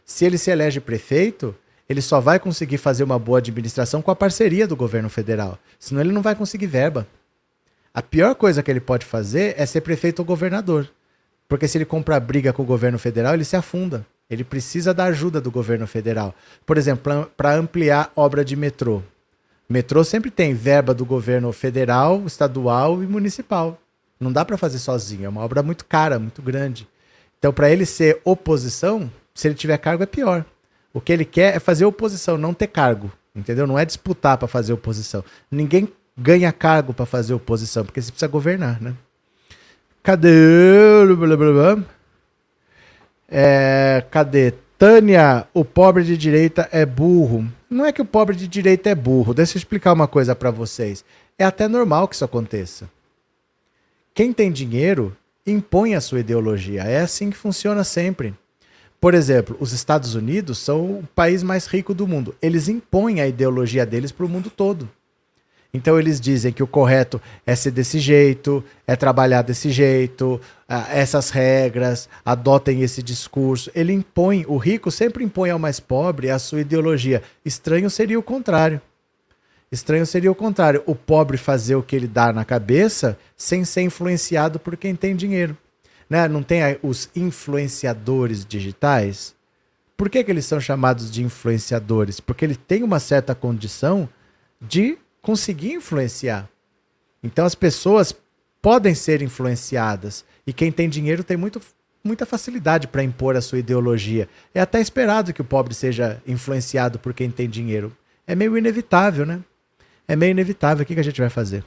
se 0.05 0.25
ele 0.25 0.37
se 0.37 0.51
elege 0.51 0.81
prefeito, 0.81 1.55
ele 1.89 2.03
só 2.03 2.21
vai 2.21 2.41
conseguir 2.41 2.79
fazer 2.79 3.05
uma 3.05 3.19
boa 3.19 3.39
administração 3.39 4.03
com 4.03 4.11
a 4.11 4.17
parceria 4.17 4.67
do 4.67 4.75
governo 4.75 5.09
federal. 5.09 5.57
Senão 5.79 6.01
ele 6.01 6.13
não 6.13 6.21
vai 6.21 6.35
conseguir 6.35 6.67
verba. 6.67 7.07
A 7.95 8.03
pior 8.03 8.35
coisa 8.35 8.63
que 8.63 8.71
ele 8.71 8.81
pode 8.81 9.07
fazer 9.07 9.55
é 9.57 9.65
ser 9.65 9.81
prefeito 9.81 10.19
ou 10.19 10.25
governador. 10.25 10.91
Porque 11.49 11.67
se 11.67 11.79
ele 11.79 11.85
comprar 11.85 12.21
briga 12.21 12.53
com 12.53 12.63
o 12.63 12.67
governo 12.67 12.99
federal, 12.99 13.35
ele 13.35 13.45
se 13.45 13.57
afunda. 13.57 14.07
Ele 14.29 14.45
precisa 14.45 14.95
da 14.95 15.05
ajuda 15.07 15.41
do 15.41 15.51
governo 15.51 15.87
federal. 15.87 16.33
Por 16.65 16.79
exemplo, 16.79 17.29
para 17.37 17.55
ampliar 17.55 18.13
obra 18.15 18.45
de 18.45 18.55
metrô. 18.55 19.03
Metrô 19.71 20.03
sempre 20.03 20.33
tem 20.33 20.53
verba 20.53 20.93
do 20.93 21.05
governo 21.05 21.53
federal, 21.53 22.25
estadual 22.27 23.05
e 23.05 23.07
municipal. 23.07 23.79
Não 24.19 24.33
dá 24.33 24.45
para 24.45 24.59
fazer 24.59 24.81
sozinho, 24.81 25.27
é 25.27 25.29
uma 25.29 25.43
obra 25.43 25.63
muito 25.63 25.85
cara, 25.85 26.19
muito 26.19 26.43
grande. 26.43 26.89
Então, 27.39 27.53
para 27.53 27.71
ele 27.71 27.87
ser 27.87 28.21
oposição, 28.25 29.09
se 29.33 29.47
ele 29.47 29.55
tiver 29.55 29.79
cargo 29.79 30.03
é 30.03 30.07
pior. 30.07 30.45
O 30.93 31.01
que 31.01 31.13
ele 31.13 31.25
quer 31.25 31.55
é 31.55 31.61
fazer 31.61 31.85
oposição, 31.85 32.37
não 32.37 32.53
ter 32.53 32.67
cargo, 32.67 33.13
entendeu? 33.35 33.65
Não 33.65 33.79
é 33.79 33.85
disputar 33.85 34.37
para 34.37 34.49
fazer 34.49 34.73
oposição. 34.73 35.25
Ninguém 35.49 35.89
ganha 36.19 36.53
cargo 36.53 36.93
para 36.93 37.07
fazer 37.07 37.33
oposição, 37.33 37.85
porque 37.85 38.03
você 38.03 38.11
precisa 38.11 38.29
governar, 38.29 38.83
né? 38.83 38.93
Cadê? 40.03 40.29
É, 43.29 44.05
cadê? 44.11 44.53
Tânia, 44.77 45.47
o 45.55 45.65
pobre 45.65 46.03
de 46.03 46.17
direita 46.17 46.69
é 46.73 46.85
burro. 46.85 47.47
Não 47.71 47.87
é 47.87 47.93
que 47.93 48.03
o 48.03 48.05
pobre 48.05 48.35
de 48.35 48.49
direita 48.49 48.91
é 48.91 48.95
burro. 48.97 49.33
Deixa 49.33 49.57
eu 49.57 49.61
explicar 49.61 49.93
uma 49.93 50.09
coisa 50.09 50.35
para 50.35 50.51
vocês. 50.51 51.05
É 51.39 51.45
até 51.45 51.69
normal 51.69 52.09
que 52.09 52.17
isso 52.17 52.25
aconteça. 52.25 52.91
Quem 54.13 54.33
tem 54.33 54.51
dinheiro 54.51 55.17
impõe 55.47 55.95
a 55.95 56.01
sua 56.01 56.19
ideologia. 56.19 56.83
É 56.83 57.01
assim 57.01 57.31
que 57.31 57.37
funciona 57.37 57.85
sempre. 57.85 58.35
Por 59.01 59.15
exemplo, 59.15 59.57
os 59.61 59.73
Estados 59.73 60.17
Unidos 60.17 60.59
são 60.59 60.99
o 60.99 61.09
país 61.15 61.45
mais 61.45 61.67
rico 61.67 61.95
do 61.95 62.09
mundo. 62.09 62.35
Eles 62.43 62.69
impõem 62.69 63.21
a 63.21 63.29
ideologia 63.29 63.87
deles 63.87 64.11
para 64.11 64.27
o 64.27 64.29
mundo 64.29 64.51
todo. 64.51 64.91
Então 65.73 65.99
eles 65.99 66.21
dizem 66.21 66.53
que 66.53 66.63
o 66.63 66.67
correto 66.67 67.21
é 67.47 67.55
ser 67.55 67.71
desse 67.71 68.01
jeito, 68.01 68.63
é 68.87 68.97
trabalhar 68.97 69.43
desse 69.43 69.71
jeito, 69.71 70.41
essas 70.69 71.31
regras, 71.31 72.09
adotem 72.25 72.83
esse 72.83 73.03
discurso. 73.03 73.71
Ele 73.75 73.93
impõe, 73.93 74.45
o 74.49 74.57
rico 74.57 74.91
sempre 74.91 75.23
impõe 75.23 75.51
ao 75.51 75.59
mais 75.59 75.79
pobre 75.79 76.29
a 76.29 76.39
sua 76.39 76.61
ideologia. 76.61 77.23
Estranho 77.45 77.89
seria 77.89 78.19
o 78.19 78.23
contrário. 78.23 78.81
Estranho 79.71 80.05
seria 80.05 80.33
o 80.33 80.35
contrário, 80.35 80.83
o 80.85 80.97
pobre 80.97 81.37
fazer 81.37 81.77
o 81.77 81.83
que 81.83 81.95
ele 81.95 82.09
dá 82.09 82.33
na 82.33 82.45
cabeça 82.45 83.17
sem 83.37 83.65
ser 83.65 83.83
influenciado 83.83 84.59
por 84.59 84.77
quem 84.77 84.97
tem 84.97 85.15
dinheiro. 85.15 85.57
Né? 86.09 86.27
Não 86.27 86.43
tem 86.43 86.61
os 86.83 87.09
influenciadores 87.15 88.45
digitais? 88.45 89.33
Por 89.97 90.11
que, 90.11 90.25
que 90.25 90.31
eles 90.33 90.47
são 90.47 90.61
chamados 90.61 91.09
de 91.09 91.23
influenciadores? 91.23 92.19
Porque 92.19 92.45
ele 92.45 92.57
tem 92.57 92.83
uma 92.83 92.99
certa 92.99 93.33
condição 93.33 94.09
de 94.61 94.99
conseguir 95.23 95.73
influenciar. 95.73 96.49
Então 97.23 97.45
as 97.45 97.55
pessoas 97.55 98.15
podem 98.63 98.95
ser 98.95 99.23
influenciadas 99.23 100.25
e 100.47 100.53
quem 100.53 100.71
tem 100.73 100.89
dinheiro 100.89 101.25
tem 101.25 101.37
muito, 101.37 101.61
muita 102.03 102.27
facilidade 102.27 102.89
para 102.89 103.03
impor 103.03 103.37
a 103.37 103.41
sua 103.41 103.59
ideologia. 103.59 104.29
É 104.55 104.61
até 104.61 104.81
esperado 104.81 105.33
que 105.33 105.41
o 105.41 105.45
pobre 105.45 105.75
seja 105.75 106.21
influenciado 106.27 106.99
por 106.99 107.15
quem 107.15 107.31
tem 107.31 107.49
dinheiro. 107.49 107.93
É 108.27 108.35
meio 108.35 108.57
inevitável, 108.57 109.27
né? 109.27 109.41
É 110.07 110.17
meio 110.17 110.31
inevitável. 110.31 110.83
O 110.83 110.87
que, 110.87 110.95
que 110.95 111.01
a 111.01 111.05
gente 111.05 111.21
vai 111.21 111.31
fazer? 111.31 111.65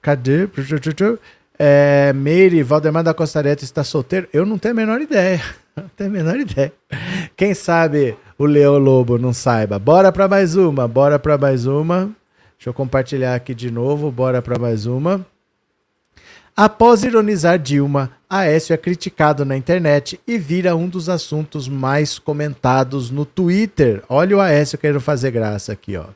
Cadê? 0.00 0.48
É, 1.58 2.12
Meire, 2.12 2.62
Valdemar 2.62 3.04
da 3.04 3.14
Costa 3.14 3.40
Reta 3.40 3.64
está 3.64 3.84
solteiro? 3.84 4.28
Eu 4.32 4.44
não 4.44 4.58
tenho 4.58 4.72
a 4.72 4.76
menor 4.76 5.00
ideia. 5.00 5.40
Não 5.76 5.88
tenho 5.88 6.08
a 6.08 6.12
menor 6.12 6.38
ideia. 6.38 6.72
Quem 7.36 7.52
sabe 7.52 8.16
o 8.38 8.46
Leão 8.46 8.78
Lobo 8.78 9.18
não 9.18 9.32
saiba. 9.32 9.76
Bora 9.76 10.12
para 10.12 10.28
mais 10.28 10.54
uma, 10.54 10.86
bora 10.86 11.18
para 11.18 11.36
mais 11.36 11.66
uma. 11.66 12.14
Deixa 12.58 12.70
eu 12.70 12.74
compartilhar 12.74 13.34
aqui 13.34 13.54
de 13.54 13.70
novo, 13.70 14.10
bora 14.10 14.40
para 14.40 14.58
mais 14.58 14.86
uma. 14.86 15.26
Após 16.56 17.02
ironizar 17.02 17.58
Dilma, 17.58 18.12
Aécio 18.30 18.72
é 18.72 18.76
criticado 18.76 19.44
na 19.44 19.56
internet 19.56 20.20
e 20.24 20.38
vira 20.38 20.76
um 20.76 20.88
dos 20.88 21.08
assuntos 21.08 21.68
mais 21.68 22.16
comentados 22.16 23.10
no 23.10 23.24
Twitter. 23.24 24.04
Olha 24.08 24.36
o 24.36 24.40
Aécio 24.40 24.78
querendo 24.78 25.00
fazer 25.00 25.32
graça 25.32 25.72
aqui, 25.72 25.96
ó. 25.96 26.06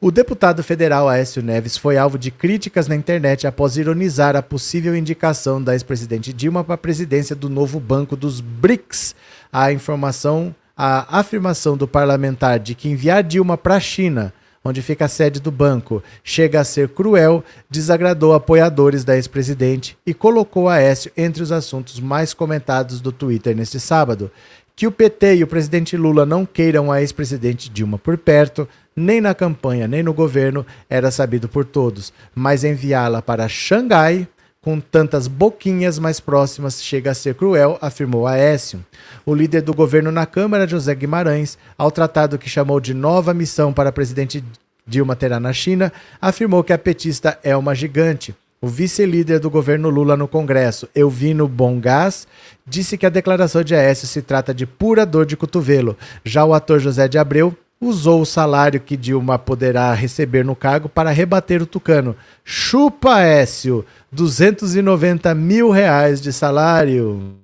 O 0.00 0.10
deputado 0.10 0.62
federal 0.62 1.06
Aécio 1.06 1.42
Neves 1.42 1.76
foi 1.76 1.98
alvo 1.98 2.18
de 2.18 2.30
críticas 2.30 2.88
na 2.88 2.96
internet 2.96 3.46
após 3.46 3.76
ironizar 3.76 4.34
a 4.34 4.40
possível 4.40 4.96
indicação 4.96 5.62
da 5.62 5.74
ex-presidente 5.74 6.32
Dilma 6.32 6.64
para 6.64 6.76
a 6.76 6.78
presidência 6.78 7.36
do 7.36 7.50
novo 7.50 7.78
Banco 7.78 8.16
dos 8.16 8.40
BRICS. 8.40 9.14
A 9.52 9.70
informação, 9.70 10.54
a 10.74 11.18
afirmação 11.18 11.76
do 11.76 11.86
parlamentar 11.86 12.58
de 12.58 12.74
que 12.74 12.88
enviar 12.88 13.22
Dilma 13.22 13.58
para 13.58 13.74
a 13.74 13.80
China 13.80 14.32
onde 14.64 14.82
fica 14.82 15.06
a 15.06 15.08
sede 15.08 15.40
do 15.40 15.50
banco, 15.50 16.02
chega 16.22 16.60
a 16.60 16.64
ser 16.64 16.88
cruel, 16.90 17.42
desagradou 17.68 18.34
apoiadores 18.34 19.04
da 19.04 19.16
ex-presidente 19.16 19.96
e 20.06 20.12
colocou 20.12 20.68
Aécio 20.68 21.10
entre 21.16 21.42
os 21.42 21.50
assuntos 21.50 21.98
mais 21.98 22.34
comentados 22.34 23.00
do 23.00 23.10
Twitter 23.10 23.56
neste 23.56 23.80
sábado. 23.80 24.30
Que 24.76 24.86
o 24.86 24.92
PT 24.92 25.36
e 25.36 25.44
o 25.44 25.46
presidente 25.46 25.96
Lula 25.96 26.24
não 26.24 26.46
queiram 26.46 26.90
a 26.90 27.00
ex-presidente 27.00 27.68
Dilma 27.68 27.98
por 27.98 28.16
perto 28.16 28.68
nem 28.94 29.20
na 29.20 29.34
campanha, 29.34 29.88
nem 29.88 30.02
no 30.02 30.12
governo 30.12 30.66
era 30.88 31.10
sabido 31.10 31.48
por 31.48 31.64
todos, 31.64 32.12
mas 32.34 32.64
enviá-la 32.64 33.22
para 33.22 33.48
Xangai 33.48 34.28
com 34.62 34.78
tantas 34.78 35.26
boquinhas 35.26 35.98
mais 35.98 36.20
próximas 36.20 36.82
chega 36.82 37.10
a 37.10 37.14
ser 37.14 37.34
cruel, 37.34 37.78
afirmou 37.80 38.26
Aécio. 38.26 38.84
O 39.24 39.34
líder 39.34 39.62
do 39.62 39.72
governo 39.72 40.12
na 40.12 40.26
Câmara, 40.26 40.68
José 40.68 40.94
Guimarães, 40.94 41.56
ao 41.78 41.90
tratado 41.90 42.38
que 42.38 42.48
chamou 42.48 42.78
de 42.78 42.92
nova 42.92 43.32
missão 43.32 43.72
para 43.72 43.90
presidente 43.90 44.44
Dilma 44.86 45.16
terá 45.16 45.40
na 45.40 45.52
China, 45.52 45.90
afirmou 46.20 46.62
que 46.62 46.72
a 46.72 46.78
petista 46.78 47.38
é 47.42 47.56
uma 47.56 47.74
gigante. 47.74 48.34
O 48.60 48.66
vice-líder 48.66 49.38
do 49.40 49.48
governo 49.48 49.88
Lula 49.88 50.14
no 50.14 50.28
Congresso, 50.28 50.86
Elvino 50.94 51.48
Bongás, 51.48 52.28
disse 52.66 52.98
que 52.98 53.06
a 53.06 53.10
declaração 53.10 53.64
de 53.64 53.74
Aécio 53.74 54.06
se 54.06 54.20
trata 54.20 54.52
de 54.52 54.66
pura 54.66 55.06
dor 55.06 55.24
de 55.24 55.38
cotovelo. 55.38 55.96
Já 56.22 56.44
o 56.44 56.52
ator 56.52 56.78
José 56.78 57.08
de 57.08 57.16
Abreu 57.16 57.56
usou 57.80 58.20
o 58.20 58.26
salário 58.26 58.78
que 58.78 58.96
Dilma 58.96 59.38
poderá 59.38 59.92
receber 59.94 60.44
no 60.44 60.54
cargo 60.54 60.88
para 60.88 61.10
rebater 61.10 61.62
o 61.62 61.66
tucano. 61.66 62.14
Chupa, 62.44 63.20
Écio! 63.22 63.86
290 64.12 65.34
mil 65.34 65.70
reais 65.70 66.20
de 66.20 66.32
salário. 66.32 67.38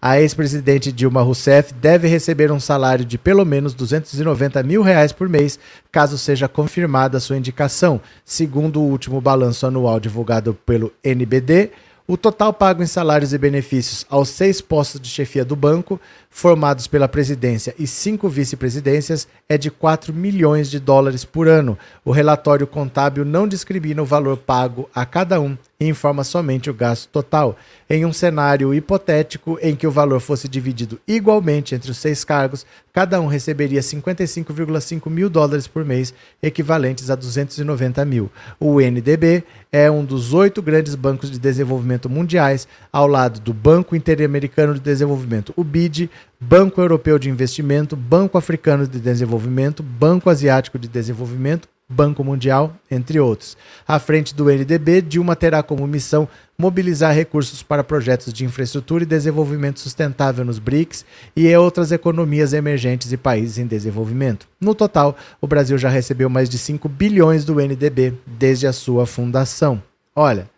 A 0.00 0.20
ex-presidente 0.20 0.90
Dilma 0.90 1.22
Rousseff 1.22 1.72
deve 1.74 2.08
receber 2.08 2.50
um 2.50 2.58
salário 2.58 3.04
de 3.04 3.16
pelo 3.16 3.44
menos 3.44 3.72
290 3.74 4.60
mil 4.64 4.82
reais 4.82 5.12
por 5.12 5.28
mês, 5.28 5.60
caso 5.92 6.18
seja 6.18 6.48
confirmada 6.48 7.20
sua 7.20 7.36
indicação. 7.36 8.00
Segundo 8.24 8.80
o 8.80 8.88
último 8.88 9.20
balanço 9.20 9.64
anual 9.64 10.00
divulgado 10.00 10.54
pelo 10.66 10.92
NBD, 11.04 11.70
o 12.06 12.16
total 12.16 12.52
pago 12.52 12.82
em 12.82 12.86
salários 12.86 13.32
e 13.32 13.38
benefícios 13.38 14.04
aos 14.10 14.28
seis 14.28 14.60
postos 14.60 15.00
de 15.00 15.08
chefia 15.08 15.44
do 15.44 15.54
banco, 15.54 16.00
formados 16.32 16.86
pela 16.86 17.06
presidência 17.06 17.74
e 17.78 17.86
cinco 17.86 18.26
vice-presidências, 18.26 19.28
é 19.46 19.58
de 19.58 19.70
4 19.70 20.14
milhões 20.14 20.70
de 20.70 20.80
dólares 20.80 21.26
por 21.26 21.46
ano. 21.46 21.78
O 22.02 22.10
relatório 22.10 22.66
contábil 22.66 23.22
não 23.22 23.46
discrimina 23.46 24.02
o 24.02 24.06
valor 24.06 24.38
pago 24.38 24.88
a 24.94 25.04
cada 25.04 25.38
um 25.38 25.56
e 25.78 25.88
informa 25.88 26.24
somente 26.24 26.70
o 26.70 26.74
gasto 26.74 27.08
total. 27.10 27.56
Em 27.88 28.06
um 28.06 28.12
cenário 28.12 28.72
hipotético 28.72 29.58
em 29.60 29.76
que 29.76 29.86
o 29.86 29.90
valor 29.90 30.20
fosse 30.20 30.48
dividido 30.48 30.98
igualmente 31.06 31.74
entre 31.74 31.90
os 31.90 31.98
seis 31.98 32.24
cargos, 32.24 32.64
cada 32.92 33.20
um 33.20 33.26
receberia 33.26 33.80
55,5 33.80 35.10
mil 35.10 35.28
dólares 35.28 35.66
por 35.66 35.84
mês, 35.84 36.14
equivalentes 36.42 37.10
a 37.10 37.14
290 37.14 38.04
mil. 38.04 38.30
O 38.58 38.80
NDB 38.80 39.44
é 39.70 39.90
um 39.90 40.04
dos 40.04 40.32
oito 40.32 40.62
grandes 40.62 40.94
bancos 40.94 41.30
de 41.30 41.38
desenvolvimento 41.38 42.08
mundiais, 42.08 42.68
ao 42.92 43.06
lado 43.06 43.40
do 43.40 43.52
Banco 43.52 43.96
Interamericano 43.96 44.74
de 44.74 44.80
Desenvolvimento, 44.80 45.52
o 45.56 45.64
BID, 45.64 46.10
Banco 46.40 46.80
Europeu 46.80 47.18
de 47.18 47.30
Investimento, 47.30 47.94
Banco 47.94 48.36
Africano 48.36 48.86
de 48.86 48.98
Desenvolvimento, 48.98 49.82
Banco 49.82 50.28
Asiático 50.28 50.78
de 50.78 50.88
Desenvolvimento, 50.88 51.68
Banco 51.88 52.24
Mundial, 52.24 52.74
entre 52.90 53.20
outros. 53.20 53.56
À 53.86 53.98
frente 53.98 54.34
do 54.34 54.46
NDB, 54.50 55.02
Dilma 55.02 55.36
terá 55.36 55.62
como 55.62 55.86
missão 55.86 56.28
mobilizar 56.56 57.14
recursos 57.14 57.62
para 57.62 57.84
projetos 57.84 58.32
de 58.32 58.44
infraestrutura 58.44 59.04
e 59.04 59.06
desenvolvimento 59.06 59.80
sustentável 59.80 60.44
nos 60.44 60.58
BRICS 60.58 61.04
e 61.36 61.54
outras 61.54 61.92
economias 61.92 62.52
emergentes 62.52 63.12
e 63.12 63.16
países 63.16 63.58
em 63.58 63.66
desenvolvimento. 63.66 64.48
No 64.60 64.74
total, 64.74 65.16
o 65.40 65.46
Brasil 65.46 65.76
já 65.76 65.88
recebeu 65.88 66.30
mais 66.30 66.48
de 66.48 66.58
5 66.58 66.88
bilhões 66.88 67.44
do 67.44 67.56
NDB 67.56 68.14
desde 68.26 68.66
a 68.66 68.72
sua 68.72 69.06
fundação. 69.06 69.82
Olha, 70.14 70.48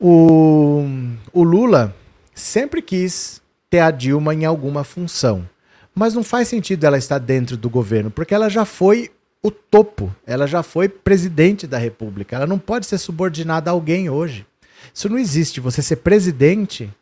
o, 0.00 0.84
o 1.32 1.42
Lula 1.42 1.94
sempre 2.34 2.80
quis 2.80 3.42
ter 3.70 3.80
a 3.80 3.90
Dilma 3.90 4.34
em 4.34 4.44
alguma 4.44 4.84
função. 4.84 5.48
Mas 5.94 6.14
não 6.14 6.22
faz 6.22 6.48
sentido 6.48 6.84
ela 6.84 6.98
estar 6.98 7.18
dentro 7.18 7.56
do 7.56 7.68
governo, 7.68 8.10
porque 8.10 8.34
ela 8.34 8.48
já 8.48 8.64
foi 8.64 9.10
o 9.42 9.50
topo. 9.50 10.14
Ela 10.26 10.46
já 10.46 10.62
foi 10.62 10.88
presidente 10.88 11.66
da 11.66 11.78
República. 11.78 12.36
Ela 12.36 12.46
não 12.46 12.58
pode 12.58 12.86
ser 12.86 12.98
subordinada 12.98 13.70
a 13.70 13.72
alguém 13.72 14.08
hoje. 14.08 14.46
Isso 14.92 15.08
não 15.08 15.18
existe. 15.18 15.60
Você 15.60 15.82
ser 15.82 15.96
presidente 15.96 16.92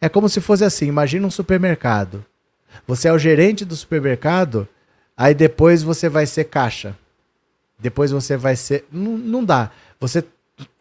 é 0.00 0.08
como 0.08 0.28
se 0.28 0.40
fosse 0.40 0.64
assim: 0.64 0.86
imagina 0.86 1.26
um 1.26 1.30
supermercado. 1.30 2.24
Você 2.86 3.08
é 3.08 3.12
o 3.12 3.18
gerente 3.18 3.64
do 3.64 3.74
supermercado, 3.76 4.66
aí 5.16 5.34
depois 5.34 5.82
você 5.82 6.08
vai 6.08 6.26
ser 6.26 6.44
caixa. 6.44 6.96
Depois 7.78 8.10
você 8.10 8.36
vai 8.36 8.56
ser. 8.56 8.84
Não, 8.92 9.16
não 9.16 9.44
dá. 9.44 9.70
Você 9.98 10.24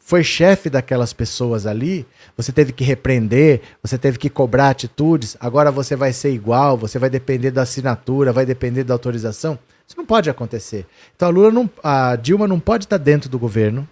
foi 0.09 0.23
chefe 0.23 0.71
daquelas 0.71 1.13
pessoas 1.13 1.67
ali, 1.67 2.03
você 2.35 2.51
teve 2.51 2.71
que 2.71 2.83
repreender, 2.83 3.61
você 3.79 3.95
teve 3.95 4.17
que 4.17 4.27
cobrar 4.27 4.71
atitudes, 4.71 5.37
agora 5.39 5.71
você 5.71 5.95
vai 5.95 6.11
ser 6.11 6.31
igual, 6.31 6.75
você 6.75 6.97
vai 6.97 7.11
depender 7.11 7.51
da 7.51 7.61
assinatura, 7.61 8.33
vai 8.33 8.43
depender 8.43 8.83
da 8.83 8.95
autorização. 8.95 9.59
Isso 9.87 9.95
não 9.95 10.07
pode 10.07 10.27
acontecer. 10.27 10.87
Então 11.15 11.27
a 11.27 11.31
Lula 11.31 11.51
não, 11.51 11.69
a 11.83 12.15
Dilma 12.15 12.47
não 12.47 12.59
pode 12.59 12.85
estar 12.85 12.97
dentro 12.97 13.29
do 13.29 13.37
governo, 13.37 13.87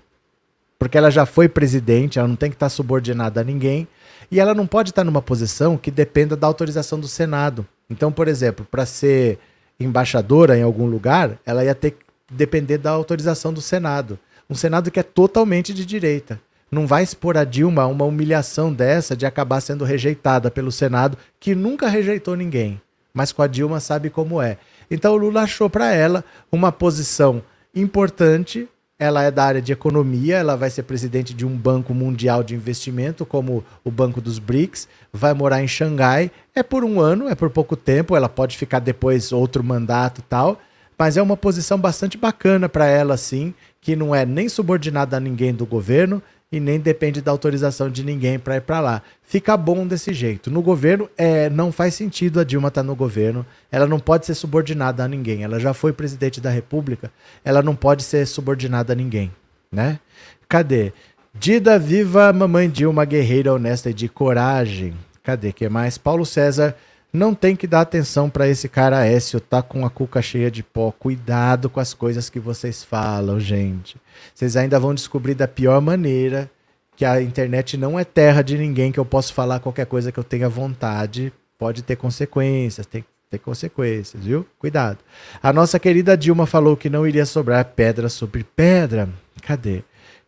porque 0.80 0.98
ela 0.98 1.12
já 1.12 1.24
foi 1.24 1.48
presidente, 1.48 2.18
ela 2.18 2.28
não 2.28 2.36
tem 2.36 2.50
que 2.50 2.56
estar 2.56 2.70
subordinada 2.70 3.42
a 3.42 3.44
ninguém, 3.44 3.88
e 4.32 4.40
ela 4.40 4.56
não 4.56 4.66
pode 4.66 4.90
estar 4.90 5.04
numa 5.04 5.22
posição 5.22 5.78
que 5.78 5.92
dependa 5.92 6.36
da 6.36 6.48
autorização 6.48 7.00
do 7.00 7.08
Senado. 7.08 7.64
Então, 7.88 8.12
por 8.12 8.28
exemplo, 8.28 8.66
para 8.72 8.88
ser 8.88 9.38
embaixadora 9.80 10.58
em 10.58 10.64
algum 10.64 10.88
lugar, 10.88 11.38
ela 11.46 11.64
ia 11.64 11.76
ter 11.76 11.92
que 11.92 12.00
depender 12.32 12.80
da 12.80 12.90
autorização 12.90 13.54
do 13.54 13.62
Senado. 13.62 14.18
Um 14.50 14.56
Senado 14.56 14.90
que 14.90 15.00
é 15.00 15.04
totalmente 15.04 15.74
de 15.74 15.86
direita. 15.86 16.40
Não 16.70 16.86
vai 16.86 17.04
expor 17.04 17.38
a 17.38 17.44
Dilma 17.44 17.84
a 17.84 17.88
uma 17.88 18.06
humilhação 18.06 18.74
dessa 18.74 19.16
de 19.16 19.26
acabar 19.26 19.62
sendo 19.62 19.86
rejeitada 19.86 20.52
pelo 20.52 20.72
Senado, 20.72 21.18
que 21.40 21.56
nunca 21.56 21.88
rejeitou 21.88 22.36
ninguém. 22.36 22.82
Mas 23.14 23.32
com 23.32 23.42
a 23.42 23.48
Dilma 23.48 23.80
sabe 23.80 24.10
como 24.10 24.42
é. 24.42 24.58
Então 24.92 25.14
o 25.14 25.18
Lula 25.18 25.42
achou 25.42 25.70
para 25.70 25.94
ela 25.94 26.24
uma 26.52 26.72
posição 26.72 27.42
importante. 27.74 28.68
Ela 29.00 29.24
é 29.24 29.32
da 29.32 29.44
área 29.44 29.62
de 29.62 29.72
economia, 29.72 30.38
ela 30.38 30.56
vai 30.56 30.70
ser 30.70 30.84
presidente 30.84 31.34
de 31.34 31.46
um 31.46 31.56
banco 31.56 31.94
mundial 31.94 32.44
de 32.44 32.56
investimento, 32.56 33.26
como 33.26 33.64
o 33.84 33.92
Banco 33.92 34.20
dos 34.20 34.40
BRICS, 34.40 34.88
vai 35.14 35.34
morar 35.34 35.62
em 35.62 35.68
Xangai. 35.68 36.32
É 36.56 36.64
por 36.64 36.84
um 36.84 37.00
ano, 37.00 37.30
é 37.30 37.36
por 37.36 37.50
pouco 37.50 37.76
tempo, 37.76 38.16
ela 38.16 38.28
pode 38.28 38.58
ficar 38.58 38.80
depois 38.80 39.32
outro 39.32 39.64
mandato 39.64 40.20
e 40.20 40.24
tal, 40.24 40.60
mas 40.98 41.16
é 41.16 41.22
uma 41.22 41.38
posição 41.38 41.78
bastante 41.78 42.18
bacana 42.18 42.68
para 42.68 42.88
ela, 42.88 43.18
sim, 43.18 43.54
que 43.82 43.96
não 43.96 44.14
é 44.14 44.26
nem 44.26 44.50
subordinada 44.50 45.18
a 45.18 45.20
ninguém 45.20 45.54
do 45.54 45.66
governo, 45.66 46.22
e 46.52 46.60
nem 46.60 46.80
depende 46.80 47.22
da 47.22 47.32
autorização 47.32 47.90
de 47.90 48.04
ninguém 48.04 48.40
para 48.40 48.56
ir 48.56 48.62
para 48.62 48.80
lá. 48.80 49.02
Fica 49.22 49.58
bom 49.58 49.86
desse 49.86 50.14
jeito. 50.14 50.50
No 50.50 50.62
governo, 50.62 51.10
é, 51.18 51.50
não 51.50 51.72
faz 51.72 51.94
sentido 51.94 52.40
a 52.40 52.44
Dilma 52.44 52.70
estar 52.70 52.82
tá 52.82 52.88
no 52.88 52.96
governo. 52.96 53.46
Ela 53.70 53.86
não 53.86 54.00
pode 54.00 54.26
ser 54.26 54.34
subordinada 54.34 55.04
a 55.04 55.08
ninguém. 55.08 55.44
Ela 55.44 55.60
já 55.60 55.74
foi 55.74 55.92
presidente 55.92 56.40
da 56.40 56.50
República. 56.50 57.12
Ela 57.44 57.62
não 57.62 57.76
pode 57.76 58.04
ser 58.04 58.26
subordinada 58.26 58.94
a 58.94 58.96
ninguém, 58.96 59.32
né? 59.70 60.00
Cadê? 60.48 60.94
Dida 61.34 61.78
viva, 61.78 62.32
mamãe 62.32 62.70
Dilma, 62.70 63.04
guerreira 63.04 63.54
honesta 63.54 63.90
e 63.90 63.94
de 63.94 64.08
coragem. 64.08 64.94
Cadê 65.22 65.52
que 65.52 65.68
mais? 65.68 65.98
Paulo 65.98 66.26
César 66.26 66.74
não 67.12 67.34
tem 67.34 67.56
que 67.56 67.68
dar 67.68 67.82
atenção 67.82 68.30
para 68.30 68.48
esse 68.48 68.68
cara 68.68 69.06
Écio, 69.06 69.40
tá 69.40 69.62
com 69.62 69.86
a 69.86 69.90
cuca 69.90 70.22
cheia 70.22 70.52
de 70.52 70.62
pó. 70.62 70.92
Cuidado 70.92 71.70
com 71.70 71.80
as 71.80 71.94
coisas 71.94 72.30
que 72.30 72.40
vocês 72.40 72.84
falam, 72.84 73.40
gente. 73.40 73.98
Vocês 74.34 74.56
ainda 74.56 74.80
vão 74.80 74.94
descobrir 74.94 75.34
da 75.34 75.48
pior 75.48 75.82
maneira 75.82 76.50
que 76.96 77.06
a 77.06 77.22
internet 77.22 77.78
não 77.78 77.98
é 77.98 78.04
terra 78.04 78.42
de 78.42 78.58
ninguém, 78.58 78.92
que 78.92 79.00
eu 79.00 79.06
posso 79.06 79.34
falar 79.34 79.60
qualquer 79.60 79.86
coisa 79.86 80.12
que 80.12 80.20
eu 80.20 80.24
tenha 80.24 80.50
vontade. 80.50 81.32
Pode 81.58 81.84
ter 81.84 81.96
consequências, 81.96 82.86
tem 82.86 83.02
que 83.02 83.08
ter 83.30 83.40
consequências, 83.40 84.24
viu? 84.24 84.46
Cuidado. 84.60 85.00
A 85.42 85.54
nossa 85.54 85.80
querida 85.80 86.18
Dilma 86.18 86.46
falou 86.46 86.76
que 86.76 86.90
não 86.90 87.08
iria 87.08 87.26
sobrar 87.26 87.64
pedra 87.66 88.10
sobre 88.10 88.44
pedra. 88.44 89.10
Cadê? 89.44 89.84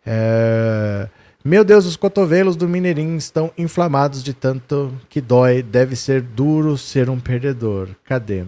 É... 0.05 1.07
Meu 1.43 1.63
Deus, 1.63 1.85
os 1.85 1.95
cotovelos 1.95 2.57
do 2.57 2.67
Mineirinho 2.67 3.15
estão 3.15 3.49
inflamados 3.57 4.21
de 4.21 4.33
tanto 4.33 4.93
que 5.07 5.21
dói. 5.21 5.63
Deve 5.63 5.95
ser 5.95 6.21
duro 6.21 6.77
ser 6.77 7.09
um 7.09 7.17
perdedor. 7.17 7.87
Cadê? 8.03 8.43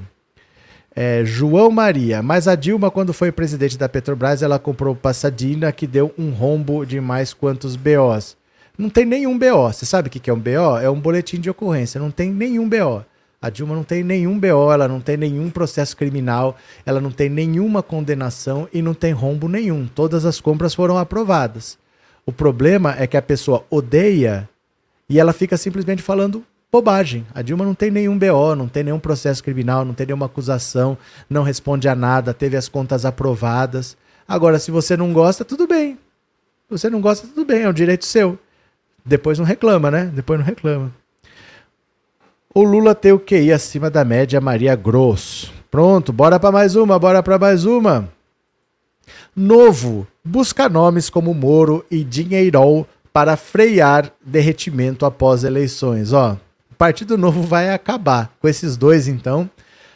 É, 0.93 1.23
João 1.23 1.71
Maria. 1.71 2.21
Mas 2.21 2.49
a 2.49 2.55
Dilma, 2.55 2.91
quando 2.91 3.13
foi 3.13 3.31
presidente 3.31 3.77
da 3.77 3.87
Petrobras, 3.87 4.43
ela 4.43 4.59
comprou 4.59 4.93
Passadina, 4.93 5.71
que 5.71 5.87
deu 5.87 6.13
um 6.17 6.31
rombo 6.31 6.85
de 6.85 6.99
mais 6.99 7.33
quantos 7.33 7.77
BOs. 7.77 8.35
Não 8.77 8.89
tem 8.89 9.05
nenhum 9.05 9.39
BO. 9.39 9.71
Você 9.71 9.85
sabe 9.85 10.09
o 10.09 10.11
que 10.11 10.29
é 10.29 10.33
um 10.33 10.39
BO? 10.39 10.77
É 10.81 10.89
um 10.89 10.99
boletim 10.99 11.39
de 11.39 11.49
ocorrência. 11.49 11.97
Não 11.97 12.11
tem 12.11 12.29
nenhum 12.29 12.67
BO. 12.67 13.05
A 13.41 13.49
Dilma 13.49 13.73
não 13.73 13.83
tem 13.83 14.03
nenhum 14.03 14.37
BO, 14.37 14.71
ela 14.71 14.87
não 14.87 14.99
tem 14.99 15.17
nenhum 15.17 15.49
processo 15.49 15.97
criminal, 15.97 16.55
ela 16.85 17.01
não 17.01 17.09
tem 17.09 17.27
nenhuma 17.27 17.81
condenação 17.81 18.67
e 18.71 18.83
não 18.83 18.93
tem 18.93 19.13
rombo 19.13 19.47
nenhum. 19.47 19.87
Todas 19.87 20.25
as 20.25 20.39
compras 20.39 20.75
foram 20.75 20.97
aprovadas. 20.97 21.80
O 22.25 22.31
problema 22.31 22.95
é 22.97 23.07
que 23.07 23.17
a 23.17 23.21
pessoa 23.21 23.65
odeia 23.69 24.47
e 25.09 25.19
ela 25.19 25.33
fica 25.33 25.57
simplesmente 25.57 26.01
falando 26.01 26.45
bobagem. 26.71 27.25
A 27.35 27.41
Dilma 27.41 27.65
não 27.65 27.73
tem 27.73 27.91
nenhum 27.91 28.17
BO, 28.17 28.55
não 28.55 28.67
tem 28.67 28.83
nenhum 28.83 28.99
processo 28.99 29.43
criminal, 29.43 29.83
não 29.83 29.93
tem 29.93 30.07
nenhuma 30.07 30.27
acusação, 30.27 30.97
não 31.29 31.43
responde 31.43 31.89
a 31.89 31.95
nada, 31.95 32.33
teve 32.33 32.55
as 32.55 32.69
contas 32.69 33.05
aprovadas. 33.05 33.97
Agora, 34.27 34.57
se 34.57 34.71
você 34.71 34.95
não 34.95 35.11
gosta, 35.11 35.43
tudo 35.43 35.67
bem. 35.67 35.95
Se 35.95 36.77
você 36.77 36.89
não 36.89 37.01
gosta, 37.01 37.27
tudo 37.27 37.43
bem, 37.43 37.63
é 37.63 37.69
um 37.69 37.73
direito 37.73 38.05
seu. 38.05 38.39
Depois 39.03 39.37
não 39.37 39.45
reclama, 39.45 39.91
né? 39.91 40.09
Depois 40.13 40.39
não 40.39 40.45
reclama. 40.45 40.93
O 42.53 42.63
Lula 42.63 42.95
tem 42.95 43.11
o 43.11 43.19
QI 43.19 43.51
acima 43.51 43.89
da 43.89 44.05
média 44.05 44.39
Maria 44.39 44.75
Grosso. 44.75 45.51
Pronto, 45.69 46.13
bora 46.13 46.39
para 46.39 46.51
mais 46.51 46.75
uma, 46.75 46.99
bora 46.99 47.21
para 47.23 47.39
mais 47.39 47.65
uma. 47.65 48.09
Novo 49.35 50.05
busca 50.25 50.67
nomes 50.67 51.09
como 51.09 51.33
Moro 51.33 51.85
e 51.89 52.03
Dinheirol 52.03 52.85
para 53.13 53.37
frear 53.37 54.11
derretimento 54.25 55.05
após 55.05 55.45
eleições. 55.45 56.11
Ó, 56.11 56.37
o 56.69 56.75
Partido 56.75 57.17
Novo 57.17 57.41
vai 57.41 57.73
acabar 57.73 58.33
com 58.41 58.47
esses 58.47 58.75
dois, 58.75 59.07
então. 59.07 59.49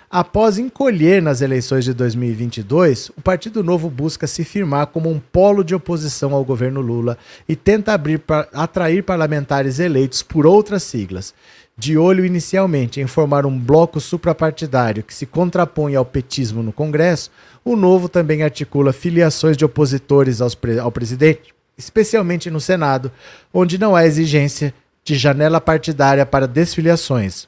Após 0.09 0.57
encolher 0.57 1.21
nas 1.21 1.41
eleições 1.41 1.83
de 1.83 1.93
2022, 1.93 3.09
o 3.17 3.21
Partido 3.21 3.61
Novo 3.61 3.89
busca 3.89 4.25
se 4.25 4.45
firmar 4.45 4.88
como 4.88 5.09
um 5.09 5.19
polo 5.19 5.63
de 5.63 5.75
oposição 5.75 6.33
ao 6.33 6.45
governo 6.45 6.79
Lula 6.79 7.17
e 7.49 7.55
tenta 7.55 7.91
abrir 7.91 8.19
pra, 8.19 8.47
atrair 8.53 9.03
parlamentares 9.03 9.79
eleitos 9.79 10.21
por 10.23 10.45
outras 10.45 10.83
siglas. 10.83 11.33
De 11.78 11.97
olho 11.97 12.23
inicialmente 12.23 13.01
em 13.01 13.07
formar 13.07 13.45
um 13.45 13.59
bloco 13.59 13.99
suprapartidário 13.99 15.03
que 15.03 15.13
se 15.13 15.26
contrapõe 15.26 15.93
ao 15.95 16.05
petismo 16.05 16.63
no 16.63 16.71
Congresso, 16.71 17.30
o 17.65 17.76
Novo 17.76 18.07
também 18.07 18.43
articula 18.43 18.93
filiações 18.93 19.57
de 19.57 19.65
opositores 19.65 20.39
ao 20.41 20.91
presidente, 20.91 21.53
especialmente 21.78 22.49
no 22.49 22.61
Senado, 22.61 23.11
onde 23.53 23.78
não 23.78 23.93
há 23.93 24.05
exigência 24.05 24.73
de 25.03 25.15
janela 25.15 25.59
partidária 25.59 26.26
para 26.26 26.47
desfiliações. 26.47 27.47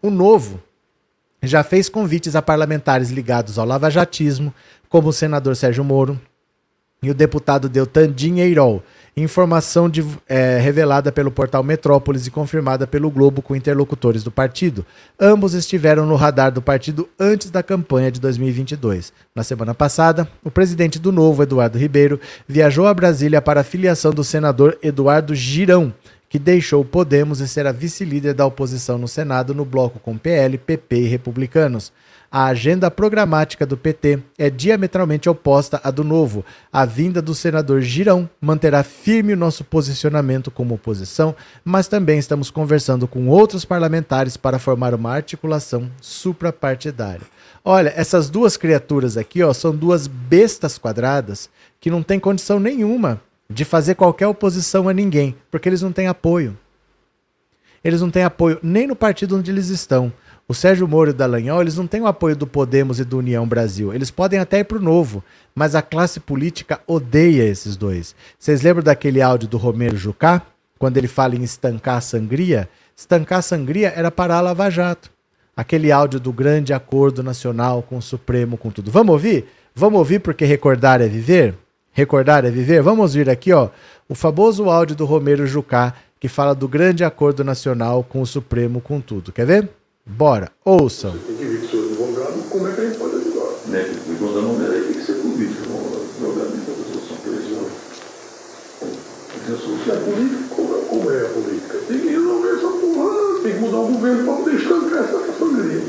O 0.00 0.10
Novo 0.10 0.62
já 1.42 1.62
fez 1.62 1.88
convites 1.88 2.34
a 2.34 2.40
parlamentares 2.40 3.10
ligados 3.10 3.58
ao 3.58 3.66
lavajatismo, 3.66 4.54
como 4.88 5.08
o 5.08 5.12
senador 5.12 5.54
Sérgio 5.54 5.84
Moro 5.84 6.18
e 7.02 7.10
o 7.10 7.14
deputado 7.14 7.68
Deltan 7.68 8.12
Dinheirol, 8.12 8.82
informação 9.16 9.88
de, 9.88 10.04
é, 10.28 10.58
revelada 10.58 11.12
pelo 11.12 11.30
portal 11.30 11.62
Metrópolis 11.62 12.26
e 12.26 12.30
confirmada 12.30 12.86
pelo 12.86 13.10
Globo 13.10 13.40
com 13.40 13.54
interlocutores 13.54 14.22
do 14.22 14.30
partido. 14.30 14.84
Ambos 15.18 15.54
estiveram 15.54 16.06
no 16.06 16.16
radar 16.16 16.50
do 16.50 16.62
partido 16.62 17.08
antes 17.18 17.50
da 17.50 17.62
campanha 17.62 18.10
de 18.10 18.20
2022. 18.20 19.12
Na 19.34 19.44
semana 19.44 19.74
passada, 19.74 20.28
o 20.44 20.50
presidente 20.50 20.98
do 20.98 21.12
Novo, 21.12 21.42
Eduardo 21.42 21.78
Ribeiro, 21.78 22.20
viajou 22.46 22.86
a 22.86 22.94
Brasília 22.94 23.40
para 23.40 23.60
a 23.60 23.64
filiação 23.64 24.12
do 24.12 24.24
senador 24.24 24.76
Eduardo 24.82 25.34
Girão, 25.34 25.92
que 26.28 26.38
deixou 26.38 26.84
Podemos 26.84 27.40
e 27.40 27.48
será 27.48 27.72
vice-líder 27.72 28.34
da 28.34 28.44
oposição 28.44 28.98
no 28.98 29.08
Senado 29.08 29.54
no 29.54 29.64
bloco 29.64 29.98
com 29.98 30.18
PL, 30.18 30.58
PP 30.58 30.96
e 30.96 31.06
republicanos. 31.06 31.92
A 32.30 32.44
agenda 32.44 32.90
programática 32.90 33.64
do 33.64 33.74
PT 33.74 34.18
é 34.36 34.50
diametralmente 34.50 35.30
oposta 35.30 35.80
à 35.82 35.90
do 35.90 36.04
Novo. 36.04 36.44
A 36.70 36.84
vinda 36.84 37.22
do 37.22 37.34
senador 37.34 37.80
Girão 37.80 38.28
manterá 38.38 38.82
firme 38.82 39.32
o 39.32 39.36
nosso 39.36 39.64
posicionamento 39.64 40.50
como 40.50 40.74
oposição, 40.74 41.34
mas 41.64 41.88
também 41.88 42.18
estamos 42.18 42.50
conversando 42.50 43.08
com 43.08 43.28
outros 43.28 43.64
parlamentares 43.64 44.36
para 44.36 44.58
formar 44.58 44.92
uma 44.92 45.10
articulação 45.10 45.90
suprapartidária. 46.02 47.26
Olha, 47.64 47.94
essas 47.96 48.28
duas 48.28 48.58
criaturas 48.58 49.16
aqui 49.16 49.42
ó, 49.42 49.54
são 49.54 49.74
duas 49.74 50.06
bestas 50.06 50.76
quadradas 50.76 51.48
que 51.80 51.90
não 51.90 52.02
têm 52.02 52.20
condição 52.20 52.60
nenhuma 52.60 53.22
de 53.48 53.64
fazer 53.64 53.94
qualquer 53.94 54.26
oposição 54.26 54.86
a 54.86 54.92
ninguém, 54.92 55.34
porque 55.50 55.66
eles 55.66 55.80
não 55.80 55.92
têm 55.92 56.06
apoio. 56.06 56.58
Eles 57.82 58.02
não 58.02 58.10
têm 58.10 58.24
apoio 58.24 58.58
nem 58.62 58.86
no 58.86 58.94
partido 58.94 59.38
onde 59.38 59.50
eles 59.50 59.68
estão. 59.68 60.12
O 60.50 60.54
Sérgio 60.54 60.88
Moro 60.88 61.10
e 61.10 61.12
o 61.12 61.14
Dallagnol, 61.14 61.60
eles 61.60 61.76
não 61.76 61.86
têm 61.86 62.00
o 62.00 62.06
apoio 62.06 62.34
do 62.34 62.46
Podemos 62.46 62.98
e 62.98 63.04
do 63.04 63.18
União 63.18 63.46
Brasil. 63.46 63.92
Eles 63.92 64.10
podem 64.10 64.38
até 64.38 64.60
ir 64.60 64.64
para 64.64 64.78
o 64.78 64.82
Novo, 64.82 65.22
mas 65.54 65.74
a 65.74 65.82
classe 65.82 66.18
política 66.20 66.80
odeia 66.86 67.42
esses 67.42 67.76
dois. 67.76 68.16
Vocês 68.38 68.62
lembram 68.62 68.82
daquele 68.82 69.20
áudio 69.20 69.46
do 69.46 69.58
Romero 69.58 69.98
Jucá? 69.98 70.40
Quando 70.78 70.96
ele 70.96 71.06
fala 71.06 71.36
em 71.36 71.42
estancar 71.42 71.98
a 71.98 72.00
sangria? 72.00 72.66
Estancar 72.96 73.40
a 73.40 73.42
sangria 73.42 73.92
era 73.94 74.10
parar 74.10 74.38
a 74.38 74.40
Lava 74.40 74.70
Jato. 74.70 75.10
Aquele 75.54 75.92
áudio 75.92 76.18
do 76.18 76.32
grande 76.32 76.72
acordo 76.72 77.22
nacional 77.22 77.82
com 77.82 77.98
o 77.98 78.02
Supremo, 78.02 78.56
com 78.56 78.70
tudo. 78.70 78.90
Vamos 78.90 79.12
ouvir? 79.12 79.44
Vamos 79.74 79.98
ouvir 79.98 80.20
porque 80.20 80.46
recordar 80.46 81.02
é 81.02 81.08
viver? 81.08 81.56
Recordar 81.92 82.46
é 82.46 82.50
viver? 82.50 82.80
Vamos 82.80 83.12
vir 83.12 83.28
aqui, 83.28 83.52
ó, 83.52 83.68
o 84.08 84.14
famoso 84.14 84.70
áudio 84.70 84.96
do 84.96 85.04
Romero 85.04 85.46
Jucá, 85.46 85.92
que 86.18 86.26
fala 86.26 86.54
do 86.54 86.66
grande 86.66 87.04
acordo 87.04 87.44
nacional 87.44 88.02
com 88.02 88.22
o 88.22 88.26
Supremo, 88.26 88.80
com 88.80 88.98
tudo. 88.98 89.30
Quer 89.30 89.44
ver? 89.44 89.77
Bora, 90.10 90.50
ouçam. 90.64 91.12
Como 92.48 92.66
é 92.66 92.72
que 92.72 92.80
a 92.80 92.84
gente 92.84 92.98
pode? 92.98 93.16
Né? 93.66 93.84
Tem 93.84 94.92
que 94.94 95.04
ser 95.04 95.12
político, 95.20 95.68
advogado 95.68 96.50
de 96.50 96.64
solução 96.64 97.16
política. 97.18 97.60
Tem 99.44 99.54
a 99.54 99.58
solução 99.58 99.94
é 99.94 99.98
política? 99.98 100.54
Como 100.88 101.10
é, 101.10 101.14
é 101.14 101.26
a 101.26 101.28
política? 101.28 101.78
Tem 101.86 102.00
que 102.00 102.08
resolver 102.08 102.48
essa 102.48 102.68
porra, 102.68 103.42
tem 103.42 103.52
que 103.52 103.58
mudar 103.58 103.76
o 103.76 103.88
governo 103.88 104.24
para 104.24 104.36
poder 104.36 104.54
estancar 104.56 105.04
essa 105.04 105.38
sangria. 105.38 105.82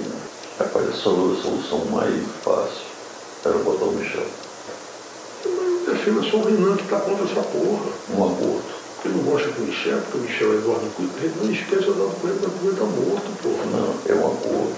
Rapaz, 0.59 0.89
a 0.89 0.91
solução 0.91 1.85
mais 1.85 2.21
fácil 2.43 2.83
era 3.45 3.57
botar 3.59 3.85
o 3.85 3.93
Michel. 3.93 4.27
Defenda 5.87 6.21
só 6.23 6.37
o 6.37 6.43
Renan 6.43 6.75
que 6.75 6.83
está 6.83 6.99
contra 6.99 7.23
essa 7.23 7.41
porra. 7.41 7.89
Um 8.17 8.23
acordo. 8.25 8.78
Eu 9.05 9.11
não 9.11 9.23
gosto 9.23 9.49
do 9.51 9.61
Michel, 9.61 9.97
porque 10.01 10.17
o 10.17 10.21
Michel 10.21 10.53
é 10.53 10.55
Eduardo 10.57 10.89
Cunha 10.95 11.09
Preto. 11.09 11.43
Não 11.43 11.51
esqueça 11.51 11.87
o 11.87 11.93
Eduardo 11.93 12.15
Cunha 12.15 12.33
Preto, 12.33 12.59
Cunha 12.59 12.71
está 12.73 12.85
morto, 12.85 13.31
porra. 13.41 13.65
Não, 13.65 13.95
é 14.05 14.13
um 14.13 14.27
acordo. 14.27 14.75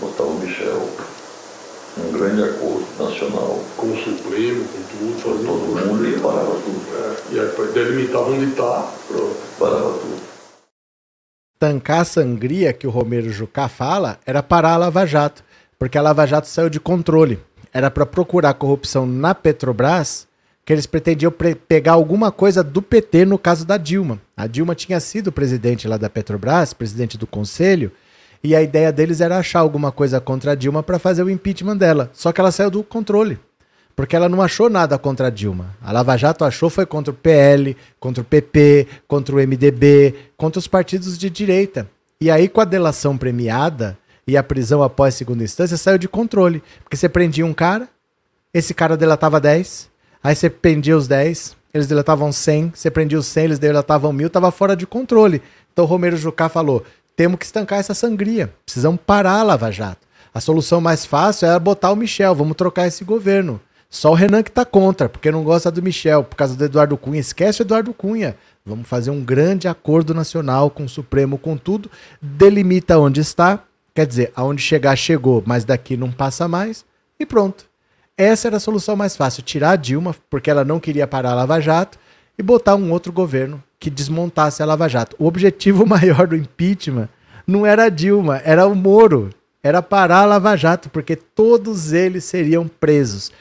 Botar 0.00 0.22
o 0.22 0.34
Michel. 0.38 0.88
Um 1.98 2.12
grande 2.12 2.42
acordo 2.44 2.86
nacional. 2.98 3.64
Com 3.76 3.86
o 3.88 3.96
Supremo, 3.96 4.64
com 4.64 4.82
tudo, 4.82 5.20
fazer 5.20 5.46
todo 5.46 5.86
mundo 5.86 6.08
e 6.08 6.20
parava 6.20 6.54
tudo. 6.54 6.86
É, 6.96 7.34
e 7.34 7.40
aí 7.40 7.72
delimitar 7.72 8.22
onde 8.22 8.50
está, 8.50 8.92
pronto. 9.08 9.36
Parava 9.58 9.92
tudo. 9.98 10.22
Tancar 11.58 12.00
a 12.00 12.04
sangria 12.04 12.72
que 12.72 12.86
o 12.86 12.90
Romero 12.90 13.30
Jucá 13.30 13.68
fala 13.68 14.18
era 14.24 14.42
parar 14.42 14.74
a 14.74 14.76
Lava 14.76 15.04
Jato, 15.04 15.42
porque 15.78 15.98
a 15.98 16.02
Lava 16.02 16.26
Jato 16.26 16.46
saiu 16.46 16.70
de 16.70 16.78
controle. 16.78 17.40
Era 17.72 17.90
para 17.90 18.06
procurar 18.06 18.54
corrupção 18.54 19.04
na 19.04 19.34
Petrobras 19.34 20.28
que 20.64 20.72
eles 20.72 20.86
pretendiam 20.86 21.32
pegar 21.68 21.92
alguma 21.92 22.32
coisa 22.32 22.62
do 22.62 22.80
PT 22.80 23.26
no 23.26 23.38
caso 23.38 23.66
da 23.66 23.76
Dilma. 23.76 24.20
A 24.36 24.46
Dilma 24.46 24.74
tinha 24.74 24.98
sido 24.98 25.30
presidente 25.30 25.86
lá 25.86 25.96
da 25.96 26.08
Petrobras, 26.08 26.72
presidente 26.72 27.18
do 27.18 27.26
conselho, 27.26 27.92
e 28.42 28.54
a 28.54 28.62
ideia 28.62 28.90
deles 28.90 29.20
era 29.20 29.38
achar 29.38 29.60
alguma 29.60 29.92
coisa 29.92 30.20
contra 30.20 30.52
a 30.52 30.54
Dilma 30.54 30.82
para 30.82 30.98
fazer 30.98 31.22
o 31.22 31.30
impeachment 31.30 31.76
dela. 31.76 32.10
Só 32.12 32.32
que 32.32 32.40
ela 32.40 32.50
saiu 32.50 32.70
do 32.70 32.82
controle, 32.82 33.38
porque 33.94 34.16
ela 34.16 34.28
não 34.28 34.40
achou 34.40 34.70
nada 34.70 34.98
contra 34.98 35.26
a 35.26 35.30
Dilma. 35.30 35.76
A 35.82 35.92
Lava 35.92 36.16
Jato 36.16 36.44
achou 36.44 36.70
foi 36.70 36.86
contra 36.86 37.12
o 37.12 37.16
PL, 37.16 37.76
contra 38.00 38.22
o 38.22 38.24
PP, 38.24 38.86
contra 39.06 39.34
o 39.34 39.38
MDB, 39.38 40.14
contra 40.36 40.58
os 40.58 40.66
partidos 40.66 41.18
de 41.18 41.28
direita. 41.28 41.88
E 42.20 42.30
aí 42.30 42.48
com 42.48 42.60
a 42.60 42.64
delação 42.64 43.18
premiada 43.18 43.98
e 44.26 44.36
a 44.36 44.42
prisão 44.42 44.82
após 44.82 45.14
segunda 45.14 45.44
instância 45.44 45.76
saiu 45.76 45.98
de 45.98 46.08
controle, 46.08 46.62
porque 46.82 46.96
você 46.96 47.08
prendia 47.08 47.44
um 47.44 47.52
cara, 47.52 47.86
esse 48.52 48.72
cara 48.72 48.96
delatava 48.96 49.40
10, 49.40 49.90
Aí 50.24 50.34
você 50.34 50.48
prendia 50.48 50.96
os 50.96 51.06
10, 51.06 51.54
eles 51.74 51.86
deletavam 51.86 52.32
100, 52.32 52.72
você 52.74 52.90
prendia 52.90 53.18
os 53.18 53.26
100, 53.26 53.44
eles 53.44 53.58
deletavam 53.58 54.10
1000, 54.10 54.30
tava 54.30 54.50
fora 54.50 54.74
de 54.74 54.86
controle. 54.86 55.42
Então 55.70 55.84
o 55.84 55.88
Romero 55.88 56.16
Jucá 56.16 56.48
falou: 56.48 56.82
temos 57.14 57.38
que 57.38 57.44
estancar 57.44 57.78
essa 57.78 57.92
sangria, 57.92 58.50
precisamos 58.64 58.98
parar 59.04 59.40
a 59.40 59.42
Lava 59.42 59.70
Jato. 59.70 60.06
A 60.32 60.40
solução 60.40 60.80
mais 60.80 61.04
fácil 61.04 61.46
é 61.46 61.58
botar 61.58 61.92
o 61.92 61.96
Michel, 61.96 62.34
vamos 62.34 62.56
trocar 62.56 62.86
esse 62.86 63.04
governo. 63.04 63.60
Só 63.90 64.12
o 64.12 64.14
Renan 64.14 64.42
que 64.42 64.50
tá 64.50 64.64
contra, 64.64 65.10
porque 65.10 65.30
não 65.30 65.44
gosta 65.44 65.70
do 65.70 65.82
Michel, 65.82 66.24
por 66.24 66.36
causa 66.36 66.56
do 66.56 66.64
Eduardo 66.64 66.96
Cunha. 66.96 67.20
Esquece 67.20 67.60
o 67.60 67.62
Eduardo 67.62 67.92
Cunha. 67.92 68.34
Vamos 68.64 68.88
fazer 68.88 69.10
um 69.10 69.22
grande 69.22 69.68
acordo 69.68 70.14
nacional 70.14 70.70
com 70.70 70.84
o 70.84 70.88
Supremo, 70.88 71.38
com 71.38 71.56
tudo. 71.56 71.88
Delimita 72.20 72.98
onde 72.98 73.20
está. 73.20 73.62
Quer 73.94 74.06
dizer, 74.06 74.32
aonde 74.34 74.62
chegar, 74.62 74.96
chegou, 74.96 75.44
mas 75.46 75.64
daqui 75.64 75.96
não 75.96 76.10
passa 76.10 76.48
mais. 76.48 76.84
E 77.20 77.24
pronto. 77.24 77.66
Essa 78.16 78.48
era 78.48 78.56
a 78.58 78.60
solução 78.60 78.96
mais 78.96 79.16
fácil: 79.16 79.42
tirar 79.42 79.72
a 79.72 79.76
Dilma, 79.76 80.14
porque 80.30 80.50
ela 80.50 80.64
não 80.64 80.80
queria 80.80 81.06
parar 81.06 81.32
a 81.32 81.34
Lava 81.34 81.60
Jato, 81.60 81.98
e 82.38 82.42
botar 82.42 82.76
um 82.76 82.90
outro 82.92 83.12
governo 83.12 83.62
que 83.78 83.90
desmontasse 83.90 84.62
a 84.62 84.66
Lava 84.66 84.88
Jato. 84.88 85.16
O 85.18 85.26
objetivo 85.26 85.84
maior 85.86 86.26
do 86.26 86.36
impeachment 86.36 87.08
não 87.46 87.66
era 87.66 87.84
a 87.84 87.88
Dilma, 87.88 88.40
era 88.44 88.66
o 88.66 88.74
Moro. 88.74 89.30
Era 89.62 89.80
parar 89.80 90.20
a 90.20 90.26
Lava 90.26 90.56
Jato, 90.56 90.90
porque 90.90 91.16
todos 91.16 91.92
eles 91.92 92.24
seriam 92.24 92.68
presos. 92.68 93.32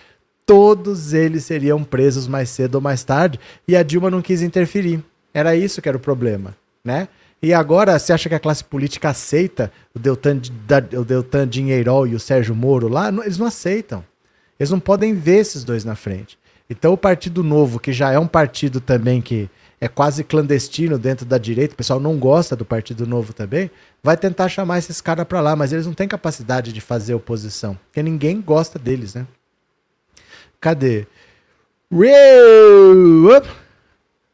Todos 0.46 1.14
eles 1.14 1.44
seriam 1.44 1.84
presos 1.84 2.28
mais 2.28 2.50
cedo 2.50 2.76
ou 2.76 2.82
mais 2.82 3.04
tarde, 3.04 3.40
e 3.68 3.76
a 3.76 3.84
Dilma 3.84 4.10
não 4.10 4.22
quis 4.22 4.42
interferir. 4.42 5.04
Era 5.34 5.56
isso 5.56 5.82
que 5.82 5.90
era 5.90 5.98
o 5.98 6.02
problema, 6.02 6.56
né? 6.84 7.08
E 7.42 7.54
agora, 7.54 8.00
você 8.00 8.14
acha 8.14 8.30
que 8.30 8.36
a 8.36 8.40
classe 8.40 8.64
política 8.64 9.10
aceita 9.10 9.70
o 9.94 10.00
Deltan, 10.00 10.40
o 10.98 11.04
Deltan 11.04 11.46
Dinheirol 11.46 12.08
e 12.08 12.16
o 12.16 12.20
Sérgio 12.20 12.56
Moro 12.56 12.88
lá? 12.88 13.10
Eles 13.10 13.38
não 13.38 13.48
aceitam. 13.48 14.04
Eles 14.64 14.72
não 14.72 14.80
podem 14.80 15.14
ver 15.14 15.40
esses 15.40 15.64
dois 15.64 15.84
na 15.84 15.94
frente. 15.94 16.40
Então 16.70 16.94
o 16.94 16.98
Partido 16.98 17.44
Novo, 17.44 17.80
que 17.80 17.92
já 17.92 18.12
é 18.12 18.18
um 18.18 18.26
partido 18.26 18.80
também 18.80 19.22
que 19.22 19.50
é 19.80 19.90
quase 19.90 20.24
clandestino 20.24 20.98
dentro 20.98 21.26
da 21.26 21.38
direita, 21.38 21.74
o 21.74 21.78
pessoal 21.78 22.00
não 22.00 22.18
gosta 22.18 22.56
do 22.56 22.64
Partido 22.64 23.06
Novo 23.06 23.34
também, 23.34 23.70
vai 24.02 24.16
tentar 24.16 24.48
chamar 24.48 24.78
esses 24.78 25.02
caras 25.02 25.28
para 25.28 25.42
lá, 25.42 25.58
mas 25.58 25.74
eles 25.74 25.86
não 25.86 25.94
têm 25.94 26.08
capacidade 26.08 26.72
de 26.72 26.80
fazer 26.80 27.14
oposição, 27.14 27.78
porque 27.86 28.02
ninguém 28.02 28.40
gosta 28.40 28.80
deles, 28.80 29.14
né? 29.14 29.28
Cadê? 30.62 31.06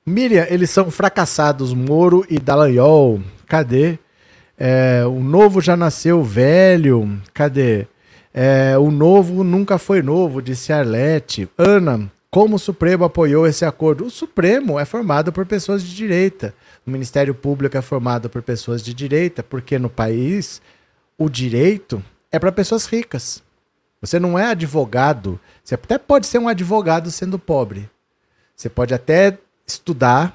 Miriam, 0.05 0.45
eles 0.47 0.69
são 0.69 0.91
fracassados, 0.91 1.73
Moro 1.73 2.23
e 2.29 2.37
Dallagnol. 2.37 3.19
Cadê? 3.47 3.97
É, 4.55 5.03
o 5.07 5.19
novo 5.19 5.59
já 5.59 5.75
nasceu 5.75 6.23
velho. 6.23 7.19
Cadê? 7.33 7.87
É, 8.41 8.77
o 8.77 8.89
novo 8.89 9.43
nunca 9.43 9.77
foi 9.77 10.01
novo, 10.01 10.41
disse 10.41 10.71
Arlete. 10.71 11.49
Ana, 11.57 12.09
como 12.31 12.55
o 12.55 12.59
Supremo 12.59 13.03
apoiou 13.03 13.45
esse 13.45 13.65
acordo? 13.65 14.05
O 14.05 14.09
Supremo 14.09 14.79
é 14.79 14.85
formado 14.85 15.33
por 15.33 15.45
pessoas 15.45 15.83
de 15.83 15.93
direita. 15.93 16.55
O 16.87 16.89
Ministério 16.89 17.35
Público 17.35 17.75
é 17.75 17.81
formado 17.81 18.29
por 18.29 18.41
pessoas 18.41 18.81
de 18.81 18.93
direita, 18.93 19.43
porque 19.43 19.77
no 19.77 19.89
país 19.89 20.61
o 21.17 21.27
direito 21.27 22.01
é 22.31 22.39
para 22.39 22.49
pessoas 22.49 22.85
ricas. 22.85 23.43
Você 23.99 24.17
não 24.17 24.39
é 24.39 24.45
advogado. 24.45 25.37
Você 25.61 25.75
até 25.75 25.97
pode 25.97 26.25
ser 26.25 26.37
um 26.39 26.47
advogado 26.47 27.11
sendo 27.11 27.37
pobre. 27.37 27.89
Você 28.55 28.69
pode 28.69 28.93
até 28.93 29.37
estudar, 29.67 30.33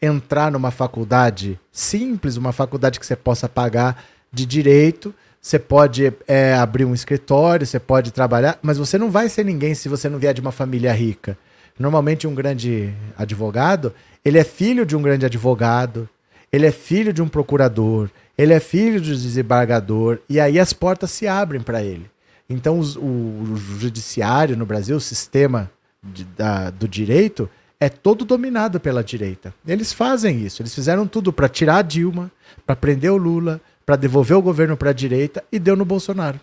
entrar 0.00 0.52
numa 0.52 0.70
faculdade 0.70 1.58
simples, 1.72 2.36
uma 2.36 2.52
faculdade 2.52 3.00
que 3.00 3.06
você 3.06 3.16
possa 3.16 3.48
pagar 3.48 4.00
de 4.32 4.46
direito, 4.46 5.12
você 5.40 5.58
pode 5.58 6.12
é, 6.28 6.54
abrir 6.54 6.84
um 6.84 6.92
escritório, 6.92 7.66
você 7.66 7.80
pode 7.80 8.10
trabalhar, 8.10 8.58
mas 8.60 8.76
você 8.76 8.98
não 8.98 9.10
vai 9.10 9.28
ser 9.28 9.44
ninguém 9.44 9.74
se 9.74 9.88
você 9.88 10.08
não 10.08 10.18
vier 10.18 10.34
de 10.34 10.40
uma 10.40 10.52
família 10.52 10.92
rica. 10.92 11.36
Normalmente 11.78 12.26
um 12.26 12.34
grande 12.34 12.92
advogado, 13.16 13.94
ele 14.22 14.38
é 14.38 14.44
filho 14.44 14.84
de 14.84 14.94
um 14.94 15.00
grande 15.00 15.24
advogado, 15.24 16.06
ele 16.52 16.66
é 16.66 16.70
filho 16.70 17.12
de 17.12 17.22
um 17.22 17.28
procurador, 17.28 18.10
ele 18.36 18.52
é 18.52 18.60
filho 18.60 19.00
de 19.00 19.12
um 19.12 19.14
desembargador, 19.14 20.18
e 20.28 20.38
aí 20.38 20.58
as 20.58 20.74
portas 20.74 21.10
se 21.10 21.26
abrem 21.26 21.62
para 21.62 21.82
ele. 21.82 22.10
Então 22.48 22.80
o, 22.80 23.52
o, 23.52 23.56
judiciário 23.56 24.56
no 24.56 24.66
Brasil, 24.66 24.96
o 24.96 25.00
sistema 25.00 25.70
de, 26.02 26.24
da, 26.24 26.68
do 26.68 26.86
direito, 26.86 27.48
é 27.78 27.88
todo 27.88 28.26
dominado 28.26 28.78
pela 28.78 29.02
direita. 29.02 29.54
Eles 29.66 29.92
fazem 29.92 30.44
isso. 30.44 30.60
Eles 30.60 30.74
fizeram 30.74 31.06
tudo 31.06 31.32
para 31.32 31.48
tirar 31.48 31.76
a 31.76 31.82
Dilma, 31.82 32.30
para 32.66 32.76
prender 32.76 33.10
o 33.10 33.16
Lula, 33.16 33.58
para 33.90 33.96
devolver 33.96 34.36
o 34.36 34.42
governo 34.42 34.76
para 34.76 34.90
a 34.90 34.92
direita 34.92 35.42
e 35.50 35.58
deu 35.58 35.74
no 35.74 35.84
Bolsonaro. 35.84 36.38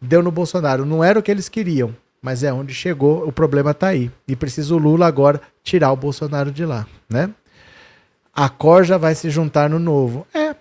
Deu 0.00 0.22
no 0.22 0.30
Bolsonaro. 0.30 0.86
Não 0.86 1.04
era 1.04 1.18
o 1.18 1.22
que 1.22 1.30
eles 1.30 1.46
queriam, 1.46 1.94
mas 2.22 2.42
é 2.42 2.50
onde 2.50 2.72
chegou. 2.72 3.28
O 3.28 3.30
problema 3.30 3.72
está 3.72 3.88
aí. 3.88 4.10
E 4.26 4.34
precisa 4.34 4.74
o 4.74 4.78
Lula 4.78 5.06
agora 5.06 5.42
tirar 5.62 5.92
o 5.92 5.96
Bolsonaro 5.96 6.50
de 6.50 6.64
lá, 6.64 6.86
né? 7.06 7.28
A 8.32 8.48
Corja 8.48 8.96
vai 8.96 9.14
se 9.14 9.28
juntar 9.28 9.68
no 9.68 9.78
novo. 9.78 10.26
É, 10.32 10.56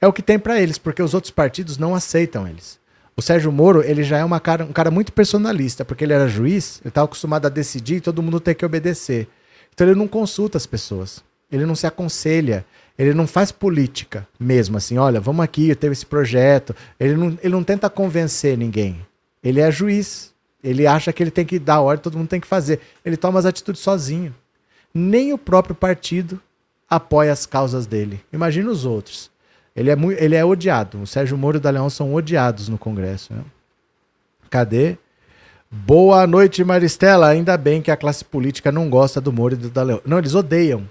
é 0.00 0.08
o 0.08 0.12
que 0.12 0.22
tem 0.22 0.38
para 0.38 0.58
eles, 0.58 0.78
porque 0.78 1.02
os 1.02 1.12
outros 1.12 1.30
partidos 1.30 1.76
não 1.76 1.94
aceitam 1.94 2.48
eles. 2.48 2.80
O 3.14 3.20
Sérgio 3.20 3.52
Moro, 3.52 3.82
ele 3.82 4.02
já 4.02 4.16
é 4.16 4.40
cara, 4.40 4.64
um 4.64 4.72
cara 4.72 4.90
muito 4.90 5.12
personalista, 5.12 5.84
porque 5.84 6.02
ele 6.02 6.14
era 6.14 6.26
juiz, 6.28 6.80
ele 6.80 6.88
estava 6.88 7.04
acostumado 7.04 7.44
a 7.44 7.50
decidir 7.50 7.96
e 7.96 8.00
todo 8.00 8.22
mundo 8.22 8.40
tem 8.40 8.54
que 8.54 8.64
obedecer. 8.64 9.28
Então 9.74 9.86
ele 9.86 9.98
não 9.98 10.08
consulta 10.08 10.56
as 10.56 10.64
pessoas. 10.64 11.22
Ele 11.52 11.66
não 11.66 11.74
se 11.74 11.86
aconselha. 11.86 12.64
Ele 12.98 13.14
não 13.14 13.28
faz 13.28 13.52
política 13.52 14.26
mesmo, 14.40 14.76
assim, 14.76 14.98
olha, 14.98 15.20
vamos 15.20 15.44
aqui, 15.44 15.72
tenho 15.76 15.92
esse 15.92 16.04
projeto. 16.04 16.74
Ele 16.98 17.14
não, 17.14 17.38
ele 17.40 17.52
não 17.52 17.62
tenta 17.62 17.88
convencer 17.88 18.58
ninguém. 18.58 19.00
Ele 19.42 19.60
é 19.60 19.70
juiz. 19.70 20.34
Ele 20.62 20.86
acha 20.86 21.12
que 21.12 21.22
ele 21.22 21.30
tem 21.30 21.44
que 21.44 21.58
dar 21.58 21.80
ordem, 21.80 22.02
todo 22.02 22.18
mundo 22.18 22.28
tem 22.28 22.40
que 22.40 22.46
fazer. 22.46 22.80
Ele 23.04 23.16
toma 23.16 23.38
as 23.38 23.46
atitudes 23.46 23.80
sozinho. 23.80 24.34
Nem 24.92 25.32
o 25.32 25.38
próprio 25.38 25.74
partido 25.74 26.40
apoia 26.90 27.32
as 27.32 27.46
causas 27.46 27.86
dele. 27.86 28.20
Imagina 28.32 28.68
os 28.68 28.84
outros. 28.84 29.30
Ele 29.76 29.90
é, 29.90 29.94
muito, 29.94 30.20
ele 30.20 30.34
é 30.34 30.44
odiado. 30.44 31.00
O 31.00 31.06
Sérgio 31.06 31.38
Moro 31.38 31.56
e 31.56 31.58
o 31.58 31.60
Daleão 31.60 31.88
são 31.88 32.12
odiados 32.12 32.68
no 32.68 32.76
Congresso. 32.76 33.32
Né? 33.32 33.42
Cadê? 34.50 34.98
Boa 35.70 36.26
noite, 36.26 36.64
Maristela. 36.64 37.28
Ainda 37.28 37.56
bem 37.56 37.80
que 37.80 37.90
a 37.90 37.96
classe 37.96 38.24
política 38.24 38.72
não 38.72 38.90
gosta 38.90 39.20
do 39.20 39.32
Moro 39.32 39.54
e 39.54 39.56
do 39.56 39.70
Dallagnol. 39.70 40.02
Não, 40.04 40.18
eles 40.18 40.34
odeiam. 40.34 40.88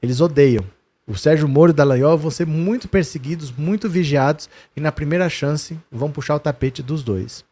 Eles 0.00 0.20
odeiam. 0.20 0.64
O 1.06 1.16
Sérgio 1.16 1.48
Moro 1.48 1.72
e 1.72 1.74
Dallagnol 1.74 2.16
vão 2.16 2.30
ser 2.30 2.46
muito 2.46 2.88
perseguidos, 2.88 3.52
muito 3.56 3.88
vigiados 3.88 4.48
e 4.76 4.80
na 4.80 4.92
primeira 4.92 5.28
chance 5.28 5.76
vão 5.90 6.10
puxar 6.10 6.36
o 6.36 6.40
tapete 6.40 6.82
dos 6.82 7.02
dois. 7.02 7.44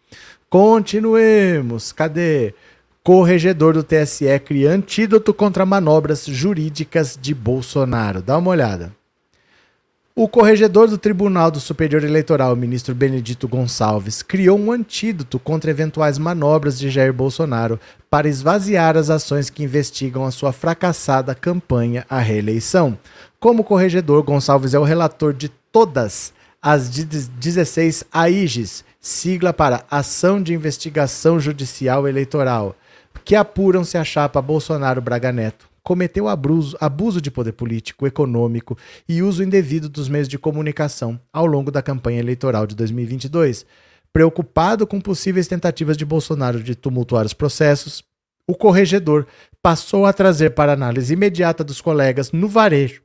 Continuemos. 0.49 1.93
Cadê? 1.93 2.55
Corregedor 3.03 3.75
do 3.75 3.83
TSE 3.83 4.39
cria 4.45 4.71
antídoto 4.71 5.33
contra 5.33 5.67
manobras 5.67 6.27
jurídicas 6.27 7.19
de 7.21 7.35
Bolsonaro. 7.35 8.23
Dá 8.23 8.39
uma 8.39 8.51
olhada. 8.51 8.93
O 10.15 10.29
corregedor 10.29 10.87
do 10.87 10.99
Tribunal 10.99 11.51
do 11.51 11.61
Superior 11.61 12.05
Eleitoral, 12.05 12.55
ministro 12.55 12.95
Benedito 12.95 13.49
Gonçalves, 13.49 14.23
criou 14.23 14.59
um 14.59 14.71
antídoto 14.71 15.39
contra 15.39 15.71
eventuais 15.71 16.19
manobras 16.19 16.79
de 16.79 16.91
Jair 16.91 17.13
Bolsonaro 17.13 17.81
para 18.11 18.29
esvaziar 18.29 18.99
as 18.99 19.09
ações 19.09 19.49
que 19.49 19.63
investigam 19.63 20.27
a 20.27 20.31
sua 20.31 20.53
fracassada 20.53 21.35
campanha 21.35 22.05
à 22.11 22.19
reeleição. 22.19 22.99
Como 23.41 23.64
corregedor, 23.64 24.22
Gonçalves 24.22 24.74
é 24.74 24.78
o 24.78 24.84
relator 24.84 25.32
de 25.32 25.49
todas 25.49 26.34
as 26.61 26.91
16 26.91 28.05
AIGES, 28.12 28.84
sigla 29.01 29.51
para 29.51 29.82
Ação 29.91 30.43
de 30.43 30.53
Investigação 30.53 31.41
Judicial 31.41 32.07
Eleitoral, 32.07 32.76
que 33.24 33.34
apuram 33.34 33.82
se 33.82 33.97
a 33.97 34.05
chapa 34.05 34.43
Bolsonaro 34.43 35.01
Braga 35.01 35.32
Neto 35.32 35.70
cometeu 35.82 36.28
abuso, 36.28 36.76
abuso 36.78 37.18
de 37.18 37.30
poder 37.30 37.53
político, 37.53 38.07
econômico 38.07 38.76
e 39.09 39.22
uso 39.22 39.43
indevido 39.43 39.88
dos 39.88 40.07
meios 40.07 40.28
de 40.28 40.38
comunicação 40.38 41.18
ao 41.32 41.47
longo 41.47 41.70
da 41.70 41.80
campanha 41.80 42.20
eleitoral 42.20 42.66
de 42.66 42.76
2022. 42.76 43.64
Preocupado 44.12 44.86
com 44.86 45.01
possíveis 45.01 45.49
tentativas 45.49 45.97
de 45.97 46.05
Bolsonaro 46.05 46.62
de 46.62 46.74
tumultuar 46.74 47.24
os 47.24 47.32
processos, 47.32 48.05
o 48.47 48.55
corregedor 48.55 49.26
passou 49.62 50.05
a 50.05 50.12
trazer 50.12 50.51
para 50.51 50.74
análise 50.74 51.14
imediata 51.14 51.64
dos 51.64 51.80
colegas 51.80 52.32
no 52.32 52.47
varejo, 52.47 53.01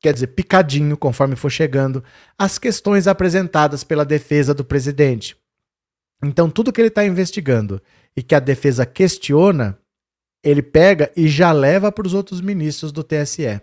quer 0.00 0.14
dizer, 0.14 0.28
picadinho 0.28 0.96
conforme 0.96 1.36
for 1.36 1.50
chegando, 1.50 2.02
as 2.38 2.58
questões 2.58 3.06
apresentadas 3.06 3.84
pela 3.84 4.04
defesa 4.04 4.54
do 4.54 4.64
presidente. 4.64 5.36
Então, 6.22 6.50
tudo 6.50 6.72
que 6.72 6.80
ele 6.80 6.88
está 6.88 7.04
investigando 7.04 7.80
e 8.16 8.22
que 8.22 8.34
a 8.34 8.40
defesa 8.40 8.84
questiona, 8.84 9.78
ele 10.42 10.62
pega 10.62 11.10
e 11.16 11.28
já 11.28 11.52
leva 11.52 11.92
para 11.92 12.06
os 12.06 12.14
outros 12.14 12.40
ministros 12.40 12.92
do 12.92 13.04
TSE. 13.04 13.60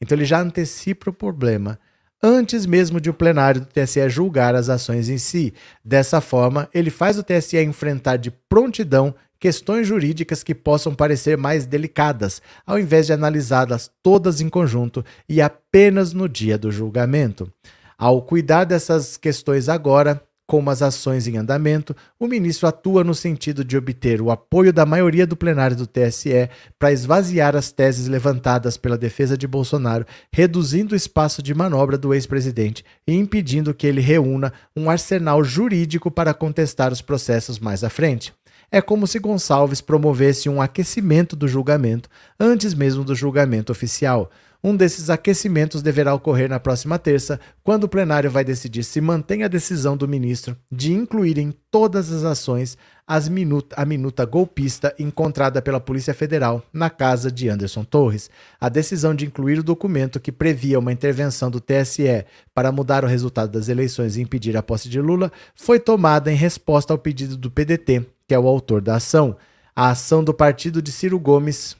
Então 0.00 0.16
ele 0.16 0.24
já 0.24 0.40
antecipa 0.40 1.10
o 1.10 1.12
problema 1.12 1.78
antes 2.22 2.66
mesmo 2.66 3.00
de 3.00 3.08
o 3.08 3.14
plenário 3.14 3.62
do 3.62 3.66
TSE 3.66 4.08
julgar 4.08 4.54
as 4.54 4.68
ações 4.68 5.08
em 5.08 5.18
si. 5.18 5.54
Dessa 5.84 6.20
forma, 6.20 6.68
ele 6.72 6.90
faz 6.90 7.18
o 7.18 7.22
TSE 7.22 7.58
enfrentar 7.58 8.16
de 8.16 8.30
prontidão 8.30 9.14
questões 9.40 9.88
jurídicas 9.88 10.42
que 10.42 10.54
possam 10.54 10.94
parecer 10.94 11.38
mais 11.38 11.64
delicadas, 11.64 12.42
ao 12.66 12.78
invés 12.78 13.06
de 13.06 13.14
analisá-las 13.14 13.90
todas 14.02 14.40
em 14.42 14.48
conjunto 14.50 15.02
e 15.26 15.40
apenas 15.40 16.12
no 16.12 16.28
dia 16.28 16.58
do 16.58 16.70
julgamento. 16.70 17.50
Ao 17.98 18.22
cuidar 18.22 18.64
dessas 18.64 19.16
questões 19.16 19.68
agora, 19.68 20.22
como 20.50 20.68
as 20.68 20.82
ações 20.82 21.28
em 21.28 21.36
andamento, 21.36 21.94
o 22.18 22.26
ministro 22.26 22.66
atua 22.66 23.04
no 23.04 23.14
sentido 23.14 23.64
de 23.64 23.76
obter 23.76 24.20
o 24.20 24.32
apoio 24.32 24.72
da 24.72 24.84
maioria 24.84 25.24
do 25.24 25.36
plenário 25.36 25.76
do 25.76 25.86
TSE 25.86 26.50
para 26.76 26.90
esvaziar 26.90 27.54
as 27.54 27.70
teses 27.70 28.08
levantadas 28.08 28.76
pela 28.76 28.98
defesa 28.98 29.38
de 29.38 29.46
Bolsonaro, 29.46 30.04
reduzindo 30.32 30.92
o 30.92 30.96
espaço 30.96 31.40
de 31.40 31.54
manobra 31.54 31.96
do 31.96 32.12
ex-presidente 32.12 32.84
e 33.06 33.14
impedindo 33.14 33.72
que 33.72 33.86
ele 33.86 34.00
reúna 34.00 34.52
um 34.76 34.90
arsenal 34.90 35.44
jurídico 35.44 36.10
para 36.10 36.34
contestar 36.34 36.92
os 36.92 37.00
processos 37.00 37.60
mais 37.60 37.84
à 37.84 37.88
frente. 37.88 38.34
É 38.72 38.80
como 38.80 39.06
se 39.06 39.18
Gonçalves 39.18 39.80
promovesse 39.80 40.48
um 40.48 40.62
aquecimento 40.62 41.34
do 41.34 41.48
julgamento 41.48 42.08
antes 42.38 42.72
mesmo 42.74 43.02
do 43.02 43.14
julgamento 43.14 43.72
oficial 43.72 44.30
um 44.62 44.76
desses 44.76 45.08
aquecimentos 45.08 45.80
deverá 45.80 46.12
ocorrer 46.12 46.48
na 46.48 46.60
próxima 46.60 46.98
terça, 46.98 47.40
quando 47.64 47.84
o 47.84 47.88
plenário 47.88 48.30
vai 48.30 48.44
decidir 48.44 48.84
se 48.84 49.00
mantém 49.00 49.42
a 49.42 49.48
decisão 49.48 49.96
do 49.96 50.06
ministro 50.06 50.54
de 50.70 50.92
incluir 50.92 51.38
em 51.38 51.50
todas 51.70 52.12
as 52.12 52.24
ações 52.24 52.76
as 53.06 53.26
minuta, 53.26 53.74
a 53.76 53.86
minuta 53.86 54.24
golpista 54.26 54.94
encontrada 54.98 55.62
pela 55.62 55.80
Polícia 55.80 56.12
Federal 56.12 56.62
na 56.72 56.90
casa 56.90 57.32
de 57.32 57.48
Anderson 57.48 57.82
Torres. 57.82 58.30
A 58.60 58.68
decisão 58.68 59.14
de 59.14 59.24
incluir 59.24 59.58
o 59.58 59.64
documento 59.64 60.20
que 60.20 60.30
previa 60.30 60.78
uma 60.78 60.92
intervenção 60.92 61.50
do 61.50 61.58
TSE 61.58 62.24
para 62.54 62.70
mudar 62.70 63.02
o 63.02 63.08
resultado 63.08 63.50
das 63.50 63.68
eleições 63.68 64.16
e 64.16 64.20
impedir 64.20 64.56
a 64.56 64.62
posse 64.62 64.90
de 64.90 65.00
Lula 65.00 65.32
foi 65.56 65.80
tomada 65.80 66.30
em 66.30 66.36
resposta 66.36 66.92
ao 66.92 66.98
pedido 66.98 67.36
do 67.36 67.50
PDT, 67.50 68.06
que 68.30 68.34
é 68.34 68.38
o 68.38 68.46
autor 68.46 68.80
da 68.80 68.94
ação. 68.94 69.36
A 69.74 69.90
ação 69.90 70.22
do 70.22 70.32
partido 70.32 70.80
de 70.80 70.92
Ciro 70.92 71.18
Gomes 71.18 71.76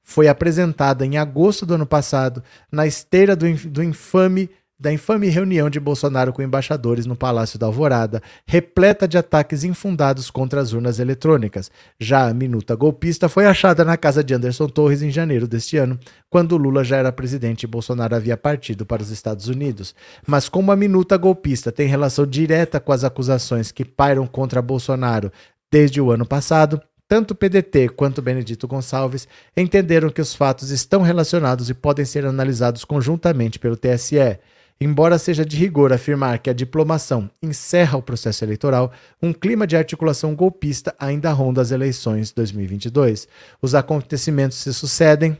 foi 0.00 0.28
apresentada 0.28 1.04
em 1.04 1.18
agosto 1.18 1.66
do 1.66 1.74
ano 1.74 1.86
passado 1.86 2.40
na 2.70 2.86
esteira 2.86 3.34
do, 3.34 3.52
do 3.68 3.82
infame 3.82 4.48
da 4.80 4.92
infame 4.92 5.28
reunião 5.28 5.68
de 5.68 5.80
Bolsonaro 5.80 6.32
com 6.32 6.40
embaixadores 6.40 7.04
no 7.04 7.16
Palácio 7.16 7.58
da 7.58 7.66
Alvorada, 7.66 8.22
repleta 8.46 9.08
de 9.08 9.18
ataques 9.18 9.64
infundados 9.64 10.30
contra 10.30 10.60
as 10.60 10.72
urnas 10.72 11.00
eletrônicas. 11.00 11.68
Já 11.98 12.28
a 12.28 12.32
minuta 12.32 12.76
golpista 12.76 13.28
foi 13.28 13.44
achada 13.46 13.84
na 13.84 13.96
casa 13.96 14.22
de 14.22 14.32
Anderson 14.34 14.68
Torres 14.68 15.02
em 15.02 15.10
janeiro 15.10 15.48
deste 15.48 15.76
ano, 15.76 15.98
quando 16.30 16.56
Lula 16.56 16.84
já 16.84 16.96
era 16.96 17.10
presidente 17.10 17.64
e 17.64 17.66
Bolsonaro 17.66 18.14
havia 18.14 18.36
partido 18.36 18.86
para 18.86 19.02
os 19.02 19.10
Estados 19.10 19.48
Unidos. 19.48 19.96
Mas 20.24 20.48
como 20.48 20.70
a 20.70 20.76
minuta 20.76 21.16
golpista 21.16 21.72
tem 21.72 21.88
relação 21.88 22.24
direta 22.24 22.78
com 22.78 22.92
as 22.92 23.02
acusações 23.02 23.72
que 23.72 23.84
pairam 23.84 24.28
contra 24.28 24.62
Bolsonaro 24.62 25.32
desde 25.70 26.00
o 26.00 26.10
ano 26.10 26.26
passado, 26.26 26.80
tanto 27.08 27.34
PDT 27.34 27.88
quanto 27.90 28.20
Benedito 28.20 28.68
Gonçalves 28.68 29.26
entenderam 29.56 30.10
que 30.10 30.20
os 30.20 30.34
fatos 30.34 30.70
estão 30.70 31.00
relacionados 31.00 31.70
e 31.70 31.74
podem 31.74 32.04
ser 32.04 32.26
analisados 32.26 32.84
conjuntamente 32.84 33.58
pelo 33.58 33.76
TSE. 33.76 34.38
Embora 34.80 35.18
seja 35.18 35.44
de 35.44 35.56
rigor 35.56 35.92
afirmar 35.92 36.38
que 36.38 36.50
a 36.50 36.52
diplomação 36.52 37.28
encerra 37.42 37.98
o 37.98 38.02
processo 38.02 38.44
eleitoral, 38.44 38.92
um 39.20 39.32
clima 39.32 39.66
de 39.66 39.76
articulação 39.76 40.36
golpista 40.36 40.94
ainda 40.98 41.32
ronda 41.32 41.60
as 41.60 41.72
eleições 41.72 42.30
2022. 42.30 43.26
Os 43.60 43.74
acontecimentos 43.74 44.58
se 44.58 44.72
sucedem 44.72 45.36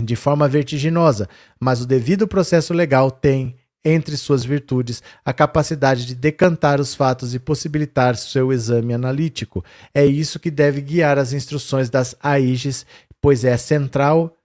de 0.00 0.14
forma 0.14 0.46
vertiginosa, 0.46 1.28
mas 1.58 1.80
o 1.80 1.86
devido 1.86 2.28
processo 2.28 2.72
legal 2.72 3.10
tem, 3.10 3.56
entre 3.84 4.16
suas 4.16 4.44
virtudes, 4.44 5.02
a 5.24 5.32
capacidade 5.32 6.06
de 6.06 6.14
decantar 6.14 6.80
os 6.80 6.94
fatos 6.94 7.34
e 7.34 7.38
possibilitar 7.38 8.16
seu 8.16 8.52
exame 8.52 8.94
analítico. 8.94 9.64
É 9.92 10.06
isso 10.06 10.40
que 10.40 10.50
deve 10.50 10.80
guiar 10.80 11.18
as 11.18 11.32
instruções 11.32 11.90
das 11.90 12.16
AIGES, 12.22 12.86
pois 13.20 13.44
é 13.44 13.56
central 13.56 14.36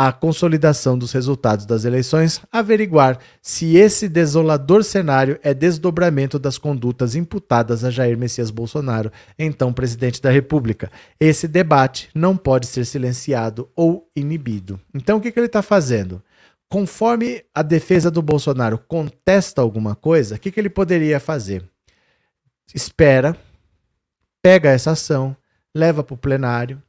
a 0.00 0.12
consolidação 0.12 0.96
dos 0.96 1.10
resultados 1.10 1.66
das 1.66 1.84
eleições, 1.84 2.40
averiguar 2.52 3.18
se 3.42 3.76
esse 3.76 4.08
desolador 4.08 4.84
cenário 4.84 5.40
é 5.42 5.52
desdobramento 5.52 6.38
das 6.38 6.56
condutas 6.56 7.16
imputadas 7.16 7.82
a 7.82 7.90
Jair 7.90 8.16
Messias 8.16 8.48
Bolsonaro, 8.48 9.10
então 9.36 9.72
presidente 9.72 10.22
da 10.22 10.30
República. 10.30 10.88
Esse 11.18 11.48
debate 11.48 12.10
não 12.14 12.36
pode 12.36 12.68
ser 12.68 12.84
silenciado 12.84 13.68
ou 13.74 14.08
inibido. 14.14 14.78
Então, 14.94 15.18
o 15.18 15.20
que, 15.20 15.32
que 15.32 15.38
ele 15.40 15.46
está 15.46 15.62
fazendo? 15.62 16.22
Conforme 16.70 17.44
a 17.54 17.62
defesa 17.62 18.10
do 18.10 18.20
Bolsonaro 18.20 18.78
contesta 18.78 19.62
alguma 19.62 19.94
coisa, 19.94 20.34
o 20.34 20.38
que, 20.38 20.50
que 20.50 20.60
ele 20.60 20.68
poderia 20.68 21.18
fazer? 21.18 21.64
Espera, 22.74 23.36
pega 24.42 24.70
essa 24.70 24.90
ação, 24.90 25.34
leva 25.74 26.04
para 26.04 26.14
o 26.14 26.18
plenário, 26.18 26.82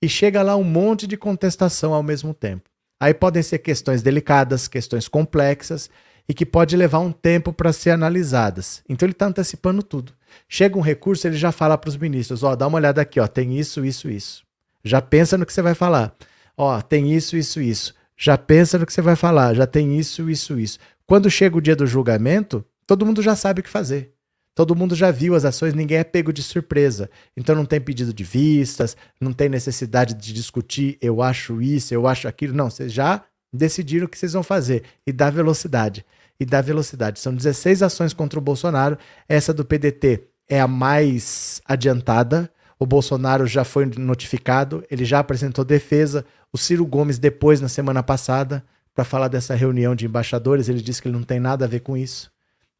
e 0.00 0.08
chega 0.08 0.42
lá 0.42 0.56
um 0.56 0.64
monte 0.64 1.06
de 1.06 1.16
contestação 1.16 1.92
ao 1.92 2.02
mesmo 2.02 2.34
tempo. 2.34 2.68
Aí 2.98 3.12
podem 3.12 3.42
ser 3.42 3.58
questões 3.58 4.02
delicadas, 4.02 4.66
questões 4.66 5.08
complexas 5.08 5.90
e 6.28 6.32
que 6.32 6.46
pode 6.46 6.76
levar 6.76 7.00
um 7.00 7.12
tempo 7.12 7.52
para 7.52 7.72
ser 7.72 7.90
analisadas. 7.90 8.82
Então 8.88 9.06
ele 9.06 9.12
está 9.12 9.26
antecipando 9.26 9.82
tudo. 9.82 10.12
Chega 10.48 10.78
um 10.78 10.80
recurso, 10.80 11.26
ele 11.26 11.36
já 11.36 11.52
fala 11.52 11.76
para 11.76 11.88
os 11.88 11.96
ministros: 11.96 12.42
ó, 12.42 12.56
dá 12.56 12.66
uma 12.66 12.78
olhada 12.78 13.02
aqui, 13.02 13.20
ó, 13.20 13.26
tem 13.26 13.58
isso, 13.58 13.84
isso, 13.84 14.08
isso. 14.08 14.44
Já 14.84 15.00
pensa 15.00 15.36
no 15.36 15.44
que 15.44 15.52
você 15.52 15.62
vai 15.62 15.74
falar. 15.74 16.14
Ó, 16.56 16.80
tem 16.80 17.12
isso, 17.12 17.36
isso, 17.36 17.60
isso. 17.60 17.94
Já 18.22 18.38
pensa 18.38 18.78
no 18.78 18.86
que 18.86 18.92
você 18.92 19.02
vai 19.02 19.16
falar. 19.16 19.52
Já 19.52 19.66
tem 19.66 19.98
isso, 19.98 20.30
isso, 20.30 20.56
isso. 20.56 20.78
Quando 21.04 21.28
chega 21.28 21.58
o 21.58 21.60
dia 21.60 21.74
do 21.74 21.88
julgamento, 21.88 22.64
todo 22.86 23.04
mundo 23.04 23.20
já 23.20 23.34
sabe 23.34 23.58
o 23.58 23.64
que 23.64 23.68
fazer. 23.68 24.12
Todo 24.54 24.76
mundo 24.76 24.94
já 24.94 25.10
viu 25.10 25.34
as 25.34 25.44
ações, 25.44 25.74
ninguém 25.74 25.98
é 25.98 26.04
pego 26.04 26.32
de 26.32 26.40
surpresa. 26.40 27.10
Então 27.36 27.56
não 27.56 27.64
tem 27.64 27.80
pedido 27.80 28.14
de 28.14 28.22
vistas, 28.22 28.96
não 29.20 29.32
tem 29.32 29.48
necessidade 29.48 30.14
de 30.14 30.32
discutir, 30.32 30.96
eu 31.02 31.20
acho 31.20 31.60
isso, 31.60 31.92
eu 31.92 32.06
acho 32.06 32.28
aquilo. 32.28 32.54
Não, 32.54 32.70
vocês 32.70 32.92
já 32.92 33.24
decidiram 33.52 34.06
o 34.06 34.08
que 34.08 34.16
vocês 34.16 34.34
vão 34.34 34.44
fazer 34.44 34.84
e 35.04 35.12
dá 35.12 35.28
velocidade. 35.28 36.06
E 36.38 36.44
dá 36.44 36.60
velocidade. 36.60 37.18
São 37.18 37.34
16 37.34 37.82
ações 37.82 38.12
contra 38.12 38.38
o 38.38 38.42
Bolsonaro. 38.42 38.96
Essa 39.28 39.52
do 39.52 39.64
PDT 39.64 40.28
é 40.48 40.60
a 40.60 40.68
mais 40.68 41.60
adiantada. 41.64 42.48
O 42.82 42.86
Bolsonaro 42.86 43.46
já 43.46 43.62
foi 43.62 43.86
notificado, 43.96 44.82
ele 44.90 45.04
já 45.04 45.20
apresentou 45.20 45.64
defesa. 45.64 46.24
O 46.52 46.58
Ciro 46.58 46.84
Gomes, 46.84 47.16
depois, 47.16 47.60
na 47.60 47.68
semana 47.68 48.02
passada, 48.02 48.60
para 48.92 49.04
falar 49.04 49.28
dessa 49.28 49.54
reunião 49.54 49.94
de 49.94 50.04
embaixadores, 50.04 50.68
ele 50.68 50.82
disse 50.82 51.00
que 51.00 51.06
ele 51.06 51.16
não 51.16 51.22
tem 51.22 51.38
nada 51.38 51.64
a 51.64 51.68
ver 51.68 51.78
com 51.78 51.96
isso. 51.96 52.28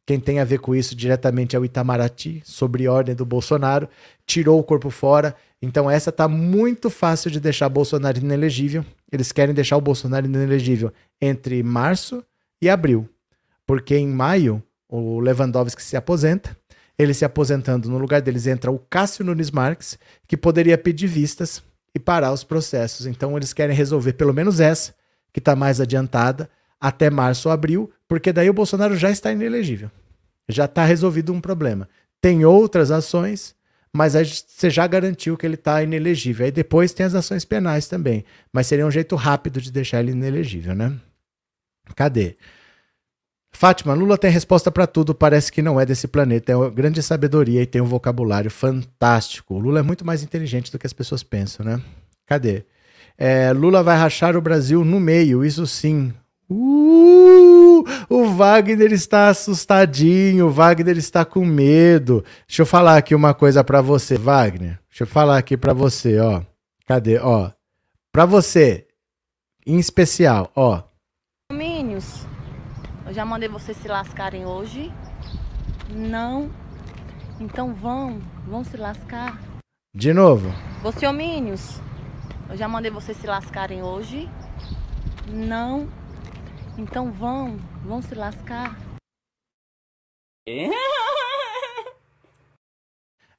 Quem 0.05 0.19
tem 0.19 0.41
a 0.41 0.43
ver 0.43 0.59
com 0.59 0.75
isso 0.75 0.93
diretamente 0.93 1.55
é 1.55 1.59
o 1.59 1.63
Itamaraty, 1.63 2.41
sobre 2.43 2.85
ordem 2.85 3.15
do 3.15 3.25
Bolsonaro, 3.25 3.87
tirou 4.27 4.59
o 4.59 4.63
corpo 4.63 4.89
fora. 4.89 5.33
Então 5.61 5.89
essa 5.89 6.11
tá 6.11 6.27
muito 6.27 6.89
fácil 6.89 7.31
de 7.31 7.39
deixar 7.39 7.69
Bolsonaro 7.69 8.17
inelegível. 8.17 8.83
Eles 9.09 9.31
querem 9.31 9.55
deixar 9.55 9.77
o 9.77 9.81
Bolsonaro 9.81 10.25
inelegível 10.25 10.91
entre 11.21 11.63
março 11.63 12.21
e 12.61 12.69
abril. 12.69 13.07
Porque 13.65 13.95
em 13.95 14.09
maio 14.09 14.61
o 14.89 15.21
Lewandowski 15.21 15.81
se 15.81 15.95
aposenta. 15.95 16.57
Ele 16.97 17.13
se 17.13 17.25
aposentando, 17.25 17.89
no 17.89 17.97
lugar 17.97 18.21
deles 18.21 18.45
entra 18.45 18.71
o 18.71 18.77
Cássio 18.77 19.25
Nunes 19.25 19.49
Marques, 19.49 19.97
que 20.27 20.37
poderia 20.37 20.77
pedir 20.77 21.07
vistas 21.07 21.63
e 21.95 21.99
parar 21.99 22.31
os 22.31 22.43
processos. 22.43 23.05
Então 23.05 23.35
eles 23.35 23.53
querem 23.53 23.75
resolver 23.75 24.13
pelo 24.13 24.33
menos 24.33 24.59
essa, 24.59 24.93
que 25.31 25.39
está 25.39 25.55
mais 25.55 25.81
adiantada, 25.81 26.49
até 26.79 27.09
março 27.09 27.47
ou 27.47 27.53
abril, 27.53 27.91
porque 28.07 28.31
daí 28.31 28.49
o 28.49 28.53
Bolsonaro 28.53 28.95
já 28.95 29.09
está 29.09 29.31
inelegível. 29.31 29.89
Já 30.47 30.65
está 30.65 30.85
resolvido 30.85 31.33
um 31.33 31.41
problema. 31.41 31.87
Tem 32.21 32.45
outras 32.45 32.91
ações, 32.91 33.55
mas 33.91 34.15
aí 34.15 34.25
você 34.25 34.69
já 34.69 34.85
garantiu 34.85 35.37
que 35.37 35.45
ele 35.45 35.55
está 35.55 35.81
inelegível. 35.81 36.45
Aí 36.45 36.51
depois 36.51 36.91
tem 36.91 37.05
as 37.05 37.15
ações 37.15 37.45
penais 37.45 37.87
também. 37.87 38.25
Mas 38.51 38.67
seria 38.67 38.85
um 38.85 38.91
jeito 38.91 39.15
rápido 39.15 39.61
de 39.61 39.71
deixar 39.71 39.99
ele 39.99 40.11
inelegível, 40.11 40.75
né? 40.75 40.93
Cadê? 41.95 42.35
Fátima, 43.55 43.93
Lula 43.93 44.17
tem 44.17 44.31
resposta 44.31 44.71
para 44.71 44.87
tudo, 44.87 45.13
parece 45.13 45.51
que 45.51 45.61
não 45.61 45.79
é 45.79 45.85
desse 45.85 46.07
planeta. 46.07 46.51
É 46.51 46.55
uma 46.55 46.69
grande 46.69 47.01
sabedoria 47.01 47.61
e 47.61 47.65
tem 47.65 47.81
um 47.81 47.85
vocabulário 47.85 48.51
fantástico. 48.51 49.53
O 49.53 49.59
Lula 49.59 49.79
é 49.79 49.83
muito 49.83 50.05
mais 50.05 50.23
inteligente 50.23 50.71
do 50.71 50.79
que 50.79 50.87
as 50.87 50.93
pessoas 50.93 51.23
pensam, 51.23 51.65
né? 51.65 51.81
Cadê? 52.25 52.65
É, 53.17 53.53
Lula 53.53 53.83
vai 53.83 53.97
rachar 53.97 54.35
o 54.35 54.41
Brasil 54.41 54.83
no 54.83 54.99
meio, 54.99 55.45
isso 55.45 55.65
sim. 55.67 56.11
Uh, 56.49 57.83
o 58.09 58.25
Wagner 58.35 58.91
está 58.91 59.29
assustadinho, 59.29 60.47
o 60.47 60.51
Wagner 60.51 60.97
está 60.97 61.23
com 61.23 61.45
medo. 61.45 62.23
Deixa 62.47 62.63
eu 62.63 62.65
falar 62.65 62.97
aqui 62.97 63.15
uma 63.15 63.33
coisa 63.33 63.63
para 63.63 63.81
você, 63.81 64.17
Wagner. 64.17 64.79
Deixa 64.89 65.03
eu 65.03 65.07
falar 65.07 65.37
aqui 65.37 65.55
para 65.55 65.73
você, 65.73 66.19
ó. 66.19 66.41
Cadê? 66.85 67.17
Ó. 67.19 67.51
Para 68.11 68.25
você, 68.25 68.87
em 69.65 69.79
especial, 69.79 70.51
ó. 70.55 70.83
Eu 73.13 73.17
já 73.17 73.25
mandei 73.25 73.47
vocês 73.47 73.77
se 73.77 73.87
lascarem 73.87 74.43
hoje. 74.43 74.91
Não. 75.87 76.49
Então 77.39 77.71
vão, 77.71 78.19
vão 78.47 78.63
se 78.63 78.75
lascar. 78.75 79.39
De 79.93 80.11
novo. 80.11 80.49
Você, 80.81 81.11
Minions, 81.11 81.79
eu 82.49 82.57
já 82.57 82.67
mandei 82.67 82.89
vocês 82.89 83.15
se 83.15 83.27
lascarem 83.27 83.83
hoje. 83.83 84.27
Não. 85.31 85.87
Então 86.75 87.11
vão, 87.11 87.57
vão 87.85 88.01
se 88.01 88.15
lascar. 88.15 88.75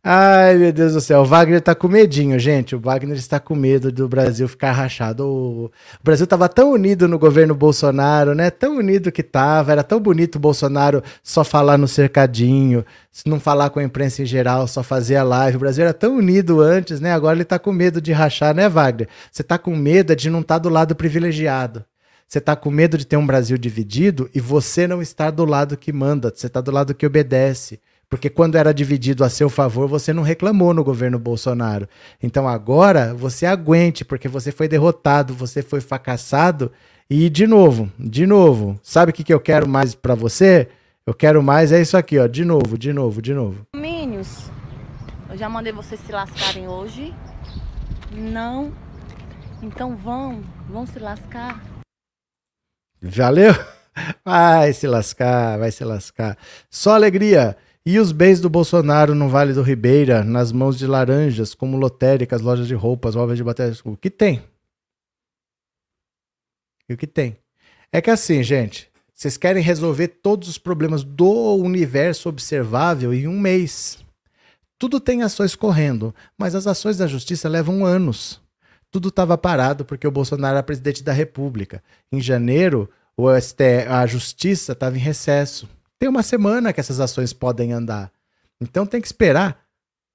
Ai, 0.07 0.59
meu 0.59 0.71
Deus 0.71 0.93
do 0.93 1.01
céu. 1.01 1.23
O 1.23 1.25
Wagner 1.25 1.63
tá 1.63 1.75
com 1.75 1.89
medinho, 1.89 2.39
gente. 2.39 2.77
O 2.77 2.79
Wagner 2.79 3.17
está 3.17 3.41
com 3.41 3.55
medo 3.55 3.91
do 3.91 4.07
Brasil 4.07 4.47
ficar 4.47 4.73
rachado. 4.73 5.27
O 5.27 5.71
Brasil 6.03 6.27
tava 6.27 6.47
tão 6.47 6.73
unido 6.73 7.09
no 7.09 7.19
governo 7.19 7.55
Bolsonaro, 7.55 8.35
né? 8.35 8.51
Tão 8.51 8.77
unido 8.77 9.11
que 9.11 9.23
tava. 9.23 9.73
Era 9.73 9.83
tão 9.83 9.99
bonito 9.99 10.37
o 10.37 10.39
Bolsonaro 10.39 11.03
só 11.23 11.43
falar 11.43 11.79
no 11.79 11.89
cercadinho, 11.89 12.85
não 13.25 13.41
falar 13.41 13.71
com 13.71 13.81
a 13.81 13.83
imprensa 13.83 14.21
em 14.21 14.27
geral, 14.27 14.69
só 14.69 14.83
fazer 14.83 15.17
a 15.17 15.23
live. 15.23 15.57
O 15.57 15.61
Brasil 15.61 15.85
era 15.85 15.95
tão 15.95 16.19
unido 16.19 16.61
antes, 16.61 17.01
né? 17.01 17.11
Agora 17.15 17.35
ele 17.35 17.45
tá 17.45 17.59
com 17.59 17.73
medo 17.73 17.99
de 17.99 18.13
rachar, 18.13 18.55
né, 18.55 18.69
Wagner? 18.69 19.09
Você 19.33 19.43
tá 19.43 19.57
com 19.57 19.75
medo 19.75 20.15
de 20.15 20.29
não 20.29 20.41
estar 20.41 20.57
tá 20.57 20.59
do 20.59 20.69
lado 20.69 20.95
privilegiado. 20.95 21.83
Você 22.29 22.41
está 22.41 22.55
com 22.55 22.71
medo 22.71 22.99
de 22.99 23.07
ter 23.07 23.17
um 23.17 23.27
Brasil 23.27 23.57
dividido 23.57 24.29
e 24.35 24.41
você 24.41 24.87
não 24.87 25.01
está 25.01 25.31
do 25.31 25.47
lado 25.47 25.79
que 25.79 25.93
manda, 25.93 26.31
você 26.35 26.47
está 26.47 26.61
do 26.61 26.71
lado 26.71 26.95
que 26.95 27.07
obedece. 27.07 27.81
Porque 28.09 28.31
quando 28.31 28.57
era 28.57 28.73
dividido 28.73 29.25
a 29.25 29.29
seu 29.29 29.49
favor, 29.51 29.89
você 29.89 30.13
não 30.13 30.23
reclamou 30.23 30.73
no 30.73 30.85
governo 30.85 31.19
Bolsonaro. 31.19 31.89
Então 32.23 32.49
agora 32.49 33.15
você 33.15 33.47
aguente, 33.47 34.05
porque 34.05 34.29
você 34.29 34.53
foi 34.53 34.69
derrotado, 34.69 35.35
você 35.35 35.63
foi 35.63 35.81
fracassado. 35.81 36.71
E 37.09 37.29
de 37.29 37.47
novo, 37.47 37.91
de 37.99 38.27
novo, 38.27 38.79
sabe 38.83 39.11
o 39.11 39.15
que, 39.15 39.25
que 39.25 39.35
eu 39.35 39.41
quero 39.41 39.69
mais 39.69 39.95
para 39.95 40.15
você? 40.15 40.69
Eu 41.07 41.13
quero 41.13 41.43
mais 41.43 41.71
é 41.71 41.81
isso 41.81 41.97
aqui, 41.97 42.19
ó, 42.19 42.27
de 42.27 42.45
novo, 42.45 42.79
de 42.79 42.93
novo, 42.93 43.21
de 43.21 43.35
novo. 43.35 43.67
Minions, 43.77 44.51
eu 45.29 45.37
já 45.37 45.49
mandei 45.49 45.73
vocês 45.73 46.01
se 46.01 46.11
lascarem 46.11 46.67
hoje. 46.67 47.15
Não. 48.11 48.73
Então 49.63 49.97
vão, 49.97 50.43
vão 50.69 50.87
se 50.87 50.99
lascar. 50.99 51.63
Valeu? 53.03 53.53
Vai 54.25 54.73
se 54.73 54.87
lascar, 54.87 55.57
vai 55.57 55.71
se 55.71 55.85
lascar. 55.85 56.37
Só 56.69 56.95
alegria. 56.95 57.57
E 57.87 57.99
os 57.99 58.13
bens 58.13 58.41
do 58.41 58.49
Bolsonaro 58.49 59.15
no 59.15 59.29
Vale 59.29 59.53
do 59.53 59.63
Ribeira, 59.63 60.25
nas 60.25 60.53
mãos 60.53 60.79
de 60.79 60.87
laranjas, 60.87 61.55
como 61.55 61.77
lotéricas, 61.77 62.41
lojas 62.41 62.67
de 62.67 62.75
roupas, 62.75 63.15
obras 63.15 63.37
de 63.37 63.45
bateria. 63.45 63.77
O 63.85 63.97
que 63.97 64.11
tem? 64.11 64.43
E 66.89 66.95
o 66.95 66.97
que 66.97 67.07
tem? 67.07 67.37
É 67.93 68.01
que 68.01 68.11
assim, 68.11 68.43
gente, 68.43 68.91
vocês 69.13 69.37
querem 69.37 69.63
resolver 69.63 70.09
todos 70.09 70.49
os 70.49 70.59
problemas 70.59 71.05
do 71.05 71.57
universo 71.57 72.29
observável 72.29 73.13
em 73.13 73.29
um 73.29 73.39
mês. 73.39 73.99
Tudo 74.79 74.99
tem 74.99 75.23
ações 75.23 75.55
correndo, 75.55 76.15
mas 76.37 76.55
as 76.55 76.67
ações 76.67 76.97
da 76.97 77.07
justiça 77.07 77.49
levam 77.49 77.85
anos 77.85 78.43
tudo 78.95 79.09
estava 79.09 79.37
parado 79.37 79.85
porque 79.85 80.07
o 80.07 80.11
Bolsonaro 80.13 80.55
era 80.55 80.63
presidente 80.63 81.03
da 81.03 81.13
República. 81.13 81.83
Em 82.13 82.21
janeiro, 82.21 82.89
o 83.17 83.29
ST, 83.41 83.89
a 83.89 84.07
justiça 84.07 84.71
estava 84.71 84.97
em 84.97 85.01
recesso. 85.01 85.69
Tem 85.99 86.09
uma 86.09 86.23
semana 86.23 86.73
que 86.73 86.81
essas 86.81 87.01
ações 87.01 87.33
podem 87.33 87.73
andar. 87.73 88.13
Então 88.61 88.87
tem 88.87 89.01
que 89.01 89.07
esperar 89.07 89.65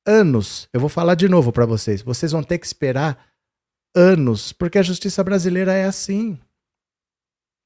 anos. 0.05 0.67
Eu 0.73 0.79
vou 0.79 0.89
falar 0.89 1.15
de 1.15 1.27
novo 1.27 1.51
para 1.51 1.65
vocês. 1.65 2.01
Vocês 2.01 2.31
vão 2.31 2.43
ter 2.43 2.57
que 2.57 2.65
esperar 2.65 3.27
anos, 3.95 4.53
porque 4.53 4.77
a 4.77 4.83
justiça 4.83 5.23
brasileira 5.23 5.73
é 5.73 5.85
assim. 5.85 6.37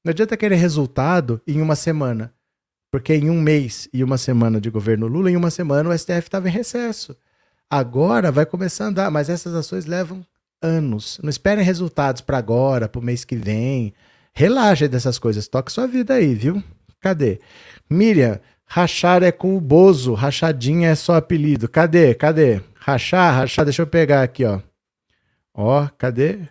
Não 0.04 0.10
adianta 0.10 0.36
querer 0.36 0.56
resultado 0.56 1.40
em 1.46 1.60
uma 1.60 1.76
semana. 1.76 2.32
Porque 2.90 3.14
em 3.14 3.28
um 3.28 3.40
mês 3.40 3.88
e 3.92 4.04
uma 4.04 4.16
semana 4.16 4.60
de 4.60 4.70
governo 4.70 5.08
Lula, 5.08 5.30
em 5.30 5.36
uma 5.36 5.50
semana 5.50 5.90
o 5.90 5.98
STF 5.98 6.20
estava 6.20 6.48
em 6.48 6.52
recesso. 6.52 7.16
Agora 7.68 8.30
vai 8.30 8.46
começar 8.46 8.84
a 8.84 8.88
andar, 8.88 9.10
mas 9.10 9.28
essas 9.28 9.54
ações 9.54 9.86
levam 9.86 10.24
anos. 10.62 11.18
Não 11.22 11.30
esperem 11.30 11.64
resultados 11.64 12.22
para 12.22 12.38
agora, 12.38 12.88
para 12.88 13.00
o 13.00 13.02
mês 13.02 13.24
que 13.24 13.34
vem. 13.34 13.92
Relaxa 14.32 14.88
dessas 14.88 15.18
coisas. 15.18 15.48
Toque 15.48 15.72
sua 15.72 15.86
vida 15.86 16.14
aí, 16.14 16.34
viu? 16.34 16.62
Cadê? 17.04 17.38
Miriam, 17.90 18.40
rachar 18.64 19.22
é 19.22 19.30
com 19.30 19.54
o 19.54 19.60
Bozo, 19.60 20.14
rachadinha 20.14 20.88
é 20.88 20.94
só 20.94 21.16
apelido. 21.16 21.68
Cadê? 21.68 22.14
Cadê? 22.14 22.62
Rachar, 22.76 23.34
rachar, 23.34 23.66
deixa 23.66 23.82
eu 23.82 23.86
pegar 23.86 24.22
aqui, 24.22 24.42
ó. 24.42 24.62
Ó, 25.52 25.86
cadê? 25.98 26.48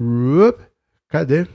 Rup, 0.00 0.58
cadê? 1.06 1.46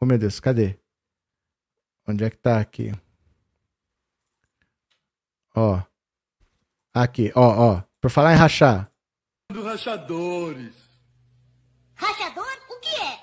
Oh, 0.00 0.06
meu 0.06 0.16
Deus, 0.16 0.38
cadê? 0.38 0.78
Onde 2.06 2.22
é 2.22 2.30
que 2.30 2.36
tá 2.36 2.60
aqui? 2.60 2.92
Ó. 5.56 5.82
Aqui, 6.94 7.32
ó, 7.34 7.72
ó. 7.74 7.82
Por 8.00 8.12
falar 8.12 8.32
em 8.32 8.36
rachar. 8.36 8.88
Do 9.50 9.64
rachadores. 9.64 10.86
Rachador? 11.96 12.46
O 12.70 12.80
que 12.80 12.94
é? 12.94 13.15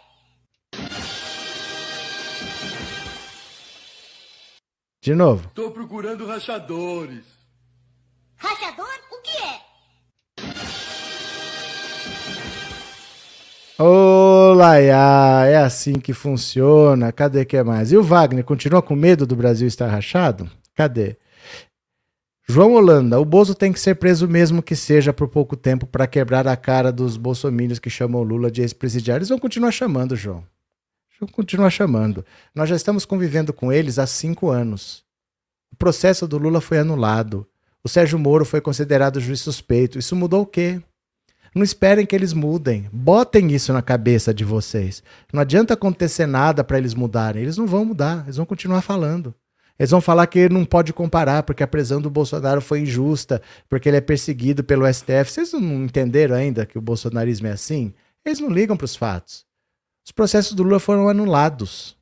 De 5.03 5.13
novo. 5.13 5.51
Tô 5.53 5.69
procurando 5.69 6.25
rachadores. 6.25 7.25
Rachador? 8.37 8.87
O 9.11 9.21
que 9.21 9.37
é? 9.37 9.59
Olá, 13.83 14.77
é 14.77 15.57
assim 15.57 15.95
que 15.95 16.13
funciona. 16.13 17.11
Cadê 17.11 17.43
que 17.43 17.57
é 17.57 17.63
mais? 17.65 17.91
E 17.91 17.97
o 17.97 18.01
Wagner 18.01 18.45
continua 18.45 18.81
com 18.81 18.95
medo 18.95 19.27
do 19.27 19.35
Brasil 19.35 19.67
estar 19.67 19.87
rachado? 19.87 20.49
Cadê? 20.73 21.17
João 22.47 22.71
Holanda, 22.71 23.19
o 23.19 23.25
Bozo 23.25 23.53
tem 23.53 23.73
que 23.73 23.81
ser 23.81 23.95
preso 23.95 24.25
mesmo 24.25 24.63
que 24.63 24.73
seja 24.73 25.11
por 25.11 25.27
pouco 25.27 25.57
tempo 25.57 25.85
para 25.85 26.07
quebrar 26.07 26.47
a 26.47 26.55
cara 26.55 26.93
dos 26.93 27.17
bolsomínios 27.17 27.77
que 27.77 27.89
chamam 27.89 28.23
Lula 28.23 28.49
de 28.49 28.61
ex-presidiário. 28.61 29.19
Eles 29.19 29.29
vão 29.29 29.39
continuar 29.39 29.73
chamando, 29.73 30.15
João. 30.15 30.45
Vão 31.20 31.28
continuar 31.30 31.70
chamando. 31.70 32.26
Nós 32.53 32.70
já 32.70 32.76
estamos 32.76 33.05
convivendo 33.05 33.53
com 33.53 33.72
eles 33.72 33.99
há 33.99 34.07
cinco 34.07 34.49
anos. 34.49 35.03
O 35.72 35.76
processo 35.76 36.28
do 36.28 36.38
Lula 36.38 36.61
foi 36.61 36.80
anulado. 36.80 37.47
O 37.84 37.89
Sérgio 37.89 38.18
Moro 38.18 38.45
foi 38.45 38.61
considerado 38.61 39.20
juiz 39.20 39.41
suspeito. 39.41 39.99
Isso 39.99 40.16
mudou 40.16 40.41
o 40.43 40.45
quê? 40.45 40.82
Não 41.53 41.64
esperem 41.64 42.05
que 42.05 42.16
eles 42.16 42.34
mudem. 42.34 42.89
Botem 42.91 43.51
isso 43.51 43.72
na 43.72 43.82
cabeça 43.82 44.34
de 44.34 44.43
vocês. 44.43 45.03
Não 45.32 45.41
adianta 45.41 45.74
acontecer 45.74 46.26
nada 46.26 46.64
para 46.64 46.78
eles 46.78 46.93
mudarem. 46.93 47.43
Eles 47.43 47.57
não 47.57 47.68
vão 47.68 47.86
mudar. 47.86 48.24
Eles 48.24 48.38
vão 48.38 48.45
continuar 48.45 48.82
falando. 48.82 49.34
Eles 49.78 49.91
vão 49.91 50.01
falar 50.01 50.28
que 50.28 50.49
não 50.49 50.66
pode 50.66 50.93
comparar 50.93 51.43
porque 51.43 51.64
a 51.64 51.68
prisão 51.68 52.01
do 52.01 52.09
Bolsonaro 52.09 52.61
foi 52.61 52.82
injusta, 52.82 53.41
porque 53.68 53.89
ele 53.89 53.97
é 53.97 54.01
perseguido 54.01 54.64
pelo 54.64 54.91
STF. 54.91 55.26
Vocês 55.32 55.53
não 55.53 55.84
entenderam 55.84 56.36
ainda 56.36 56.66
que 56.66 56.78
o 56.78 56.82
bolsonarismo 56.82 57.47
é 57.47 57.51
assim? 57.51 57.93
Eles 58.26 58.39
não 58.39 58.49
ligam 58.49 58.78
para 58.78 58.86
os 58.86 58.95
fatos. 58.95 59.45
Os 60.05 60.11
processos 60.11 60.53
do 60.53 60.63
Lula 60.63 60.79
foram 60.79 61.07
anulados. 61.07 61.97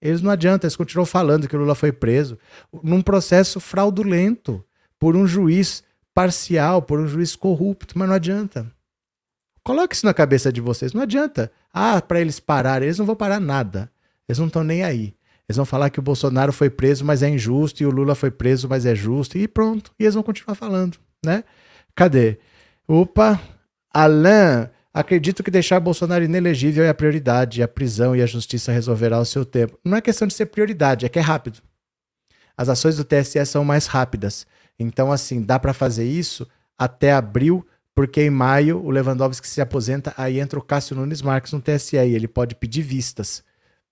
Eles 0.00 0.22
não 0.22 0.30
adiantam, 0.30 0.66
eles 0.66 0.76
continuam 0.76 1.06
falando 1.06 1.48
que 1.48 1.56
o 1.56 1.58
Lula 1.58 1.74
foi 1.74 1.92
preso 1.92 2.38
num 2.82 3.02
processo 3.02 3.58
fraudulento 3.60 4.64
por 4.98 5.16
um 5.16 5.26
juiz 5.26 5.82
parcial, 6.14 6.80
por 6.80 6.98
um 6.98 7.06
juiz 7.06 7.36
corrupto, 7.36 7.98
mas 7.98 8.08
não 8.08 8.14
adianta. 8.14 8.66
Coloque 9.62 9.94
isso 9.94 10.06
na 10.06 10.14
cabeça 10.14 10.52
de 10.52 10.60
vocês, 10.60 10.92
não 10.92 11.02
adianta. 11.02 11.50
Ah, 11.72 12.00
para 12.00 12.20
eles 12.20 12.38
pararem, 12.38 12.86
eles 12.86 12.98
não 12.98 13.04
vão 13.04 13.16
parar 13.16 13.40
nada. 13.40 13.90
Eles 14.28 14.38
não 14.38 14.46
estão 14.46 14.62
nem 14.62 14.82
aí. 14.82 15.14
Eles 15.48 15.56
vão 15.56 15.66
falar 15.66 15.90
que 15.90 15.98
o 15.98 16.02
Bolsonaro 16.02 16.52
foi 16.52 16.70
preso, 16.70 17.04
mas 17.04 17.22
é 17.22 17.28
injusto, 17.28 17.82
e 17.82 17.86
o 17.86 17.90
Lula 17.90 18.14
foi 18.14 18.30
preso, 18.30 18.68
mas 18.68 18.86
é 18.86 18.94
justo, 18.94 19.38
e 19.38 19.46
pronto. 19.46 19.92
E 19.98 20.04
eles 20.04 20.14
vão 20.14 20.22
continuar 20.22 20.54
falando, 20.54 20.98
né? 21.24 21.44
Cadê? 21.94 22.38
Opa, 22.86 23.40
Alain, 23.92 24.68
acredito 24.96 25.42
que 25.42 25.50
deixar 25.50 25.78
Bolsonaro 25.78 26.24
inelegível 26.24 26.84
é 26.84 26.88
a 26.88 26.94
prioridade, 26.94 27.62
a 27.62 27.68
prisão 27.68 28.16
e 28.16 28.22
a 28.22 28.26
justiça 28.26 28.72
resolverá 28.72 29.20
o 29.20 29.24
seu 29.24 29.44
tempo. 29.44 29.78
Não 29.84 29.96
é 29.96 30.00
questão 30.00 30.26
de 30.26 30.34
ser 30.34 30.46
prioridade, 30.46 31.04
é 31.04 31.08
que 31.08 31.18
é 31.18 31.22
rápido. 31.22 31.60
As 32.56 32.68
ações 32.70 32.96
do 32.96 33.04
TSE 33.04 33.44
são 33.44 33.64
mais 33.64 33.86
rápidas. 33.86 34.46
Então, 34.78 35.12
assim, 35.12 35.42
dá 35.42 35.58
para 35.58 35.74
fazer 35.74 36.04
isso 36.04 36.46
até 36.78 37.12
abril, 37.12 37.66
porque 37.94 38.22
em 38.22 38.30
maio 38.30 38.82
o 38.82 38.90
Lewandowski 38.90 39.46
se 39.46 39.60
aposenta, 39.60 40.14
aí 40.16 40.40
entra 40.40 40.58
o 40.58 40.62
Cássio 40.62 40.96
Nunes 40.96 41.20
Marques 41.20 41.52
no 41.52 41.60
TSE 41.60 41.96
e 41.96 42.14
ele 42.14 42.28
pode 42.28 42.54
pedir 42.54 42.82
vistas. 42.82 43.44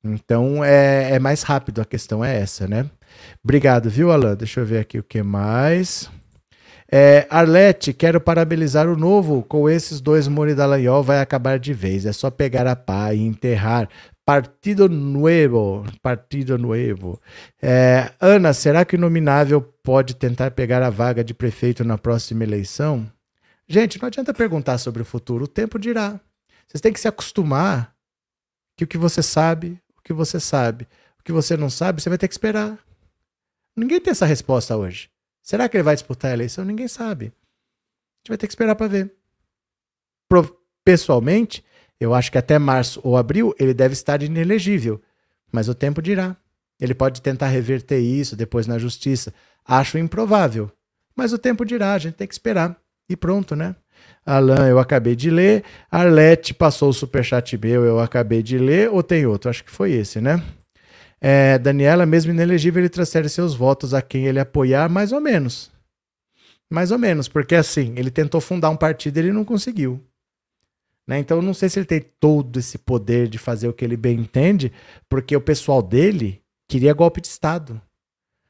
Então 0.03 0.63
é, 0.63 1.13
é 1.13 1.19
mais 1.19 1.43
rápido, 1.43 1.81
a 1.81 1.85
questão 1.85 2.23
é 2.23 2.39
essa, 2.39 2.69
né? 2.69 2.89
Obrigado, 3.43 3.89
viu, 3.89 4.11
Alan? 4.11 4.37
Deixa 4.37 4.61
eu 4.61 4.67
ver 4.67 4.79
aqui 4.79 4.99
o 4.99 5.03
que 5.03 5.23
mais. 5.23 6.11
É, 6.91 7.27
Arlete, 7.31 7.93
quero 7.93 8.21
parabenizar 8.21 8.89
o 8.89 8.97
novo. 8.97 9.43
Com 9.43 9.69
esses 9.69 10.01
dois 10.01 10.29
Mori 10.29 10.55
Dallagnol 10.55 11.03
vai 11.03 11.21
acabar 11.21 11.59
de 11.59 11.73
vez. 11.73 12.07
É 12.07 12.13
só 12.13 12.31
pegar 12.31 12.67
a 12.67 12.77
pá 12.77 13.13
e 13.15 13.21
enterrar. 13.21 13.89
Partido 14.25 14.89
Nuevo. 14.89 15.85
Partido 16.03 16.57
Nuevo. 16.57 17.21
É, 17.61 18.11
Ana, 18.21 18.53
será 18.53 18.85
que 18.85 18.97
o 18.97 18.99
nominável 18.99 19.61
pode 19.83 20.15
tentar 20.15 20.51
pegar 20.53 20.83
a 20.83 20.91
vaga 20.91 21.25
de 21.25 21.35
prefeito 21.35 21.85
na 21.85 21.99
próxima 21.99 22.45
eleição? 22.45 23.11
Gente, 23.67 24.01
não 24.01 24.07
adianta 24.07 24.33
perguntar 24.35 24.79
sobre 24.79 25.03
o 25.03 25.07
futuro. 25.07 25.45
O 25.45 25.49
tempo 25.49 25.79
dirá. 25.79 26.21
Vocês 26.67 26.81
têm 26.81 26.93
que 26.93 27.01
se 27.01 27.09
acostumar 27.09 27.95
que 28.77 28.85
o 28.85 28.87
que 28.87 28.99
você 28.99 29.23
sabe 29.23 29.79
que 30.05 30.13
você 30.13 30.39
sabe. 30.39 30.87
O 31.19 31.25
que 31.25 31.33
você 31.33 31.57
não 31.57 31.71
sabe, 31.71 32.01
você 32.01 32.11
vai 32.11 32.19
ter 32.19 32.29
que 32.29 32.35
esperar. 32.35 32.79
Ninguém 33.75 33.99
tem 33.99 34.11
essa 34.11 34.27
resposta 34.27 34.77
hoje. 34.77 35.09
Será 35.45 35.69
que 35.69 35.77
ele 35.77 35.85
vai 35.85 35.95
disputar 35.95 36.31
a 36.31 36.35
eleição? 36.35 36.65
Ninguém 36.65 36.89
sabe. 36.89 37.27
A 37.27 37.29
gente 37.29 38.29
vai 38.31 38.39
ter 38.39 38.47
que 38.47 38.53
esperar 38.53 38.75
para 38.75 38.87
ver. 38.87 39.13
Pro, 40.27 40.59
pessoalmente, 40.83 41.63
eu 42.01 42.15
acho 42.15 42.33
que 42.33 42.39
até 42.39 42.59
março 42.59 42.99
ou 43.05 43.15
abril 43.15 43.55
ele 43.61 43.75
deve 43.75 43.93
estar 43.93 44.23
inelegível. 44.23 45.03
Mas 45.53 45.69
o 45.69 45.75
tempo 45.75 46.01
dirá. 46.01 46.35
Ele 46.81 46.95
pode 46.95 47.21
tentar 47.21 47.49
reverter 47.49 48.01
isso 48.01 48.35
depois 48.35 48.67
na 48.67 48.79
justiça. 48.79 49.35
Acho 49.67 49.99
improvável. 49.99 50.73
Mas 51.15 51.35
o 51.35 51.39
tempo 51.39 51.63
dirá, 51.63 51.93
a 51.93 51.99
gente 51.99 52.15
tem 52.15 52.27
que 52.27 52.35
esperar. 52.35 52.75
E 53.07 53.15
pronto, 53.15 53.55
né? 53.55 53.77
Alan, 54.25 54.67
eu 54.67 54.79
acabei 54.79 55.15
de 55.15 55.31
ler. 55.31 55.63
Arlete 55.91 56.55
passou 56.55 56.89
o 56.89 56.95
superchat 56.95 57.57
meu, 57.59 57.85
eu 57.85 58.01
acabei 58.01 58.43
de 58.43 58.57
ler. 58.57 58.89
Ou 58.91 59.03
tem 59.03 59.27
outro? 59.27 59.51
Acho 59.51 59.63
que 59.63 59.71
foi 59.71 59.93
esse, 59.93 60.23
né? 60.23 60.43
É, 61.21 61.59
Daniela, 61.59 62.05
mesmo 62.05 62.33
inelegível, 62.33 62.83
ele 62.83 62.89
transfere 62.89 63.29
seus 63.29 63.55
votos 63.55 63.95
a 63.95 64.03
quem 64.03 64.27
ele 64.27 64.39
apoiar, 64.39 64.89
mais 64.89 65.13
ou 65.13 65.21
menos. 65.21 65.71
Mais 66.71 66.91
ou 66.91 66.99
menos, 66.99 67.29
porque 67.29 67.55
assim, 67.55 67.95
ele 67.97 68.11
tentou 68.11 68.41
fundar 68.41 68.71
um 68.71 68.77
partido 68.77 69.17
e 69.17 69.21
ele 69.21 69.33
não 69.33 69.45
conseguiu. 69.45 70.03
Né? 71.07 71.19
Então, 71.19 71.39
eu 71.39 71.43
não 71.43 71.55
sei 71.55 71.69
se 71.69 71.79
ele 71.79 71.87
tem 71.87 72.01
todo 72.01 72.59
esse 72.59 72.79
poder 72.79 73.29
de 73.29 73.39
fazer 73.39 73.69
o 73.69 73.73
que 73.73 73.85
ele 73.85 73.97
bem 73.97 74.19
entende, 74.19 74.73
porque 75.09 75.37
o 75.37 75.41
pessoal 75.41 75.83
dele 75.83 76.43
queria 76.67 76.95
golpe 76.95 77.21
de 77.21 77.29
Estado. 77.29 77.81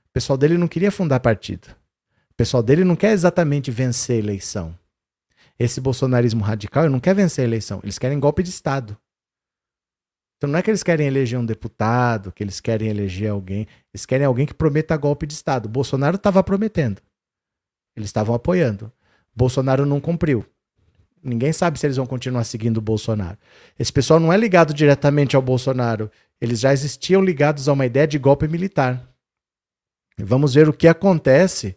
O 0.08 0.12
pessoal 0.12 0.36
dele 0.36 0.56
não 0.56 0.68
queria 0.68 0.92
fundar 0.92 1.20
partido. 1.20 1.66
O 2.30 2.34
pessoal 2.36 2.62
dele 2.62 2.84
não 2.84 2.96
quer 2.96 3.12
exatamente 3.12 3.70
vencer 3.70 4.16
a 4.16 4.18
eleição. 4.18 4.78
Esse 5.58 5.80
bolsonarismo 5.80 6.42
radical 6.42 6.88
não 6.88 6.98
quer 6.98 7.14
vencer 7.14 7.44
a 7.44 7.48
eleição, 7.48 7.80
eles 7.82 7.98
querem 7.98 8.18
golpe 8.18 8.42
de 8.42 8.50
Estado. 8.50 8.96
Então 10.44 10.52
não 10.52 10.58
é 10.58 10.62
que 10.62 10.70
eles 10.70 10.82
querem 10.82 11.06
eleger 11.06 11.38
um 11.38 11.46
deputado, 11.46 12.30
que 12.30 12.44
eles 12.44 12.60
querem 12.60 12.90
eleger 12.90 13.30
alguém, 13.30 13.66
eles 13.94 14.04
querem 14.04 14.26
alguém 14.26 14.44
que 14.44 14.52
prometa 14.52 14.94
golpe 14.94 15.26
de 15.26 15.32
Estado. 15.32 15.70
Bolsonaro 15.70 16.16
estava 16.16 16.44
prometendo. 16.44 17.00
Eles 17.96 18.10
estavam 18.10 18.34
apoiando. 18.34 18.92
Bolsonaro 19.34 19.86
não 19.86 20.02
cumpriu. 20.02 20.44
Ninguém 21.22 21.50
sabe 21.50 21.78
se 21.78 21.86
eles 21.86 21.96
vão 21.96 22.04
continuar 22.04 22.44
seguindo 22.44 22.76
o 22.76 22.82
Bolsonaro. 22.82 23.38
Esse 23.78 23.90
pessoal 23.90 24.20
não 24.20 24.30
é 24.30 24.36
ligado 24.36 24.74
diretamente 24.74 25.34
ao 25.34 25.40
Bolsonaro. 25.40 26.10
Eles 26.38 26.60
já 26.60 26.74
existiam 26.74 27.24
ligados 27.24 27.66
a 27.66 27.72
uma 27.72 27.86
ideia 27.86 28.06
de 28.06 28.18
golpe 28.18 28.46
militar. 28.46 29.02
Vamos 30.18 30.52
ver 30.52 30.68
o 30.68 30.74
que 30.74 30.86
acontece 30.86 31.74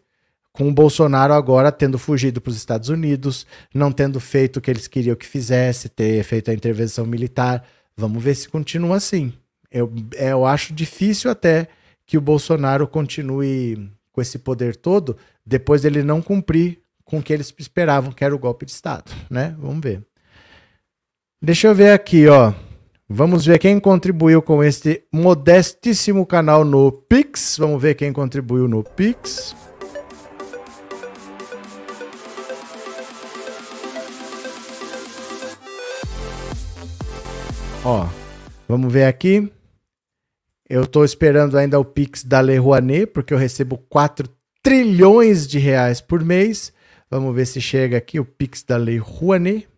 com 0.52 0.68
o 0.68 0.74
Bolsonaro 0.74 1.34
agora 1.34 1.72
tendo 1.72 1.98
fugido 1.98 2.42
para 2.42 2.50
os 2.50 2.58
Estados 2.58 2.90
Unidos, 2.90 3.48
não 3.74 3.94
tendo 3.94 4.20
feito 4.20 4.58
o 4.58 4.62
que 4.62 4.70
eles 4.70 4.90
queriam 4.90 5.16
que 5.16 5.26
fizesse, 5.26 5.88
ter 5.88 6.22
feito 6.24 6.52
a 6.52 6.54
intervenção 6.54 7.06
militar. 7.06 7.64
Vamos 7.98 8.24
ver 8.24 8.36
se 8.36 8.48
continua 8.48 8.98
assim. 8.98 9.34
Eu, 9.72 9.92
eu 10.14 10.46
acho 10.46 10.74
difícil 10.74 11.32
até 11.32 11.68
que 12.06 12.18
o 12.18 12.22
Bolsonaro 12.22 12.88
continue 12.88 13.92
com 14.12 14.22
esse 14.22 14.40
poder 14.40 14.76
todo 14.76 15.18
depois 15.46 15.82
dele 15.82 16.04
não 16.04 16.22
cumprir 16.22 16.82
com 17.06 17.20
o 17.20 17.24
que 17.24 17.32
eles 17.32 17.54
esperavam, 17.58 18.12
que 18.12 18.24
era 18.24 18.36
o 18.36 18.40
golpe 18.40 18.66
de 18.66 18.72
Estado, 18.72 19.12
né? 19.30 19.56
Vamos 19.58 19.80
ver. 19.82 20.04
Deixa 21.42 21.68
eu 21.68 21.76
ver 21.76 21.92
aqui, 21.92 22.28
ó. 22.28 22.54
Vamos 23.08 23.46
ver 23.46 23.58
quem 23.58 23.80
contribuiu 23.80 24.42
com 24.42 24.62
este 24.62 25.06
modestíssimo 25.12 26.26
canal 26.26 26.66
no 26.66 26.92
Pix. 26.92 27.56
Vamos 27.58 27.82
ver 27.82 27.96
quem 27.96 28.12
contribuiu 28.12 28.68
no 28.68 28.84
Pix. 28.84 29.56
Ó, 37.90 38.06
vamos 38.68 38.92
ver 38.92 39.06
aqui. 39.06 39.50
Eu 40.70 40.86
tô 40.86 41.06
esperando 41.06 41.58
ainda 41.58 41.80
o 41.80 41.86
Pix 41.86 42.22
da 42.22 42.42
Le 42.42 42.58
Rouanet, 42.58 43.08
porque 43.08 43.34
eu 43.34 43.38
recebo 43.38 43.78
4 43.78 44.28
trilhões 44.62 45.48
de 45.48 45.58
reais 45.58 46.02
por 46.02 46.22
mês. 46.22 46.74
Vamos 47.10 47.34
ver 47.34 47.46
se 47.46 47.62
chega 47.62 47.96
aqui 47.96 48.20
o 48.20 48.26
Pix 48.26 48.62
da 48.62 48.76
Lei 48.76 48.98
Rouanet. 48.98 49.70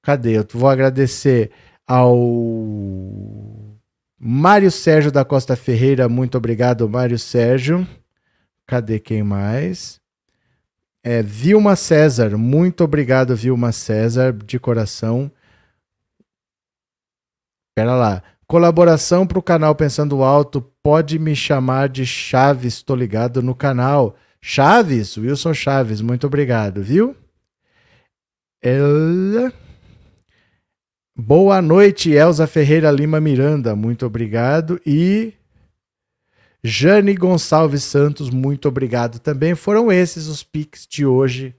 Cadê? 0.00 0.38
Eu 0.38 0.46
vou 0.50 0.70
agradecer 0.70 1.50
ao 1.86 2.16
Mário 4.18 4.70
Sérgio 4.70 5.12
da 5.12 5.22
Costa 5.22 5.54
Ferreira. 5.54 6.08
Muito 6.08 6.38
obrigado, 6.38 6.88
Mário 6.88 7.18
Sérgio. 7.18 7.86
Cadê 8.66 8.98
quem 8.98 9.22
mais? 9.22 10.00
É, 11.04 11.22
Vilma 11.22 11.76
César. 11.76 12.38
Muito 12.38 12.82
obrigado, 12.82 13.36
Vilma 13.36 13.72
César, 13.72 14.32
de 14.32 14.58
coração. 14.58 15.30
Pera 17.74 17.94
lá. 17.94 18.22
Colaboração 18.46 19.26
para 19.26 19.38
o 19.38 19.42
canal 19.42 19.74
Pensando 19.74 20.22
Alto. 20.22 20.60
Pode 20.82 21.18
me 21.18 21.36
chamar 21.36 21.88
de 21.88 22.04
Chaves, 22.04 22.74
estou 22.74 22.96
ligado 22.96 23.42
no 23.42 23.54
canal. 23.54 24.16
Chaves, 24.42 25.16
Wilson 25.16 25.54
Chaves, 25.54 26.00
muito 26.00 26.26
obrigado, 26.26 26.82
viu? 26.82 27.14
Ela... 28.62 29.52
Boa 31.16 31.60
noite, 31.60 32.10
Elza 32.10 32.46
Ferreira 32.46 32.90
Lima 32.90 33.20
Miranda, 33.20 33.76
muito 33.76 34.06
obrigado. 34.06 34.80
E 34.86 35.34
Jane 36.64 37.14
Gonçalves 37.14 37.84
Santos, 37.84 38.30
muito 38.30 38.68
obrigado 38.68 39.18
também. 39.18 39.54
Foram 39.54 39.92
esses 39.92 40.26
os 40.28 40.42
pics 40.42 40.86
de 40.86 41.04
hoje. 41.04 41.54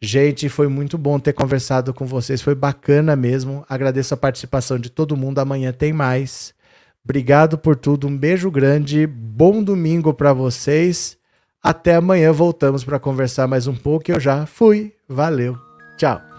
Gente, 0.00 0.48
foi 0.48 0.68
muito 0.68 0.98
bom 0.98 1.18
ter 1.18 1.32
conversado 1.32 1.94
com 1.94 2.04
vocês, 2.04 2.42
foi 2.42 2.54
bacana 2.54 3.16
mesmo. 3.16 3.64
Agradeço 3.68 4.12
a 4.12 4.16
participação 4.16 4.78
de 4.78 4.90
todo 4.90 5.16
mundo. 5.16 5.38
Amanhã 5.38 5.72
tem 5.72 5.92
mais. 5.92 6.54
Obrigado 7.02 7.56
por 7.56 7.76
tudo, 7.76 8.08
um 8.08 8.16
beijo 8.16 8.50
grande, 8.50 9.06
bom 9.06 9.62
domingo 9.62 10.12
para 10.12 10.32
vocês. 10.32 11.16
Até 11.62 11.94
amanhã 11.94 12.32
voltamos 12.32 12.84
para 12.84 12.98
conversar 12.98 13.46
mais 13.46 13.66
um 13.66 13.74
pouco. 13.74 14.10
Eu 14.10 14.20
já 14.20 14.44
fui. 14.44 14.92
Valeu. 15.08 15.56
Tchau. 15.96 16.35